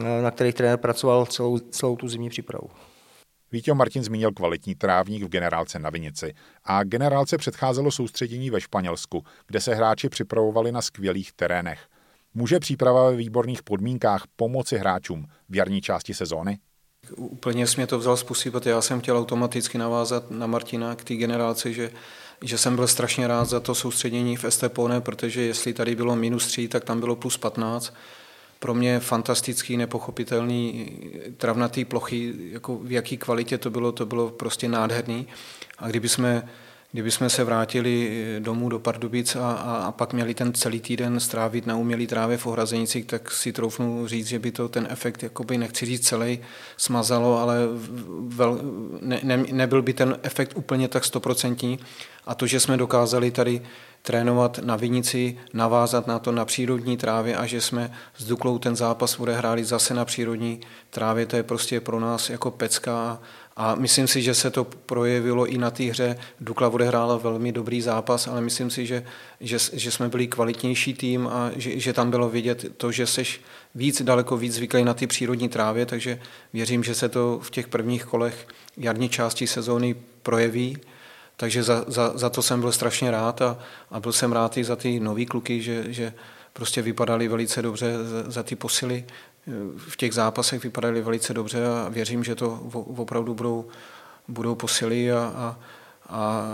eh, 0.00 0.22
na 0.22 0.30
kterých 0.30 0.54
trenér 0.54 0.78
pracoval 0.78 1.26
celou, 1.26 1.58
celou 1.58 1.96
tu 1.96 2.08
zimní 2.08 2.30
přípravu. 2.30 2.68
Vítěl 3.54 3.74
Martin 3.74 4.04
zmínil 4.04 4.32
kvalitní 4.32 4.74
trávník 4.74 5.22
v 5.22 5.28
generálce 5.28 5.78
na 5.78 5.90
Vinici 5.90 6.34
a 6.64 6.84
generálce 6.84 7.38
předcházelo 7.38 7.90
soustředění 7.90 8.50
ve 8.50 8.60
Španělsku, 8.60 9.24
kde 9.46 9.60
se 9.60 9.74
hráči 9.74 10.08
připravovali 10.08 10.72
na 10.72 10.82
skvělých 10.82 11.32
terénech. 11.32 11.80
Může 12.34 12.60
příprava 12.60 13.10
ve 13.10 13.16
výborných 13.16 13.62
podmínkách 13.62 14.24
pomoci 14.36 14.78
hráčům 14.78 15.26
v 15.48 15.56
jarní 15.56 15.80
části 15.80 16.14
sezóny? 16.14 16.58
Úplně 17.16 17.66
jsi 17.66 17.76
mě 17.76 17.86
to 17.86 17.98
vzal 17.98 18.16
z 18.16 18.22
pusy, 18.22 18.50
protože 18.50 18.70
já 18.70 18.80
jsem 18.80 19.00
chtěl 19.00 19.18
automaticky 19.18 19.78
navázat 19.78 20.30
na 20.30 20.46
Martina 20.46 20.94
k 20.94 21.04
té 21.04 21.14
generálce, 21.14 21.72
že, 21.72 21.90
že 22.42 22.58
jsem 22.58 22.76
byl 22.76 22.86
strašně 22.86 23.26
rád 23.26 23.44
za 23.44 23.60
to 23.60 23.74
soustředění 23.74 24.36
v 24.36 24.44
Estepone, 24.44 25.00
protože 25.00 25.42
jestli 25.42 25.72
tady 25.72 25.96
bylo 25.96 26.16
minus 26.16 26.46
3, 26.46 26.68
tak 26.68 26.84
tam 26.84 27.00
bylo 27.00 27.16
plus 27.16 27.36
15 27.36 27.94
pro 28.64 28.74
mě 28.74 29.00
fantastický, 29.00 29.76
nepochopitelný 29.76 30.90
travnatý 31.36 31.84
plochy, 31.84 32.34
jako 32.50 32.76
v 32.76 32.92
jaký 32.92 33.16
kvalitě 33.16 33.58
to 33.58 33.70
bylo, 33.70 33.92
to 33.92 34.06
bylo 34.06 34.30
prostě 34.30 34.68
nádherný. 34.68 35.26
A 35.78 35.88
kdyby 35.88 36.08
jsme, 36.08 36.48
kdyby 36.94 37.10
jsme 37.10 37.30
se 37.30 37.44
vrátili 37.44 38.24
domů 38.38 38.68
do 38.68 38.78
Pardubic 38.78 39.36
a, 39.36 39.52
a, 39.52 39.76
a 39.76 39.92
pak 39.92 40.12
měli 40.12 40.34
ten 40.34 40.52
celý 40.52 40.80
týden 40.80 41.20
strávit 41.20 41.66
na 41.66 41.76
umělý 41.76 42.06
trávě 42.06 42.36
v 42.36 42.46
Ohrazenicích, 42.46 43.04
tak 43.04 43.30
si 43.30 43.52
troufnu 43.52 44.06
říct, 44.06 44.26
že 44.26 44.38
by 44.38 44.52
to 44.52 44.68
ten 44.68 44.86
efekt, 44.90 45.22
jakoby 45.22 45.58
nechci 45.58 45.86
říct 45.86 46.08
celý, 46.08 46.38
smazalo, 46.76 47.38
ale 47.38 47.56
vel, 48.26 48.60
ne, 49.00 49.20
ne, 49.22 49.36
nebyl 49.36 49.82
by 49.82 49.92
ten 49.92 50.18
efekt 50.22 50.52
úplně 50.56 50.88
tak 50.88 51.04
stoprocentní. 51.04 51.78
A 52.26 52.34
to, 52.34 52.46
že 52.46 52.60
jsme 52.60 52.76
dokázali 52.76 53.30
tady 53.30 53.62
trénovat 54.02 54.58
na 54.58 54.76
vinici, 54.76 55.38
navázat 55.52 56.06
na 56.06 56.18
to 56.18 56.32
na 56.32 56.44
přírodní 56.44 56.96
trávě 56.96 57.36
a 57.36 57.46
že 57.46 57.60
jsme 57.60 57.90
s 58.16 58.24
Duklou 58.24 58.58
ten 58.58 58.76
zápas 58.76 59.20
odehráli 59.20 59.64
zase 59.64 59.94
na 59.94 60.04
přírodní 60.04 60.60
trávě, 60.90 61.26
to 61.26 61.36
je 61.36 61.42
prostě 61.42 61.80
pro 61.80 62.00
nás 62.00 62.30
jako 62.30 62.50
pecka 62.50 63.20
a 63.56 63.74
myslím 63.74 64.08
si, 64.08 64.22
že 64.22 64.34
se 64.34 64.50
to 64.50 64.64
projevilo 64.64 65.46
i 65.46 65.58
na 65.58 65.70
té 65.70 65.84
hře. 65.84 66.16
Dukla 66.40 66.68
odehrála 66.68 67.16
velmi 67.16 67.52
dobrý 67.52 67.82
zápas, 67.82 68.28
ale 68.28 68.40
myslím 68.40 68.70
si, 68.70 68.86
že, 68.86 69.04
že, 69.40 69.58
že 69.72 69.90
jsme 69.90 70.08
byli 70.08 70.26
kvalitnější 70.26 70.94
tým 70.94 71.26
a 71.26 71.50
že, 71.56 71.78
že 71.80 71.92
tam 71.92 72.10
bylo 72.10 72.28
vidět 72.28 72.64
to, 72.76 72.92
že 72.92 73.06
seš 73.06 73.40
víc, 73.74 74.02
daleko 74.02 74.36
víc 74.36 74.54
zvyklý 74.54 74.84
na 74.84 74.94
ty 74.94 75.06
přírodní 75.06 75.48
trávě, 75.48 75.86
takže 75.86 76.20
věřím, 76.52 76.84
že 76.84 76.94
se 76.94 77.08
to 77.08 77.40
v 77.42 77.50
těch 77.50 77.68
prvních 77.68 78.04
kolech 78.04 78.46
jarní 78.76 79.08
části 79.08 79.46
sezóny 79.46 79.96
projeví 80.22 80.78
takže 81.36 81.62
za, 81.62 81.84
za, 81.86 82.12
za 82.18 82.30
to 82.30 82.42
jsem 82.42 82.60
byl 82.60 82.72
strašně 82.72 83.10
rád 83.10 83.42
a, 83.42 83.58
a 83.90 84.00
byl 84.00 84.12
jsem 84.12 84.32
rád 84.32 84.56
i 84.56 84.64
za 84.64 84.76
ty 84.76 85.00
nový 85.00 85.26
kluky, 85.26 85.62
že, 85.62 85.84
že 85.88 86.12
prostě 86.52 86.82
vypadali 86.82 87.28
velice 87.28 87.62
dobře 87.62 87.94
za, 88.04 88.30
za 88.30 88.42
ty 88.42 88.56
posily. 88.56 89.04
V 89.76 89.96
těch 89.96 90.14
zápasech 90.14 90.62
vypadali 90.62 91.02
velice 91.02 91.34
dobře 91.34 91.66
a 91.66 91.88
věřím, 91.88 92.24
že 92.24 92.34
to 92.34 92.50
opravdu 92.72 93.34
budou, 93.34 93.68
budou 94.28 94.54
posily 94.54 95.12
a, 95.12 95.18
a, 95.18 95.58
a 96.08 96.44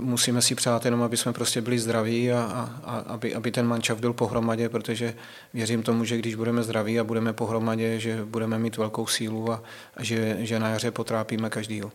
musíme 0.00 0.42
si 0.42 0.54
přát 0.54 0.84
jenom, 0.84 1.02
aby 1.02 1.16
jsme 1.16 1.32
prostě 1.32 1.60
byli 1.60 1.78
zdraví 1.78 2.32
a, 2.32 2.40
a, 2.42 2.80
a 2.84 2.98
aby, 2.98 3.34
aby 3.34 3.50
ten 3.50 3.66
mančav 3.66 4.00
byl 4.00 4.12
pohromadě, 4.12 4.68
protože 4.68 5.14
věřím 5.54 5.82
tomu, 5.82 6.04
že 6.04 6.18
když 6.18 6.34
budeme 6.34 6.62
zdraví 6.62 7.00
a 7.00 7.04
budeme 7.04 7.32
pohromadě, 7.32 8.00
že 8.00 8.24
budeme 8.24 8.58
mít 8.58 8.76
velkou 8.76 9.06
sílu 9.06 9.52
a, 9.52 9.62
a 9.94 10.04
že, 10.04 10.36
že 10.40 10.58
na 10.58 10.68
jaře 10.68 10.90
potrápíme 10.90 11.50
každýho. 11.50 11.92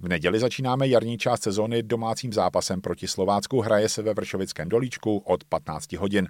V 0.00 0.08
neděli 0.08 0.38
začínáme 0.38 0.88
jarní 0.88 1.18
část 1.18 1.42
sezóny 1.42 1.82
domácím 1.82 2.32
zápasem 2.32 2.80
proti 2.80 3.08
Slovácku. 3.08 3.60
Hraje 3.60 3.88
se 3.88 4.02
ve 4.02 4.14
Vršovickém 4.14 4.68
dolíčku 4.68 5.22
od 5.24 5.44
15 5.44 5.92
hodin. 5.92 6.28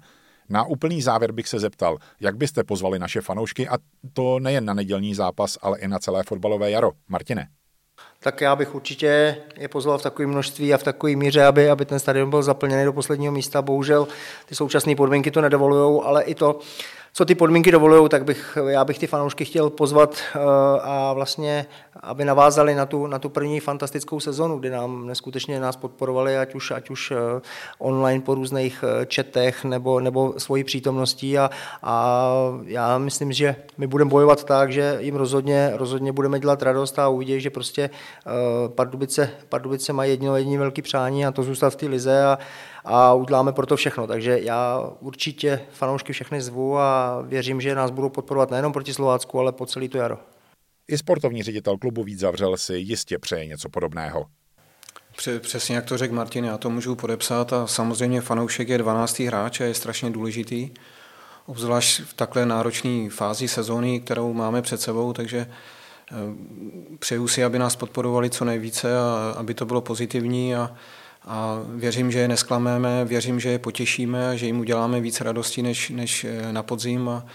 Na 0.49 0.63
úplný 0.63 1.01
závěr 1.01 1.31
bych 1.31 1.47
se 1.47 1.59
zeptal, 1.59 1.97
jak 2.19 2.37
byste 2.37 2.63
pozvali 2.63 2.99
naše 2.99 3.21
fanoušky 3.21 3.67
a 3.67 3.77
to 4.13 4.39
nejen 4.39 4.65
na 4.65 4.73
nedělní 4.73 5.15
zápas, 5.15 5.57
ale 5.61 5.79
i 5.79 5.87
na 5.87 5.99
celé 5.99 6.23
fotbalové 6.23 6.71
jaro. 6.71 6.91
Martine. 7.07 7.47
tak 8.19 8.41
já 8.41 8.55
bych 8.55 8.75
určitě 8.75 9.37
je 9.57 9.67
pozval 9.67 9.97
v 9.97 10.01
takové 10.01 10.27
množství 10.27 10.73
a 10.73 10.77
v 10.77 10.83
takové 10.83 11.15
míře, 11.15 11.45
aby, 11.45 11.69
aby 11.69 11.85
ten 11.85 11.99
stadion 11.99 12.29
byl 12.29 12.43
zaplněný 12.43 12.85
do 12.85 12.93
posledního 12.93 13.33
místa. 13.33 13.61
Bohužel 13.61 14.07
ty 14.45 14.55
současné 14.55 14.95
podmínky 14.95 15.31
to 15.31 15.41
nedovolují, 15.41 16.01
ale 16.03 16.23
i 16.23 16.35
to, 16.35 16.59
co 17.15 17.25
ty 17.25 17.35
podmínky 17.35 17.71
dovolují, 17.71 18.09
tak 18.09 18.23
bych, 18.23 18.57
já 18.67 18.85
bych 18.85 18.99
ty 18.99 19.07
fanoušky 19.07 19.45
chtěl 19.45 19.69
pozvat 19.69 20.15
eh, 20.15 20.39
a 20.81 21.13
vlastně, 21.13 21.65
aby 21.99 22.25
navázali 22.25 22.75
na 22.75 22.85
tu, 22.85 23.07
na 23.07 23.19
tu 23.19 23.29
první 23.29 23.59
fantastickou 23.59 24.19
sezonu, 24.19 24.59
kdy 24.59 24.69
nám 24.69 25.07
neskutečně 25.07 25.59
nás 25.59 25.75
podporovali, 25.75 26.37
ať 26.37 26.55
už, 26.55 26.71
ať 26.71 26.89
už 26.89 27.11
eh, 27.11 27.41
online 27.79 28.21
po 28.21 28.35
různých 28.35 28.83
eh, 28.83 29.05
četech 29.05 29.63
nebo, 29.65 29.99
nebo 29.99 30.33
svojí 30.37 30.63
přítomností. 30.63 31.37
A, 31.37 31.49
a 31.83 32.25
já 32.65 32.97
myslím, 32.97 33.31
že 33.31 33.55
my 33.77 33.87
budeme 33.87 34.09
bojovat 34.09 34.43
tak, 34.43 34.71
že 34.71 34.97
jim 34.99 35.15
rozhodně, 35.15 35.71
rozhodně 35.73 36.11
budeme 36.11 36.39
dělat 36.39 36.61
radost 36.61 36.99
a 36.99 37.09
uvidí, 37.09 37.41
že 37.41 37.49
prostě 37.49 37.89
Pardubice, 38.67 39.29
Pardubice 39.49 39.93
mají 39.93 40.11
jedno 40.11 40.35
jediné 40.35 40.57
velké 40.57 40.81
přání 40.81 41.25
a 41.25 41.31
to 41.31 41.43
zůstat 41.43 41.69
v 41.69 41.75
té 41.75 41.85
lize. 41.85 42.25
A, 42.25 42.37
a 42.85 43.13
uděláme 43.13 43.51
pro 43.53 43.65
to 43.65 43.75
všechno. 43.75 44.07
Takže 44.07 44.39
já 44.39 44.89
určitě 44.99 45.61
fanoušky 45.71 46.13
všechny 46.13 46.41
zvu 46.41 46.77
a 46.77 47.21
věřím, 47.21 47.61
že 47.61 47.75
nás 47.75 47.91
budou 47.91 48.09
podporovat 48.09 48.51
nejenom 48.51 48.73
proti 48.73 48.93
Slovácku, 48.93 49.39
ale 49.39 49.51
po 49.51 49.65
celý 49.65 49.89
to 49.89 49.97
jaro. 49.97 50.17
I 50.87 50.97
sportovní 50.97 51.43
ředitel 51.43 51.77
klubu 51.77 52.03
Vít 52.03 52.19
Zavřel 52.19 52.57
si 52.57 52.73
jistě 52.73 53.19
přeje 53.19 53.45
něco 53.45 53.69
podobného. 53.69 54.25
Přesně 55.39 55.75
jak 55.75 55.85
to 55.85 55.97
řekl 55.97 56.15
Martin, 56.15 56.45
já 56.45 56.57
to 56.57 56.69
můžu 56.69 56.95
podepsat 56.95 57.53
a 57.53 57.67
samozřejmě 57.67 58.21
fanoušek 58.21 58.69
je 58.69 58.77
12. 58.77 59.19
hráč 59.19 59.61
a 59.61 59.63
je 59.63 59.73
strašně 59.73 60.09
důležitý, 60.09 60.71
obzvlášť 61.45 62.01
v 62.01 62.13
takhle 62.13 62.45
náročné 62.45 63.09
fázi 63.09 63.47
sezóny, 63.47 63.99
kterou 63.99 64.33
máme 64.33 64.61
před 64.61 64.81
sebou, 64.81 65.13
takže 65.13 65.47
eh, 65.47 66.15
přeju 66.99 67.27
si, 67.27 67.43
aby 67.43 67.59
nás 67.59 67.75
podporovali 67.75 68.29
co 68.29 68.45
nejvíce 68.45 68.97
a 68.97 69.35
aby 69.37 69.53
to 69.53 69.65
bylo 69.65 69.81
pozitivní 69.81 70.55
a 70.55 70.75
a 71.25 71.59
věřím, 71.75 72.11
že 72.11 72.19
je 72.19 72.27
nesklameme, 72.27 73.05
věřím, 73.05 73.39
že 73.39 73.49
je 73.49 73.59
potěšíme 73.59 74.29
a 74.29 74.35
že 74.35 74.45
jim 74.45 74.59
uděláme 74.59 75.01
víc 75.01 75.21
radosti 75.21 75.61
než, 75.61 75.89
než 75.89 76.23
eh, 76.23 76.53
na 76.53 76.63
podzim 76.63 77.09
a, 77.09 77.25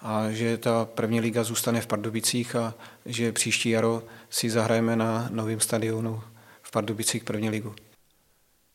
a 0.00 0.30
že 0.30 0.56
ta 0.56 0.84
první 0.84 1.20
liga 1.20 1.44
zůstane 1.44 1.80
v 1.80 1.86
Pardubicích 1.86 2.56
a 2.56 2.74
že 3.06 3.32
příští 3.32 3.70
jaro 3.70 4.02
si 4.30 4.50
zahrajeme 4.50 4.96
na 4.96 5.28
novém 5.30 5.60
stadionu 5.60 6.22
v 6.62 6.70
Pardubicích 6.70 7.24
první 7.24 7.50
ligu. 7.50 7.74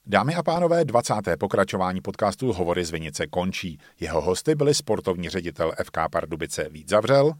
Dámy 0.06 0.36
a 0.36 0.44
pánové, 0.44 0.86
20. 0.86 1.14
pokračování 1.40 2.02
podcastu 2.02 2.54
Hovory 2.54 2.86
z 2.86 2.92
Vinice 2.92 3.28
končí. 3.28 3.80
Jeho 4.00 4.22
hosty 4.22 4.56
byli 4.56 4.74
sportovní 4.74 5.30
ředitel 5.30 5.72
FK 5.84 5.98
Pardubice 6.12 6.70
Vít 6.70 6.90
Zavřel. 6.90 7.34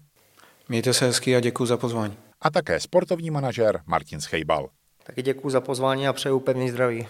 Mějte 0.70 0.94
se 0.94 1.06
hezky 1.06 1.36
a 1.36 1.40
děkuji 1.40 1.66
za 1.66 1.78
pozvání. 1.78 2.18
A 2.42 2.50
také 2.50 2.80
sportovní 2.80 3.32
manažer 3.32 3.82
Martin 3.86 4.22
Schejbal. 4.22 4.70
Taky 5.04 5.22
děkuji 5.22 5.50
za 5.50 5.62
pozvání 5.62 6.08
a 6.08 6.14
přeju 6.14 6.40
pevný 6.40 6.70
zdraví. 6.70 7.08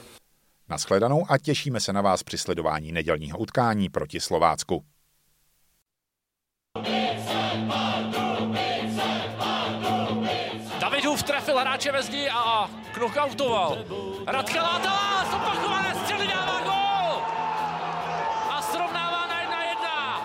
Naschledanou 0.69 1.25
a 1.29 1.37
těšíme 1.37 1.79
se 1.79 1.93
na 1.93 2.01
vás 2.01 2.23
při 2.23 2.37
sledování 2.37 2.91
nedělního 2.91 3.37
utkání 3.37 3.89
proti 3.89 4.19
Slovácku. 4.19 4.83
Davidův 10.79 11.23
trefil 11.23 11.59
hráče 11.59 11.91
ve 11.91 12.03
zdi 12.03 12.29
a 12.29 12.69
knockoutoval. 12.93 13.77
Radka 14.27 14.63
Látala, 14.63 15.25
zopakované 15.31 15.95
střely 15.95 16.27
dává 16.27 16.59
gol! 16.61 17.21
A 18.51 18.61
srovnává 18.61 19.27
na 19.27 19.41
jedna 19.41 19.63
jedna. 19.63 20.21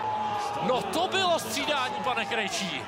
No 0.67 0.81
to 0.81 1.07
bylo 1.07 1.39
střídání, 1.39 1.95
pane 2.03 2.25
Krejčí. 2.25 2.81